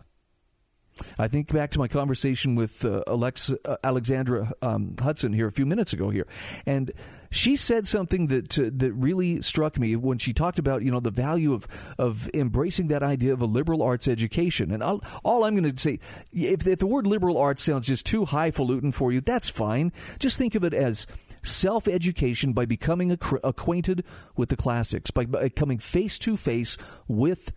I 1.17 1.27
think 1.27 1.51
back 1.51 1.71
to 1.71 1.79
my 1.79 1.87
conversation 1.87 2.55
with 2.55 2.85
uh, 2.85 3.03
Alex, 3.07 3.53
uh, 3.65 3.77
Alexandra 3.83 4.53
um, 4.61 4.95
Hudson 4.99 5.33
here 5.33 5.47
a 5.47 5.51
few 5.51 5.65
minutes 5.65 5.93
ago 5.93 6.09
here, 6.09 6.27
and 6.65 6.91
she 7.29 7.55
said 7.55 7.87
something 7.87 8.27
that 8.27 8.57
uh, 8.57 8.69
that 8.73 8.93
really 8.93 9.41
struck 9.41 9.77
me 9.77 9.95
when 9.95 10.17
she 10.17 10.33
talked 10.33 10.59
about 10.59 10.83
you 10.83 10.91
know 10.91 10.99
the 10.99 11.11
value 11.11 11.53
of 11.53 11.67
of 11.97 12.29
embracing 12.33 12.87
that 12.87 13.03
idea 13.03 13.33
of 13.33 13.41
a 13.41 13.45
liberal 13.45 13.81
arts 13.81 14.07
education. 14.07 14.71
And 14.71 14.83
I'll, 14.83 15.03
all 15.23 15.43
I'm 15.43 15.55
going 15.55 15.71
to 15.71 15.81
say, 15.81 15.99
if, 16.31 16.65
if 16.65 16.79
the 16.79 16.87
word 16.87 17.07
liberal 17.07 17.37
arts 17.37 17.63
sounds 17.63 17.87
just 17.87 18.05
too 18.05 18.25
highfalutin 18.25 18.91
for 18.91 19.11
you, 19.11 19.21
that's 19.21 19.49
fine. 19.49 19.91
Just 20.19 20.37
think 20.37 20.55
of 20.55 20.63
it 20.63 20.73
as 20.73 21.07
self 21.43 21.87
education 21.87 22.53
by 22.53 22.65
becoming 22.65 23.11
acquainted 23.11 24.03
with 24.35 24.49
the 24.49 24.57
classics, 24.57 25.11
by, 25.11 25.25
by 25.25 25.49
coming 25.49 25.79
face 25.79 26.19
to 26.19 26.37
face 26.37 26.77
with 27.07 27.51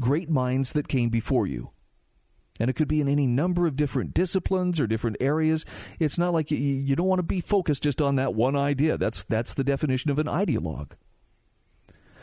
great 0.00 0.30
minds 0.30 0.72
that 0.72 0.88
came 0.88 1.10
before 1.10 1.46
you. 1.46 1.70
And 2.60 2.68
it 2.68 2.74
could 2.74 2.88
be 2.88 3.00
in 3.00 3.08
any 3.08 3.26
number 3.26 3.66
of 3.66 3.76
different 3.76 4.14
disciplines 4.14 4.78
or 4.78 4.86
different 4.86 5.16
areas. 5.20 5.64
It's 5.98 6.18
not 6.18 6.32
like 6.32 6.50
you, 6.50 6.58
you 6.58 6.94
don't 6.94 7.06
want 7.06 7.18
to 7.18 7.24
be 7.24 7.40
focused 7.40 7.82
just 7.82 8.02
on 8.02 8.16
that 8.16 8.34
one 8.34 8.56
idea. 8.56 8.98
That's, 8.98 9.24
that's 9.24 9.54
the 9.54 9.64
definition 9.64 10.10
of 10.10 10.18
an 10.18 10.26
ideologue. 10.26 10.92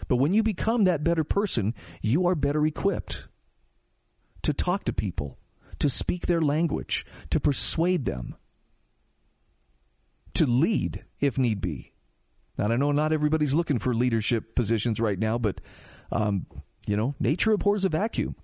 But 0.08 0.18
when 0.18 0.34
you 0.34 0.44
become 0.44 0.84
that 0.84 1.04
better 1.04 1.24
person, 1.24 1.74
you 2.02 2.26
are 2.28 2.36
better 2.36 2.66
equipped 2.66 3.28
to 4.44 4.54
talk 4.54 4.84
to 4.86 4.94
people, 4.94 5.38
to 5.80 5.90
speak 5.90 6.28
their 6.28 6.42
language, 6.42 7.06
to 7.30 7.40
persuade 7.40 8.06
them, 8.06 8.36
to 10.34 10.46
lead 10.46 11.06
if 11.20 11.38
need 11.38 11.60
be. 11.60 11.94
Now, 12.58 12.68
I 12.68 12.76
know 12.76 12.92
not 12.92 13.14
everybody's 13.14 13.54
looking 13.54 13.80
for 13.80 13.94
leadership 13.94 14.56
positions 14.56 15.00
right 15.00 15.18
now, 15.18 15.38
but, 15.38 15.62
um, 16.12 16.46
you 16.88 16.98
know, 16.98 17.16
nature 17.20 17.52
abhors 17.52 17.86
a 17.86 17.90
vacuum. 17.90 18.36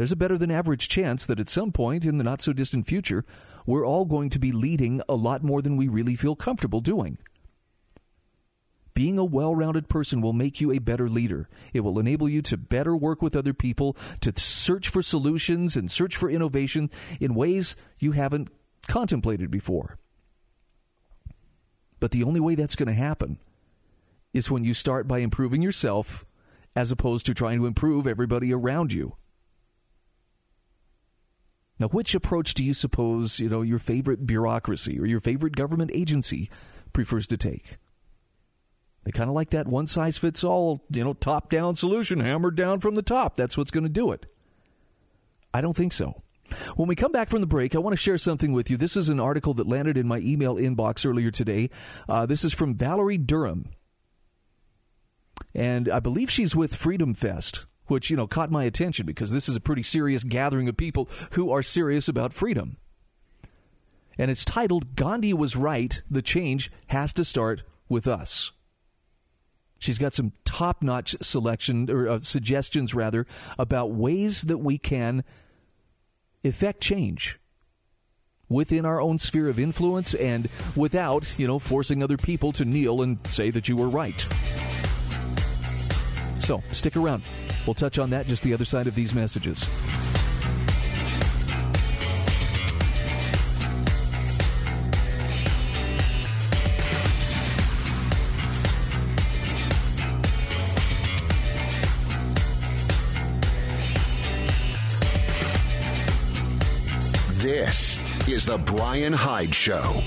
There's 0.00 0.12
a 0.12 0.16
better 0.16 0.38
than 0.38 0.50
average 0.50 0.88
chance 0.88 1.26
that 1.26 1.38
at 1.38 1.50
some 1.50 1.72
point 1.72 2.06
in 2.06 2.16
the 2.16 2.24
not 2.24 2.40
so 2.40 2.54
distant 2.54 2.86
future, 2.86 3.22
we're 3.66 3.86
all 3.86 4.06
going 4.06 4.30
to 4.30 4.38
be 4.38 4.50
leading 4.50 5.02
a 5.10 5.14
lot 5.14 5.42
more 5.42 5.60
than 5.60 5.76
we 5.76 5.88
really 5.88 6.14
feel 6.14 6.34
comfortable 6.34 6.80
doing. 6.80 7.18
Being 8.94 9.18
a 9.18 9.26
well 9.26 9.54
rounded 9.54 9.90
person 9.90 10.22
will 10.22 10.32
make 10.32 10.58
you 10.58 10.72
a 10.72 10.78
better 10.78 11.06
leader. 11.10 11.50
It 11.74 11.80
will 11.80 11.98
enable 11.98 12.30
you 12.30 12.40
to 12.40 12.56
better 12.56 12.96
work 12.96 13.20
with 13.20 13.36
other 13.36 13.52
people, 13.52 13.94
to 14.22 14.32
search 14.40 14.88
for 14.88 15.02
solutions 15.02 15.76
and 15.76 15.90
search 15.90 16.16
for 16.16 16.30
innovation 16.30 16.88
in 17.20 17.34
ways 17.34 17.76
you 17.98 18.12
haven't 18.12 18.48
contemplated 18.88 19.50
before. 19.50 19.98
But 21.98 22.12
the 22.12 22.24
only 22.24 22.40
way 22.40 22.54
that's 22.54 22.74
going 22.74 22.88
to 22.88 22.94
happen 22.94 23.38
is 24.32 24.50
when 24.50 24.64
you 24.64 24.72
start 24.72 25.06
by 25.06 25.18
improving 25.18 25.60
yourself 25.60 26.24
as 26.74 26.90
opposed 26.90 27.26
to 27.26 27.34
trying 27.34 27.58
to 27.58 27.66
improve 27.66 28.06
everybody 28.06 28.50
around 28.50 28.94
you. 28.94 29.16
Now, 31.80 31.88
which 31.88 32.14
approach 32.14 32.52
do 32.52 32.62
you 32.62 32.74
suppose, 32.74 33.40
you 33.40 33.48
know, 33.48 33.62
your 33.62 33.78
favorite 33.78 34.26
bureaucracy 34.26 35.00
or 35.00 35.06
your 35.06 35.18
favorite 35.18 35.56
government 35.56 35.90
agency 35.94 36.50
prefers 36.92 37.26
to 37.28 37.38
take? 37.38 37.78
They 39.04 39.12
kind 39.12 39.30
of 39.30 39.34
like 39.34 39.50
that 39.50 39.66
one 39.66 39.86
size 39.86 40.18
fits 40.18 40.44
all, 40.44 40.84
you 40.90 41.02
know, 41.02 41.14
top 41.14 41.48
down 41.48 41.74
solution 41.76 42.20
hammered 42.20 42.54
down 42.54 42.80
from 42.80 42.96
the 42.96 43.02
top. 43.02 43.34
That's 43.34 43.56
what's 43.56 43.70
going 43.70 43.84
to 43.84 43.88
do 43.88 44.12
it. 44.12 44.26
I 45.54 45.62
don't 45.62 45.76
think 45.76 45.94
so. 45.94 46.22
When 46.76 46.86
we 46.86 46.96
come 46.96 47.12
back 47.12 47.30
from 47.30 47.40
the 47.40 47.46
break, 47.46 47.74
I 47.74 47.78
want 47.78 47.92
to 47.92 48.02
share 48.02 48.18
something 48.18 48.52
with 48.52 48.70
you. 48.70 48.76
This 48.76 48.96
is 48.96 49.08
an 49.08 49.18
article 49.18 49.54
that 49.54 49.66
landed 49.66 49.96
in 49.96 50.06
my 50.06 50.18
email 50.18 50.56
inbox 50.56 51.08
earlier 51.08 51.30
today. 51.30 51.70
Uh, 52.08 52.26
this 52.26 52.44
is 52.44 52.52
from 52.52 52.74
Valerie 52.74 53.16
Durham. 53.16 53.70
And 55.54 55.88
I 55.88 56.00
believe 56.00 56.30
she's 56.30 56.54
with 56.54 56.74
Freedom 56.74 57.14
Fest, 57.14 57.64
which, 57.90 58.10
you 58.10 58.16
know, 58.16 58.26
caught 58.26 58.50
my 58.50 58.64
attention 58.64 59.04
because 59.04 59.30
this 59.30 59.48
is 59.48 59.56
a 59.56 59.60
pretty 59.60 59.82
serious 59.82 60.24
gathering 60.24 60.68
of 60.68 60.76
people 60.76 61.08
who 61.32 61.50
are 61.50 61.62
serious 61.62 62.08
about 62.08 62.32
freedom. 62.32 62.76
And 64.16 64.30
it's 64.30 64.44
titled 64.44 64.96
Gandhi 64.96 65.32
Was 65.32 65.56
Right, 65.56 66.02
The 66.10 66.22
Change 66.22 66.70
Has 66.88 67.12
to 67.14 67.24
Start 67.24 67.62
with 67.88 68.06
Us. 68.06 68.52
She's 69.78 69.98
got 69.98 70.12
some 70.12 70.32
top-notch 70.44 71.16
selection 71.22 71.90
or 71.90 72.06
uh, 72.06 72.20
suggestions 72.20 72.94
rather 72.94 73.26
about 73.58 73.92
ways 73.92 74.42
that 74.42 74.58
we 74.58 74.76
can 74.76 75.24
effect 76.44 76.82
change 76.82 77.38
within 78.48 78.84
our 78.84 79.00
own 79.00 79.16
sphere 79.16 79.48
of 79.48 79.58
influence 79.58 80.12
and 80.12 80.48
without, 80.76 81.32
you 81.38 81.46
know, 81.46 81.58
forcing 81.58 82.02
other 82.02 82.18
people 82.18 82.52
to 82.52 82.64
kneel 82.64 83.00
and 83.00 83.26
say 83.26 83.48
that 83.48 83.68
you 83.68 83.76
were 83.76 83.88
right. 83.88 84.26
So, 86.50 86.60
stick 86.72 86.96
around. 86.96 87.22
We'll 87.64 87.74
touch 87.74 88.00
on 88.00 88.10
that 88.10 88.26
just 88.26 88.42
the 88.42 88.52
other 88.52 88.64
side 88.64 88.88
of 88.88 88.96
these 88.96 89.14
messages. 89.14 89.68
This 107.40 108.00
is 108.26 108.44
The 108.44 108.58
Bryan 108.58 109.12
Hyde 109.12 109.54
Show. 109.54 110.02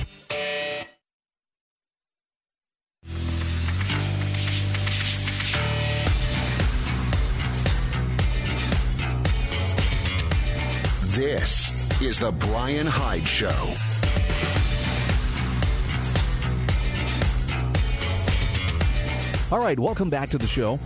This 11.16 11.72
is 12.02 12.18
The 12.18 12.32
Bryan 12.32 12.88
Hyde 12.88 13.28
Show. 13.28 13.48
All 19.52 19.60
right, 19.60 19.80
welcome 19.80 20.10
back 20.10 20.32
to 20.32 20.40
the 20.40 20.48
show. 20.48 20.80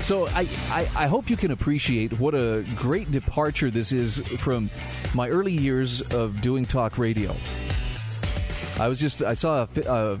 So 0.00 0.26
I, 0.26 0.48
I, 0.68 0.88
I, 0.96 1.06
hope 1.06 1.30
you 1.30 1.36
can 1.36 1.52
appreciate 1.52 2.18
what 2.18 2.34
a 2.34 2.64
great 2.74 3.12
departure 3.12 3.70
this 3.70 3.92
is 3.92 4.18
from 4.18 4.68
my 5.14 5.28
early 5.28 5.52
years 5.52 6.02
of 6.12 6.40
doing 6.40 6.64
talk 6.64 6.98
radio. 6.98 7.32
I 8.80 8.88
was 8.88 8.98
just 8.98 9.22
I 9.22 9.34
saw 9.34 9.68
a, 9.76 9.80
a 9.82 10.18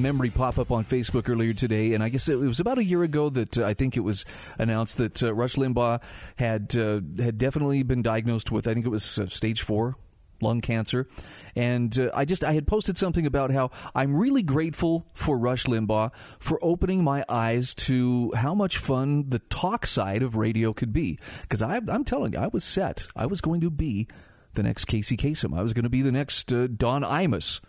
memory 0.00 0.30
pop 0.30 0.58
up 0.58 0.70
on 0.70 0.84
Facebook 0.84 1.28
earlier 1.28 1.52
today, 1.52 1.94
and 1.94 2.02
I 2.02 2.08
guess 2.08 2.28
it 2.28 2.36
was 2.38 2.60
about 2.60 2.78
a 2.78 2.84
year 2.84 3.02
ago 3.02 3.28
that 3.30 3.58
uh, 3.58 3.66
I 3.66 3.74
think 3.74 3.96
it 3.96 4.00
was 4.00 4.24
announced 4.58 4.98
that 4.98 5.22
uh, 5.22 5.34
Rush 5.34 5.56
Limbaugh 5.56 6.02
had 6.36 6.76
uh, 6.76 7.00
had 7.22 7.38
definitely 7.38 7.82
been 7.82 8.02
diagnosed 8.02 8.50
with 8.50 8.68
I 8.68 8.74
think 8.74 8.86
it 8.86 8.90
was 8.90 9.18
uh, 9.18 9.26
stage 9.26 9.62
four 9.62 9.96
lung 10.40 10.60
cancer. 10.60 11.08
And 11.56 11.98
uh, 11.98 12.10
I 12.14 12.24
just 12.24 12.44
I 12.44 12.52
had 12.52 12.66
posted 12.66 12.98
something 12.98 13.26
about 13.26 13.50
how 13.50 13.70
I'm 13.94 14.14
really 14.14 14.42
grateful 14.42 15.06
for 15.14 15.38
Rush 15.38 15.64
Limbaugh 15.64 16.12
for 16.38 16.58
opening 16.62 17.02
my 17.02 17.24
eyes 17.28 17.74
to 17.74 18.32
how 18.36 18.54
much 18.54 18.78
fun 18.78 19.30
the 19.30 19.38
talk 19.38 19.86
side 19.86 20.22
of 20.22 20.36
radio 20.36 20.72
could 20.72 20.92
be. 20.92 21.18
Because 21.42 21.62
I'm 21.62 22.04
telling 22.04 22.32
you, 22.34 22.38
I 22.38 22.48
was 22.48 22.64
set. 22.64 23.06
I 23.16 23.26
was 23.26 23.40
going 23.40 23.60
to 23.60 23.70
be 23.70 24.08
the 24.54 24.62
next 24.62 24.84
Casey 24.84 25.16
Kasem. 25.16 25.56
I 25.56 25.62
was 25.62 25.72
going 25.72 25.84
to 25.84 25.90
be 25.90 26.02
the 26.02 26.12
next 26.12 26.44
Don 26.46 27.02
Imus 27.02 27.60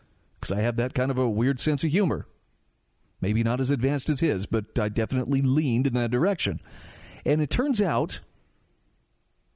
because 0.45 0.59
I 0.59 0.61
have 0.61 0.75
that 0.75 0.93
kind 0.93 1.09
of 1.09 1.17
a 1.17 1.27
weird 1.27 1.59
sense 1.59 1.83
of 1.83 1.89
humor. 1.89 2.27
Maybe 3.19 3.43
not 3.43 3.59
as 3.59 3.71
advanced 3.71 4.09
as 4.09 4.19
his, 4.19 4.45
but 4.45 4.77
I 4.77 4.89
definitely 4.89 5.41
leaned 5.41 5.87
in 5.87 5.95
that 5.95 6.11
direction. 6.11 6.61
And 7.25 7.41
it 7.41 7.49
turns 7.49 7.81
out 7.81 8.19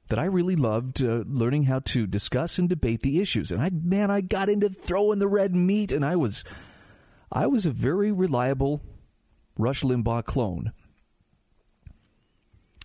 that 0.07 0.17
I 0.17 0.25
really 0.25 0.55
loved 0.55 1.03
uh, 1.03 1.23
learning 1.27 1.65
how 1.65 1.79
to 1.79 2.07
discuss 2.07 2.57
and 2.57 2.67
debate 2.67 3.01
the 3.01 3.21
issues. 3.21 3.51
And 3.51 3.61
I, 3.61 3.69
man, 3.69 4.09
I 4.09 4.21
got 4.21 4.49
into 4.49 4.69
throwing 4.69 5.19
the 5.19 5.27
red 5.27 5.53
meat, 5.53 5.91
and 5.91 6.03
I 6.03 6.15
was, 6.15 6.43
I 7.31 7.45
was 7.45 7.67
a 7.67 7.71
very 7.71 8.11
reliable 8.11 8.81
Rush 9.59 9.83
Limbaugh 9.83 10.25
clone. 10.25 10.71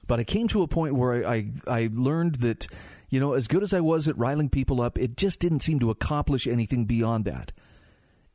But 0.07 0.21
I 0.21 0.25
came 0.25 0.49
to 0.49 0.63
a 0.63 0.69
point 0.69 0.97
where 0.97 1.27
I, 1.27 1.35
I, 1.35 1.51
I 1.67 1.89
learned 1.91 2.35
that, 2.37 2.67
you 3.09 3.19
know, 3.19 3.33
as 3.33 3.49
good 3.49 3.63
as 3.63 3.73
I 3.73 3.81
was 3.81 4.07
at 4.09 4.19
riling 4.19 4.51
people 4.51 4.83
up, 4.83 4.99
it 4.99 5.17
just 5.17 5.41
didn't 5.41 5.61
seem 5.61 5.79
to 5.79 5.89
accomplish 5.89 6.47
anything 6.47 6.85
beyond 6.85 7.25
that. 7.25 7.53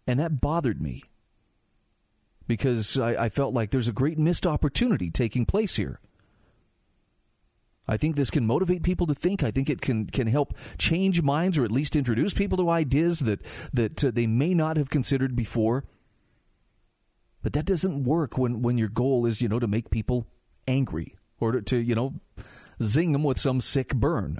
And 0.09 0.19
that 0.19 0.41
bothered 0.41 0.81
me 0.81 1.03
because 2.47 2.97
I, 2.97 3.25
I 3.25 3.29
felt 3.29 3.53
like 3.53 3.69
there's 3.69 3.87
a 3.87 3.93
great 3.93 4.17
missed 4.17 4.47
opportunity 4.47 5.11
taking 5.11 5.45
place 5.45 5.75
here. 5.75 5.99
I 7.87 7.95
think 7.95 8.15
this 8.15 8.31
can 8.31 8.43
motivate 8.43 8.81
people 8.81 9.05
to 9.05 9.13
think. 9.13 9.43
I 9.43 9.51
think 9.51 9.69
it 9.69 9.81
can 9.81 10.07
can 10.07 10.25
help 10.25 10.55
change 10.79 11.21
minds 11.21 11.59
or 11.59 11.63
at 11.63 11.71
least 11.71 11.95
introduce 11.95 12.33
people 12.33 12.57
to 12.57 12.71
ideas 12.71 13.19
that 13.19 13.41
that 13.71 14.03
uh, 14.03 14.09
they 14.11 14.25
may 14.25 14.55
not 14.55 14.77
have 14.77 14.89
considered 14.89 15.35
before. 15.35 15.85
But 17.43 17.53
that 17.53 17.65
doesn't 17.65 18.03
work 18.03 18.35
when 18.35 18.63
when 18.63 18.79
your 18.79 18.89
goal 18.89 19.27
is, 19.27 19.43
you 19.43 19.47
know, 19.47 19.59
to 19.59 19.67
make 19.67 19.91
people 19.91 20.25
angry 20.67 21.17
or 21.39 21.51
to, 21.51 21.61
to 21.61 21.77
you 21.77 21.93
know, 21.93 22.15
zing 22.81 23.11
them 23.11 23.21
with 23.21 23.39
some 23.39 23.61
sick 23.61 23.93
burn. 23.93 24.39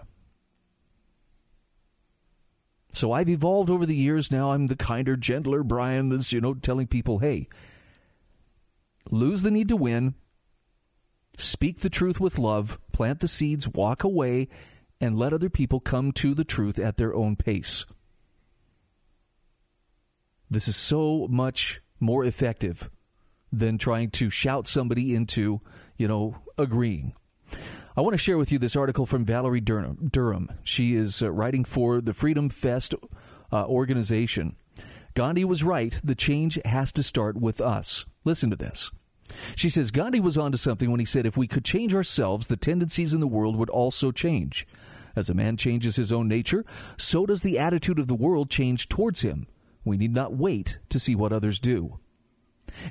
So 2.91 3.11
I've 3.11 3.29
evolved 3.29 3.69
over 3.69 3.85
the 3.85 3.95
years. 3.95 4.31
Now 4.31 4.51
I'm 4.51 4.67
the 4.67 4.75
kinder, 4.75 5.15
gentler 5.15 5.63
Bryan 5.63 6.09
that's, 6.09 6.33
you 6.33 6.41
know, 6.41 6.53
telling 6.53 6.87
people, 6.87 7.19
hey, 7.19 7.47
lose 9.11 9.43
the 9.43 9.51
need 9.51 9.69
to 9.69 9.75
win, 9.75 10.15
Speak 11.39 11.79
the 11.79 11.89
truth 11.89 12.19
with 12.19 12.37
love, 12.37 12.77
plant 12.91 13.21
the 13.21 13.27
seeds, 13.27 13.65
walk 13.65 14.03
away, 14.03 14.49
and 14.99 15.17
let 15.17 15.31
other 15.31 15.49
people 15.49 15.79
come 15.79 16.11
to 16.11 16.33
the 16.33 16.43
truth 16.43 16.77
at 16.77 16.97
their 16.97 17.15
own 17.15 17.37
pace. 17.37 17.85
This 20.49 20.67
is 20.67 20.75
so 20.75 21.29
much 21.29 21.81
more 21.97 22.25
effective 22.25 22.89
than 23.53 23.77
trying 23.77 24.09
to 24.11 24.29
shout 24.29 24.67
somebody 24.67 25.15
into, 25.15 25.61
you 25.95 26.09
know, 26.09 26.35
agreeing. 26.57 27.13
I 27.97 28.01
want 28.01 28.13
to 28.13 28.17
share 28.17 28.37
with 28.37 28.51
you 28.51 28.59
this 28.59 28.75
article 28.75 29.05
from 29.05 29.25
Valerie 29.25 29.61
Durham. 29.61 30.09
Durham. 30.11 30.49
She 30.63 30.95
is 30.95 31.23
uh, 31.23 31.31
writing 31.31 31.65
for 31.65 32.01
the 32.01 32.13
Freedom 32.13 32.49
Fest 32.49 32.93
uh, 33.51 33.65
organization. 33.65 34.55
Gandhi 35.15 35.43
was 35.43 35.63
right. 35.63 35.99
The 36.03 36.15
change 36.15 36.59
has 36.65 36.91
to 36.93 37.03
start 37.03 37.35
with 37.35 37.59
us. 37.59 38.05
Listen 38.23 38.51
to 38.51 38.55
this. 38.55 38.91
She 39.55 39.69
says 39.69 39.91
Gandhi 39.91 40.19
was 40.19 40.37
onto 40.37 40.57
something 40.57 40.91
when 40.91 40.99
he 40.99 41.05
said 41.05 41.25
if 41.25 41.35
we 41.35 41.47
could 41.47 41.65
change 41.65 41.93
ourselves, 41.95 42.47
the 42.47 42.57
tendencies 42.57 43.13
in 43.13 43.21
the 43.21 43.27
world 43.27 43.55
would 43.55 43.69
also 43.69 44.11
change. 44.11 44.67
As 45.15 45.29
a 45.29 45.33
man 45.33 45.57
changes 45.57 45.95
his 45.95 46.11
own 46.11 46.27
nature, 46.27 46.65
so 46.95 47.25
does 47.25 47.41
the 47.41 47.57
attitude 47.57 47.99
of 47.99 48.07
the 48.07 48.15
world 48.15 48.49
change 48.49 48.87
towards 48.87 49.21
him. 49.21 49.47
We 49.83 49.97
need 49.97 50.13
not 50.13 50.35
wait 50.35 50.77
to 50.89 50.99
see 50.99 51.15
what 51.15 51.33
others 51.33 51.59
do. 51.59 51.99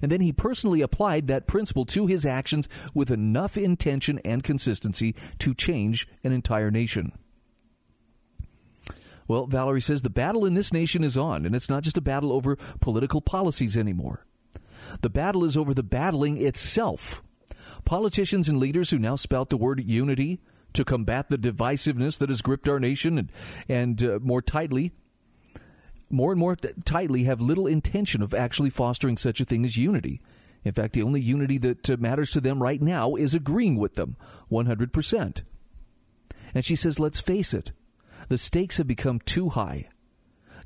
And 0.02 0.10
then 0.10 0.20
he 0.20 0.32
personally 0.32 0.80
applied 0.80 1.26
that 1.26 1.46
principle 1.46 1.84
to 1.86 2.06
his 2.06 2.24
actions 2.26 2.68
with 2.94 3.10
enough 3.10 3.56
intention 3.56 4.18
and 4.24 4.42
consistency 4.42 5.14
to 5.38 5.54
change 5.54 6.08
an 6.24 6.32
entire 6.32 6.70
nation. 6.70 7.12
Well, 9.26 9.46
Valerie 9.46 9.82
says 9.82 10.02
the 10.02 10.10
battle 10.10 10.46
in 10.46 10.54
this 10.54 10.72
nation 10.72 11.04
is 11.04 11.16
on, 11.16 11.44
and 11.44 11.54
it's 11.54 11.68
not 11.68 11.82
just 11.82 11.98
a 11.98 12.02
battle 12.02 12.32
over 12.32 12.56
political 12.80 13.20
policies 13.20 13.76
anymore. 13.76 14.24
The 15.02 15.10
battle 15.10 15.44
is 15.44 15.56
over 15.56 15.74
the 15.74 15.82
battling 15.82 16.38
itself. 16.38 17.22
Politicians 17.84 18.48
and 18.48 18.58
leaders 18.58 18.90
who 18.90 18.98
now 18.98 19.16
spout 19.16 19.50
the 19.50 19.58
word 19.58 19.84
unity 19.84 20.40
to 20.72 20.84
combat 20.84 21.28
the 21.28 21.38
divisiveness 21.38 22.18
that 22.18 22.30
has 22.30 22.42
gripped 22.42 22.68
our 22.68 22.80
nation 22.80 23.18
and, 23.18 23.32
and 23.68 24.02
uh, 24.02 24.18
more 24.22 24.40
tightly, 24.40 24.92
more 26.10 26.32
and 26.32 26.40
more 26.40 26.56
tightly, 26.84 27.24
have 27.24 27.40
little 27.40 27.66
intention 27.66 28.22
of 28.22 28.34
actually 28.34 28.70
fostering 28.70 29.16
such 29.16 29.40
a 29.40 29.44
thing 29.44 29.64
as 29.64 29.76
unity. 29.76 30.20
In 30.64 30.72
fact, 30.72 30.92
the 30.92 31.02
only 31.02 31.20
unity 31.20 31.58
that 31.58 31.88
uh, 31.88 31.96
matters 31.98 32.30
to 32.32 32.40
them 32.40 32.62
right 32.62 32.80
now 32.80 33.14
is 33.14 33.34
agreeing 33.34 33.76
with 33.76 33.94
them 33.94 34.16
100%. 34.50 35.42
And 36.54 36.64
she 36.64 36.76
says, 36.76 36.98
let's 36.98 37.20
face 37.20 37.54
it, 37.54 37.72
the 38.28 38.38
stakes 38.38 38.78
have 38.78 38.86
become 38.86 39.20
too 39.20 39.50
high. 39.50 39.88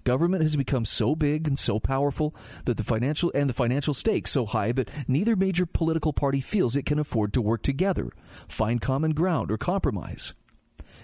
Government 0.04 0.42
has 0.42 0.56
become 0.56 0.84
so 0.84 1.14
big 1.14 1.46
and 1.46 1.56
so 1.56 1.78
powerful 1.78 2.34
that 2.64 2.76
the 2.76 2.82
financial 2.82 3.30
and 3.34 3.48
the 3.48 3.54
financial 3.54 3.94
stakes 3.94 4.32
so 4.32 4.46
high 4.46 4.72
that 4.72 4.90
neither 5.06 5.36
major 5.36 5.64
political 5.64 6.12
party 6.12 6.40
feels 6.40 6.74
it 6.74 6.86
can 6.86 6.98
afford 6.98 7.32
to 7.34 7.42
work 7.42 7.62
together, 7.62 8.10
find 8.48 8.80
common 8.80 9.12
ground, 9.12 9.52
or 9.52 9.58
compromise. 9.58 10.32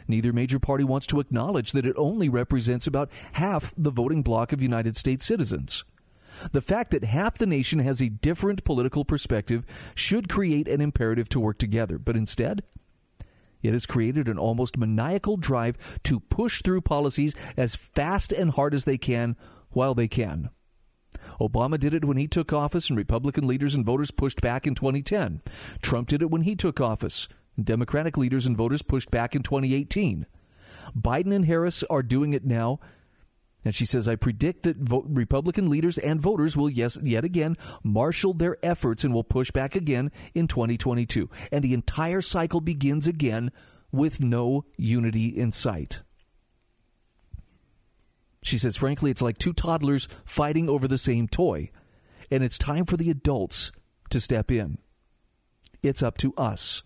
Neither 0.08 0.32
major 0.32 0.58
party 0.58 0.84
wants 0.84 1.06
to 1.08 1.20
acknowledge 1.20 1.72
that 1.72 1.86
it 1.86 1.94
only 1.96 2.30
represents 2.30 2.86
about 2.86 3.10
half 3.32 3.74
the 3.76 3.90
voting 3.90 4.22
bloc 4.22 4.52
of 4.52 4.62
United 4.62 4.96
States 4.96 5.24
citizens. 5.24 5.84
The 6.52 6.62
fact 6.62 6.90
that 6.92 7.04
half 7.04 7.36
the 7.36 7.46
nation 7.46 7.80
has 7.80 8.00
a 8.00 8.08
different 8.08 8.64
political 8.64 9.04
perspective 9.04 9.64
should 9.94 10.28
create 10.28 10.68
an 10.68 10.80
imperative 10.80 11.28
to 11.30 11.40
work 11.40 11.58
together, 11.58 11.98
but 11.98 12.16
instead, 12.16 12.62
it 13.62 13.72
has 13.72 13.86
created 13.86 14.28
an 14.28 14.38
almost 14.38 14.78
maniacal 14.78 15.36
drive 15.36 16.00
to 16.04 16.20
push 16.20 16.62
through 16.62 16.82
policies 16.82 17.34
as 17.56 17.74
fast 17.74 18.32
and 18.32 18.52
hard 18.52 18.72
as 18.72 18.84
they 18.84 18.98
can 18.98 19.36
while 19.70 19.94
they 19.94 20.08
can. 20.08 20.50
Obama 21.40 21.78
did 21.78 21.94
it 21.94 22.04
when 22.04 22.16
he 22.16 22.28
took 22.28 22.52
office, 22.52 22.88
and 22.88 22.96
Republican 22.96 23.46
leaders 23.46 23.74
and 23.74 23.84
voters 23.84 24.10
pushed 24.10 24.40
back 24.40 24.66
in 24.66 24.74
2010. 24.74 25.42
Trump 25.82 26.08
did 26.08 26.22
it 26.22 26.30
when 26.30 26.42
he 26.42 26.54
took 26.54 26.80
office. 26.80 27.28
Democratic 27.62 28.16
leaders 28.16 28.46
and 28.46 28.56
voters 28.56 28.82
pushed 28.82 29.10
back 29.10 29.34
in 29.34 29.42
2018. 29.42 30.26
Biden 30.96 31.34
and 31.34 31.44
Harris 31.44 31.84
are 31.90 32.02
doing 32.02 32.32
it 32.32 32.44
now, 32.44 32.80
and 33.64 33.74
she 33.74 33.84
says, 33.84 34.06
I 34.06 34.16
predict 34.16 34.62
that 34.62 34.76
Republican 34.78 35.68
leaders 35.68 35.98
and 35.98 36.20
voters 36.20 36.56
will 36.56 36.70
yes, 36.70 36.96
yet 37.02 37.24
again 37.24 37.56
marshal 37.82 38.32
their 38.32 38.56
efforts 38.62 39.04
and 39.04 39.12
will 39.12 39.24
push 39.24 39.50
back 39.50 39.74
again 39.74 40.10
in 40.34 40.46
2022. 40.46 41.28
And 41.50 41.62
the 41.62 41.74
entire 41.74 42.20
cycle 42.20 42.60
begins 42.60 43.06
again 43.06 43.50
with 43.90 44.22
no 44.22 44.64
unity 44.76 45.26
in 45.26 45.52
sight. 45.52 46.02
She 48.42 48.58
says, 48.58 48.76
frankly, 48.76 49.10
it's 49.10 49.22
like 49.22 49.38
two 49.38 49.52
toddlers 49.52 50.08
fighting 50.24 50.68
over 50.68 50.86
the 50.86 50.98
same 50.98 51.26
toy. 51.26 51.70
And 52.30 52.44
it's 52.44 52.58
time 52.58 52.84
for 52.84 52.96
the 52.96 53.10
adults 53.10 53.72
to 54.10 54.20
step 54.20 54.50
in. 54.50 54.78
It's 55.82 56.02
up 56.02 56.16
to 56.18 56.32
us. 56.36 56.82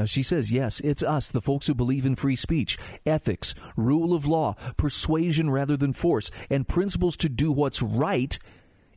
Now, 0.00 0.06
she 0.06 0.22
says, 0.22 0.50
yes, 0.50 0.80
it's 0.80 1.02
us, 1.02 1.30
the 1.30 1.42
folks 1.42 1.66
who 1.66 1.74
believe 1.74 2.06
in 2.06 2.16
free 2.16 2.34
speech, 2.34 2.78
ethics, 3.04 3.54
rule 3.76 4.14
of 4.14 4.24
law, 4.24 4.54
persuasion 4.78 5.50
rather 5.50 5.76
than 5.76 5.92
force, 5.92 6.30
and 6.48 6.66
principles 6.66 7.18
to 7.18 7.28
do 7.28 7.52
what's 7.52 7.82
right 7.82 8.38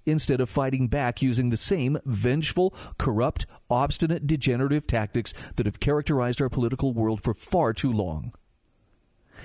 instead 0.05 0.39
of 0.39 0.49
fighting 0.49 0.87
back 0.87 1.21
using 1.21 1.49
the 1.49 1.57
same 1.57 1.99
vengeful, 2.05 2.73
corrupt, 2.97 3.45
obstinate, 3.69 4.25
degenerative 4.25 4.87
tactics 4.87 5.33
that 5.57 5.65
have 5.65 5.81
characterized 5.81 6.41
our 6.41 6.47
political 6.47 6.93
world 6.93 7.21
for 7.21 7.33
far 7.33 7.73
too 7.73 7.91
long. 7.91 8.31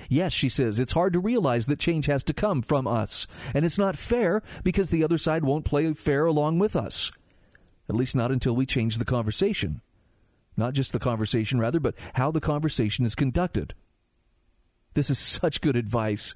Yes, 0.07 0.31
she 0.31 0.47
says, 0.47 0.79
it's 0.79 0.93
hard 0.93 1.11
to 1.11 1.19
realize 1.19 1.65
that 1.65 1.77
change 1.77 2.05
has 2.05 2.23
to 2.23 2.33
come 2.33 2.61
from 2.61 2.87
us, 2.87 3.27
and 3.53 3.65
it's 3.65 3.77
not 3.77 3.97
fair 3.97 4.41
because 4.63 4.91
the 4.91 5.03
other 5.03 5.17
side 5.17 5.43
won't 5.43 5.65
play 5.65 5.91
fair 5.91 6.25
along 6.25 6.57
with 6.57 6.77
us. 6.77 7.11
At 7.89 7.97
least 7.97 8.15
not 8.15 8.31
until 8.31 8.55
we 8.55 8.65
change 8.65 8.97
the 8.97 9.03
conversation. 9.03 9.81
Not 10.59 10.73
just 10.73 10.91
the 10.91 10.99
conversation, 10.99 11.57
rather, 11.57 11.79
but 11.79 11.95
how 12.15 12.31
the 12.31 12.41
conversation 12.41 13.05
is 13.05 13.15
conducted. 13.15 13.73
This 14.93 15.09
is 15.09 15.17
such 15.41 15.61
good 15.61 15.77
advice. 15.77 16.35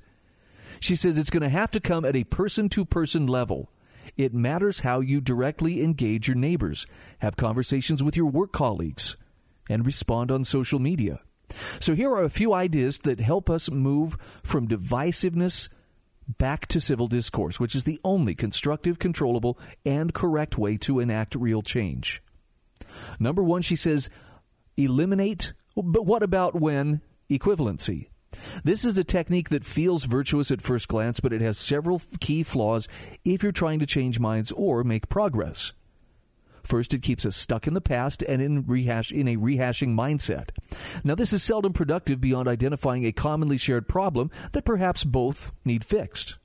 She 0.80 0.96
says 0.96 1.18
it's 1.18 1.30
going 1.30 1.44
to 1.44 1.50
have 1.50 1.72
to 1.72 1.82
come 1.82 2.06
at 2.06 2.16
a 2.16 2.24
person 2.24 2.70
to 2.70 2.86
person 2.86 3.28
level. 3.28 3.70
It 4.16 4.34
matters 4.34 4.80
how 4.80 5.02
you 5.02 5.22
directly 5.22 5.84
engage 5.84 6.28
your 6.28 6.38
neighbors, 6.38 6.88
have 7.20 7.36
conversations 7.36 8.02
with 8.02 8.16
your 8.16 8.26
work 8.26 8.54
colleagues, 8.54 9.16
and 9.70 9.86
respond 9.86 10.32
on 10.32 10.44
social 10.44 10.80
media. 10.80 11.20
So, 11.80 11.94
here 11.94 12.10
are 12.12 12.24
a 12.24 12.30
few 12.30 12.54
ideas 12.54 13.00
that 13.00 13.20
help 13.20 13.50
us 13.50 13.70
move 13.70 14.18
from 14.42 14.68
divisiveness 14.68 15.70
back 16.28 16.66
to 16.68 16.80
civil 16.80 17.08
discourse, 17.08 17.60
which 17.60 17.76
is 17.76 17.84
the 17.84 18.00
only 18.04 18.36
constructive, 18.36 19.00
controllable, 19.00 19.60
and 19.86 20.14
correct 20.14 20.58
way 20.58 20.78
to 20.78 21.00
enact 21.00 21.36
real 21.36 21.62
change. 21.62 22.22
Number 23.20 23.44
one, 23.44 23.62
she 23.62 23.76
says, 23.76 24.10
eliminate, 24.78 25.54
but 25.76 26.06
what 26.06 26.24
about 26.24 26.60
when 26.60 27.02
equivalency? 27.30 28.08
This 28.64 28.84
is 28.84 28.98
a 28.98 29.04
technique 29.04 29.50
that 29.50 29.64
feels 29.64 30.06
virtuous 30.06 30.52
at 30.52 30.62
first 30.62 30.88
glance, 30.88 31.20
but 31.20 31.34
it 31.34 31.42
has 31.42 31.58
several 31.58 32.02
key 32.20 32.44
flaws 32.44 32.88
if 33.24 33.44
you're 33.44 33.52
trying 33.52 33.80
to 33.80 33.86
change 33.86 34.20
minds 34.20 34.52
or 34.52 34.84
make 34.84 35.10
progress. 35.10 35.74
First, 36.64 36.94
it 36.94 37.02
keeps 37.02 37.26
us 37.26 37.36
stuck 37.36 37.68
in 37.68 37.74
the 37.74 37.82
past 37.82 38.24
and 38.24 38.42
in 38.42 38.66
rehash 38.66 39.12
in 39.12 39.28
a 39.28 39.36
rehashing 39.36 39.96
mindset. 39.96 40.50
Now, 41.04 41.14
this 41.14 41.34
is 41.34 41.44
seldom 41.44 41.74
productive 41.74 42.22
beyond 42.22 42.48
identifying 42.48 43.06
a 43.06 43.12
commonly 43.12 43.58
shared 43.58 43.90
problem 43.90 44.32
that 44.54 44.64
perhaps 44.64 45.04
both 45.04 45.52
need 45.66 45.84
fixed. 45.84 46.38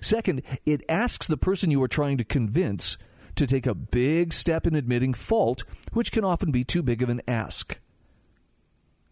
Second, 0.00 0.42
it 0.66 0.82
asks 0.88 1.26
the 1.26 1.38
person 1.38 1.70
you 1.70 1.82
are 1.82 1.88
trying 1.88 2.18
to 2.18 2.24
convince 2.24 2.98
to 3.36 3.46
take 3.46 3.66
a 3.66 3.74
big 3.74 4.32
step 4.32 4.66
in 4.66 4.74
admitting 4.74 5.14
fault, 5.14 5.64
which 5.92 6.12
can 6.12 6.24
often 6.24 6.50
be 6.50 6.64
too 6.64 6.82
big 6.82 7.02
of 7.02 7.08
an 7.08 7.22
ask. 7.28 7.78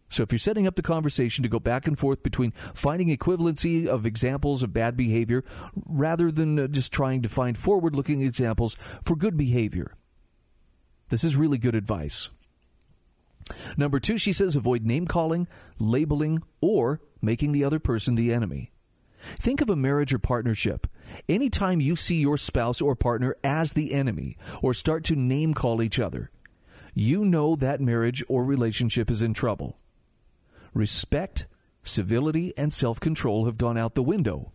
So, 0.08 0.22
if 0.22 0.30
you're 0.30 0.38
setting 0.38 0.66
up 0.66 0.76
the 0.76 0.82
conversation 0.82 1.42
to 1.42 1.48
go 1.48 1.58
back 1.58 1.86
and 1.86 1.98
forth 1.98 2.22
between 2.22 2.52
finding 2.72 3.08
equivalency 3.08 3.86
of 3.86 4.06
examples 4.06 4.62
of 4.62 4.72
bad 4.72 4.96
behavior 4.96 5.44
rather 5.86 6.30
than 6.30 6.58
uh, 6.58 6.66
just 6.68 6.92
trying 6.92 7.22
to 7.22 7.28
find 7.28 7.58
forward 7.58 7.96
looking 7.96 8.22
examples 8.22 8.76
for 9.02 9.16
good 9.16 9.36
behavior, 9.36 9.94
this 11.08 11.24
is 11.24 11.36
really 11.36 11.58
good 11.58 11.74
advice. 11.74 12.30
Number 13.76 14.00
two, 14.00 14.16
she 14.18 14.32
says 14.32 14.56
avoid 14.56 14.84
name 14.84 15.06
calling, 15.06 15.48
labeling, 15.78 16.42
or 16.60 17.00
making 17.20 17.52
the 17.52 17.64
other 17.64 17.78
person 17.78 18.14
the 18.14 18.32
enemy. 18.32 18.70
Think 19.38 19.60
of 19.60 19.70
a 19.70 19.76
marriage 19.76 20.12
or 20.12 20.18
partnership. 20.18 20.86
Anytime 21.28 21.80
you 21.80 21.96
see 21.96 22.16
your 22.16 22.36
spouse 22.36 22.80
or 22.80 22.94
partner 22.94 23.36
as 23.42 23.72
the 23.72 23.92
enemy 23.92 24.36
or 24.62 24.74
start 24.74 25.04
to 25.04 25.16
name 25.16 25.54
call 25.54 25.82
each 25.82 25.98
other, 25.98 26.30
you 26.94 27.24
know 27.24 27.56
that 27.56 27.80
marriage 27.80 28.22
or 28.28 28.44
relationship 28.44 29.10
is 29.10 29.22
in 29.22 29.34
trouble. 29.34 29.78
Respect, 30.72 31.46
civility, 31.82 32.52
and 32.56 32.72
self 32.72 33.00
control 33.00 33.46
have 33.46 33.58
gone 33.58 33.78
out 33.78 33.94
the 33.94 34.02
window. 34.02 34.52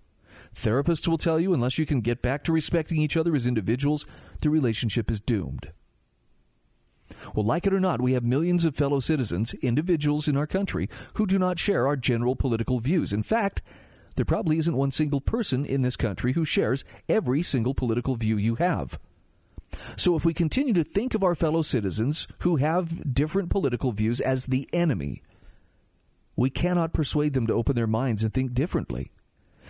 Therapists 0.54 1.08
will 1.08 1.18
tell 1.18 1.40
you 1.40 1.54
unless 1.54 1.78
you 1.78 1.86
can 1.86 2.02
get 2.02 2.22
back 2.22 2.44
to 2.44 2.52
respecting 2.52 2.98
each 2.98 3.18
other 3.18 3.36
as 3.36 3.46
individuals, 3.46 4.06
the 4.42 4.50
relationship 4.50 5.12
is 5.12 5.20
doomed. 5.20 5.72
Well, 7.34 7.46
like 7.46 7.66
it 7.66 7.74
or 7.74 7.80
not, 7.80 8.02
we 8.02 8.14
have 8.14 8.24
millions 8.24 8.66
of 8.66 8.76
fellow 8.76 9.00
citizens, 9.00 9.54
individuals 9.56 10.28
in 10.28 10.38
our 10.38 10.48
country, 10.48 10.90
who 11.16 11.26
do 11.26 11.40
not 11.40 11.60
share 11.60 11.88
our 11.88 11.96
general 11.96 12.36
political 12.36 12.80
views. 12.80 13.14
In 13.14 13.24
fact, 13.24 13.62
there 14.20 14.26
probably 14.26 14.58
isn't 14.58 14.76
one 14.76 14.92
single 14.92 15.22
person 15.22 15.64
in 15.66 15.82
this 15.82 15.96
country 15.96 16.34
who 16.34 16.44
shares 16.44 16.84
every 17.08 17.42
single 17.42 17.74
political 17.74 18.18
view 18.18 18.36
you 18.36 18.56
have. 18.56 19.00
So, 19.96 20.18
if 20.18 20.26
we 20.26 20.34
continue 20.34 20.74
to 20.74 20.84
think 20.84 21.14
of 21.14 21.24
our 21.24 21.36
fellow 21.36 21.62
citizens 21.62 22.28
who 22.40 22.58
have 22.58 23.14
different 23.14 23.50
political 23.50 23.94
views 23.94 24.20
as 24.20 24.48
the 24.48 24.68
enemy, 24.74 25.22
we 26.36 26.50
cannot 26.50 26.92
persuade 26.92 27.32
them 27.32 27.48
to 27.48 27.54
open 27.54 27.78
their 27.78 27.88
minds 27.88 28.22
and 28.22 28.34
think 28.34 28.54
differently. 28.54 29.10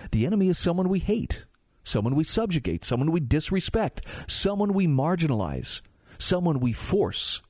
The 0.09 0.25
enemy 0.25 0.49
is 0.49 0.57
someone 0.57 0.89
we 0.89 0.97
hate, 0.97 1.45
someone 1.83 2.15
we 2.15 2.23
subjugate, 2.23 2.83
someone 2.83 3.11
we 3.11 3.19
disrespect, 3.19 4.01
someone 4.27 4.73
we 4.73 4.87
marginalize, 4.87 5.81
someone 6.17 6.59
we 6.59 6.73
force. 6.73 7.43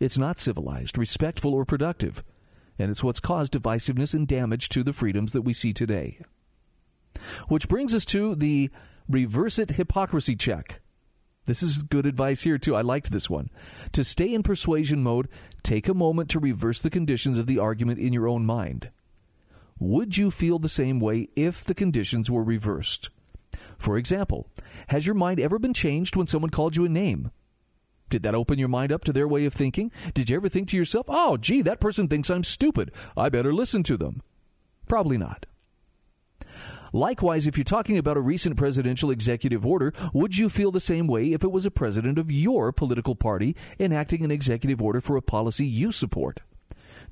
It's 0.00 0.18
not 0.18 0.40
civilized, 0.40 0.98
respectful, 0.98 1.54
or 1.54 1.64
productive 1.64 2.24
and 2.78 2.90
it's 2.90 3.02
what's 3.02 3.20
caused 3.20 3.52
divisiveness 3.52 4.14
and 4.14 4.26
damage 4.26 4.68
to 4.70 4.82
the 4.82 4.92
freedoms 4.92 5.32
that 5.32 5.42
we 5.42 5.52
see 5.52 5.72
today. 5.72 6.20
Which 7.48 7.68
brings 7.68 7.94
us 7.94 8.04
to 8.06 8.34
the 8.34 8.70
reverse 9.08 9.58
it 9.58 9.70
hypocrisy 9.70 10.36
check. 10.36 10.80
This 11.46 11.62
is 11.62 11.82
good 11.82 12.04
advice 12.04 12.42
here, 12.42 12.58
too. 12.58 12.76
I 12.76 12.82
liked 12.82 13.10
this 13.10 13.30
one. 13.30 13.48
To 13.92 14.04
stay 14.04 14.34
in 14.34 14.42
persuasion 14.42 15.02
mode, 15.02 15.28
take 15.62 15.88
a 15.88 15.94
moment 15.94 16.28
to 16.30 16.38
reverse 16.38 16.82
the 16.82 16.90
conditions 16.90 17.38
of 17.38 17.46
the 17.46 17.58
argument 17.58 17.98
in 17.98 18.12
your 18.12 18.28
own 18.28 18.44
mind. 18.44 18.90
Would 19.78 20.16
you 20.18 20.30
feel 20.30 20.58
the 20.58 20.68
same 20.68 21.00
way 21.00 21.28
if 21.36 21.64
the 21.64 21.74
conditions 21.74 22.30
were 22.30 22.44
reversed? 22.44 23.08
For 23.78 23.96
example, 23.96 24.50
has 24.88 25.06
your 25.06 25.14
mind 25.14 25.40
ever 25.40 25.58
been 25.58 25.72
changed 25.72 26.16
when 26.16 26.26
someone 26.26 26.50
called 26.50 26.76
you 26.76 26.84
a 26.84 26.88
name? 26.88 27.30
Did 28.08 28.22
that 28.22 28.34
open 28.34 28.58
your 28.58 28.68
mind 28.68 28.92
up 28.92 29.04
to 29.04 29.12
their 29.12 29.28
way 29.28 29.44
of 29.44 29.54
thinking? 29.54 29.92
Did 30.14 30.30
you 30.30 30.36
ever 30.36 30.48
think 30.48 30.68
to 30.68 30.76
yourself, 30.76 31.06
oh, 31.08 31.36
gee, 31.36 31.62
that 31.62 31.80
person 31.80 32.08
thinks 32.08 32.30
I'm 32.30 32.44
stupid. 32.44 32.90
I 33.16 33.28
better 33.28 33.52
listen 33.52 33.82
to 33.84 33.96
them? 33.96 34.22
Probably 34.86 35.18
not. 35.18 35.46
Likewise, 36.92 37.46
if 37.46 37.56
you're 37.56 37.64
talking 37.64 37.98
about 37.98 38.16
a 38.16 38.22
recent 38.22 38.56
presidential 38.56 39.10
executive 39.10 39.66
order, 39.66 39.92
would 40.14 40.38
you 40.38 40.48
feel 40.48 40.70
the 40.70 40.80
same 40.80 41.06
way 41.06 41.32
if 41.32 41.44
it 41.44 41.52
was 41.52 41.66
a 41.66 41.70
president 41.70 42.18
of 42.18 42.30
your 42.30 42.72
political 42.72 43.14
party 43.14 43.54
enacting 43.78 44.24
an 44.24 44.30
executive 44.30 44.80
order 44.80 45.00
for 45.00 45.16
a 45.16 45.22
policy 45.22 45.66
you 45.66 45.92
support? 45.92 46.40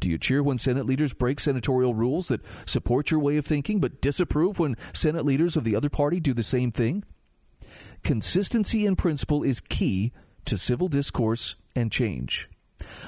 Do 0.00 0.10
you 0.10 0.18
cheer 0.18 0.42
when 0.42 0.58
Senate 0.58 0.86
leaders 0.86 1.12
break 1.12 1.40
senatorial 1.40 1.94
rules 1.94 2.28
that 2.28 2.42
support 2.66 3.10
your 3.10 3.20
way 3.20 3.36
of 3.36 3.46
thinking, 3.46 3.80
but 3.80 4.00
disapprove 4.00 4.58
when 4.58 4.76
Senate 4.92 5.24
leaders 5.24 5.56
of 5.56 5.64
the 5.64 5.76
other 5.76 5.88
party 5.88 6.20
do 6.20 6.34
the 6.34 6.42
same 6.42 6.72
thing? 6.72 7.04
Consistency 8.02 8.86
in 8.86 8.96
principle 8.96 9.42
is 9.42 9.60
key 9.60 10.12
to 10.46 10.58
civil 10.58 10.88
discourse 10.88 11.56
and 11.74 11.92
change. 11.92 12.48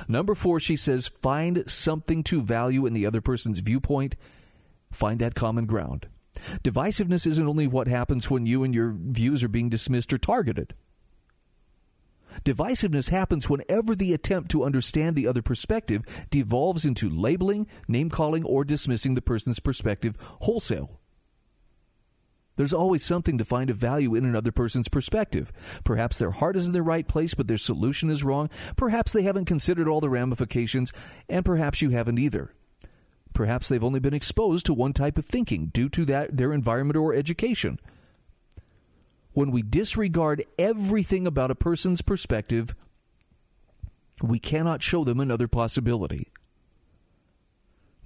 Number 0.07 0.35
four, 0.35 0.61
she 0.61 0.77
says, 0.77 1.09
find 1.23 1.65
something 1.67 2.23
to 2.25 2.43
value 2.43 2.87
in 2.87 2.95
the 2.95 3.07
other 3.07 3.21
person's 3.21 3.59
viewpoint. 3.59 4.17
Find 4.91 5.21
that 5.21 5.35
common 5.35 5.67
ground. 5.67 6.09
Divisiveness 6.63 7.27
isn't 7.27 7.49
only 7.49 7.67
what 7.67 7.89
happens 7.89 8.31
when 8.31 8.47
you 8.47 8.63
and 8.63 8.75
your 8.75 8.95
views 8.97 9.43
are 9.43 9.49
being 9.49 9.69
dismissed 9.69 10.13
or 10.13 10.19
targeted. 10.19 10.75
Divisiveness 12.45 13.11
happens 13.11 13.49
whenever 13.49 13.95
the 13.95 14.15
attempt 14.15 14.51
to 14.53 14.65
understand 14.65 15.17
the 15.17 15.27
other 15.27 15.43
perspective 15.43 16.03
devolves 16.31 16.85
into 16.85 17.11
labeling, 17.11 17.67
name 17.89 18.09
calling, 18.09 18.45
or 18.45 18.65
dismissing 18.65 19.15
the 19.15 19.23
person's 19.23 19.61
perspective 19.61 20.15
wholesale. 20.43 21.01
There's 22.59 22.75
always 22.75 23.05
something 23.05 23.39
to 23.39 23.45
find 23.45 23.71
a 23.71 23.73
value 23.73 24.17
in 24.17 24.25
another 24.25 24.51
person's 24.51 24.89
perspective. 24.89 25.53
Perhaps 25.85 26.19
their 26.19 26.33
heart 26.33 26.57
is 26.57 26.67
in 26.67 26.73
the 26.73 26.83
right 26.83 27.07
place, 27.07 27.33
but 27.33 27.47
their 27.47 27.57
solution 27.57 28.11
is 28.11 28.25
wrong. 28.25 28.51
Perhaps 28.75 29.13
they 29.13 29.23
haven't 29.23 29.45
considered 29.45 29.87
all 29.87 30.01
the 30.01 30.11
ramifications, 30.11 30.93
and 31.29 31.45
perhaps 31.45 31.83
you 31.83 31.91
haven't 31.91 32.19
either. 32.19 32.53
Perhaps 33.33 33.69
they've 33.69 33.85
only 33.85 34.01
been 34.01 34.13
exposed 34.13 34.67
to 34.67 34.75
one 34.75 34.93
type 34.93 35.19
of 35.19 35.25
thinking 35.25 35.67
due 35.67 35.89
to 35.91 36.05
that, 36.07 36.37
their 36.37 36.53
environment 36.53 36.97
or 36.97 37.15
education. 37.15 37.79
When 39.35 39.53
we 39.53 39.63
disregard 39.63 40.45
everything 40.59 41.29
about 41.29 41.53
a 41.53 41.55
person's 41.55 42.03
perspective, 42.03 42.75
we 44.21 44.41
cannot 44.41 44.83
show 44.83 45.05
them 45.05 45.21
another 45.21 45.47
possibility. 45.47 46.33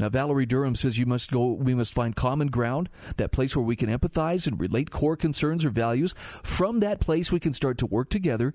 Now, 0.03 0.09
Valerie 0.09 0.47
Durham 0.47 0.75
says 0.75 0.99
you 0.99 1.07
must 1.07 1.31
go, 1.31 1.53
we 1.53 1.77
must 1.77 1.95
find 1.95 2.17
common 2.17 2.49
ground, 2.49 2.89
that 3.19 3.31
place 3.31 3.55
where 3.55 3.65
we 3.65 3.77
can 3.77 3.89
empathize 3.89 4.49
and 4.49 4.59
relate 4.59 4.91
core 4.91 5.17
concerns 5.17 5.65
or 5.65 5.71
values. 5.71 6.13
From 6.43 6.81
that 6.81 6.99
place, 6.99 7.31
we 7.31 7.39
can 7.39 7.53
start 7.53 7.79
to 7.79 7.87
work 7.87 8.11
together 8.11 8.53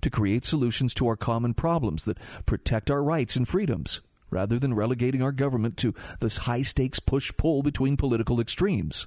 to 0.00 0.08
create 0.08 0.46
solutions 0.46 0.94
to 0.94 1.06
our 1.06 1.14
common 1.14 1.52
problems 1.52 2.06
that 2.06 2.16
protect 2.46 2.90
our 2.90 3.02
rights 3.02 3.36
and 3.36 3.46
freedoms 3.46 4.00
rather 4.30 4.58
than 4.58 4.72
relegating 4.72 5.20
our 5.20 5.32
government 5.32 5.76
to 5.76 5.92
this 6.20 6.38
high 6.38 6.62
stakes 6.62 6.98
push 6.98 7.30
pull 7.36 7.62
between 7.62 7.98
political 7.98 8.40
extremes. 8.40 9.06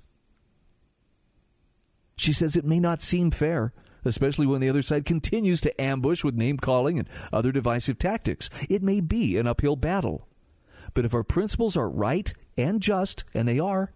She 2.18 2.34
says 2.34 2.56
it 2.56 2.66
may 2.66 2.80
not 2.80 3.02
seem 3.02 3.32
fair, 3.32 3.74
especially 4.06 4.46
when 4.46 4.62
the 4.62 4.70
other 4.70 4.84
side 4.84 5.06
continues 5.06 5.60
to 5.62 5.82
ambush 5.82 6.24
with 6.24 6.36
name 6.36 6.58
calling 6.58 7.00
and 7.00 7.10
other 7.34 7.52
divisive 7.52 7.98
tactics. 7.98 8.48
It 8.70 8.84
may 8.84 9.02
be 9.02 9.38
an 9.38 9.48
uphill 9.48 9.76
battle. 9.76 10.29
But 10.94 11.06
if 11.06 11.14
our 11.14 11.24
principles 11.24 11.78
are 11.78 11.90
right 11.90 12.34
and 12.58 12.82
just, 12.82 13.24
and 13.34 13.48
they 13.48 13.60
are, 13.60 13.94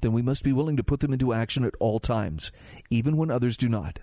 then 0.00 0.12
we 0.12 0.22
must 0.22 0.44
be 0.44 0.52
willing 0.52 0.76
to 0.76 0.84
put 0.84 1.00
them 1.00 1.12
into 1.12 1.32
action 1.32 1.64
at 1.64 1.74
all 1.80 1.98
times, 1.98 2.52
even 2.90 3.16
when 3.16 3.30
others 3.30 3.56
do 3.56 3.68
not. 3.68 3.98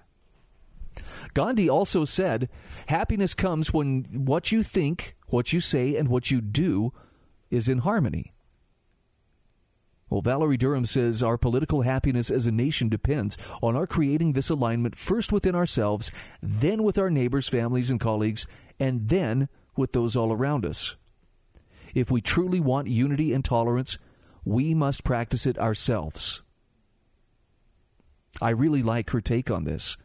Gandhi 1.33 1.69
also 1.69 2.05
said, 2.05 2.49
Happiness 2.87 3.33
comes 3.33 3.73
when 3.73 4.05
what 4.11 4.51
you 4.51 4.63
think, 4.63 5.15
what 5.27 5.53
you 5.53 5.59
say, 5.59 5.95
and 5.95 6.07
what 6.07 6.31
you 6.31 6.41
do 6.41 6.93
is 7.49 7.67
in 7.67 7.79
harmony. 7.79 8.33
Well, 10.09 10.21
Valerie 10.21 10.57
Durham 10.57 10.85
says 10.85 11.23
our 11.23 11.37
political 11.37 11.81
happiness 11.81 12.29
as 12.29 12.45
a 12.45 12.51
nation 12.51 12.89
depends 12.89 13.37
on 13.61 13.75
our 13.75 13.87
creating 13.87 14.33
this 14.33 14.49
alignment 14.49 14.95
first 14.95 15.31
within 15.31 15.55
ourselves, 15.55 16.11
then 16.41 16.83
with 16.83 16.97
our 16.97 17.09
neighbors, 17.09 17.49
families, 17.49 17.89
and 17.89 17.99
colleagues, 17.99 18.45
and 18.79 19.09
then 19.09 19.49
with 19.75 19.93
those 19.93 20.15
all 20.15 20.31
around 20.31 20.65
us. 20.65 20.95
If 21.95 22.11
we 22.11 22.21
truly 22.21 22.59
want 22.59 22.89
unity 22.89 23.33
and 23.33 23.43
tolerance, 23.43 23.97
we 24.43 24.75
must 24.75 25.05
practice 25.05 25.47
it 25.47 25.57
ourselves. 25.57 26.43
I 28.41 28.49
really 28.49 28.83
like 28.83 29.09
her 29.11 29.21
take 29.21 29.49
on 29.49 29.63
this. 29.63 29.95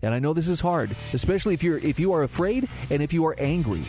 And 0.00 0.14
I 0.14 0.20
know 0.20 0.32
this 0.32 0.48
is 0.48 0.60
hard, 0.60 0.94
especially 1.12 1.54
if 1.54 1.62
you're 1.62 1.78
if 1.78 1.98
you 1.98 2.12
are 2.12 2.22
afraid 2.22 2.68
and 2.88 3.02
if 3.02 3.12
you 3.12 3.26
are 3.26 3.34
angry. 3.38 3.82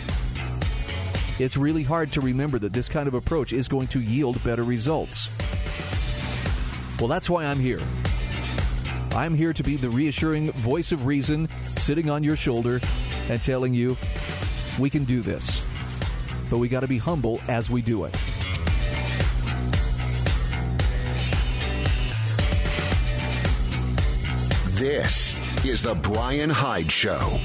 It's 1.38 1.58
really 1.58 1.84
hard 1.84 2.12
to 2.14 2.22
remember 2.22 2.58
that 2.60 2.74
this 2.74 2.90
kind 2.90 3.08
of 3.08 3.14
approach 3.14 3.54
is 3.54 3.68
going 3.68 3.88
to 3.90 4.00
yield 4.00 4.42
better 4.44 4.64
results. 4.64 5.30
Well, 7.00 7.10
that's 7.10 7.30
why 7.30 7.46
I'm 7.46 7.60
here. 7.60 7.82
I'm 9.12 9.36
here 9.36 9.54
to 9.54 9.62
be 9.64 9.76
the 9.76 9.90
reassuring 9.90 10.52
voice 10.54 10.92
of 10.92 11.06
reason 11.06 11.50
sitting 11.78 12.10
on 12.10 12.24
your 12.24 12.38
shoulder 12.38 12.80
and 13.30 13.44
telling 13.44 13.74
you 13.74 13.98
we 14.80 14.90
can 14.90 15.04
do 15.04 15.22
this. 15.22 15.62
But 16.50 16.60
we 16.60 16.68
got 16.68 16.82
to 16.82 16.88
be 16.88 16.98
humble 16.98 17.42
as 17.48 17.70
we 17.70 17.82
do 17.82 18.06
it. 18.06 18.16
This 24.76 25.36
is 25.66 25.82
The 25.82 25.96
Bryan 25.96 26.50
Hyde 26.50 26.92
Show. 26.92 27.40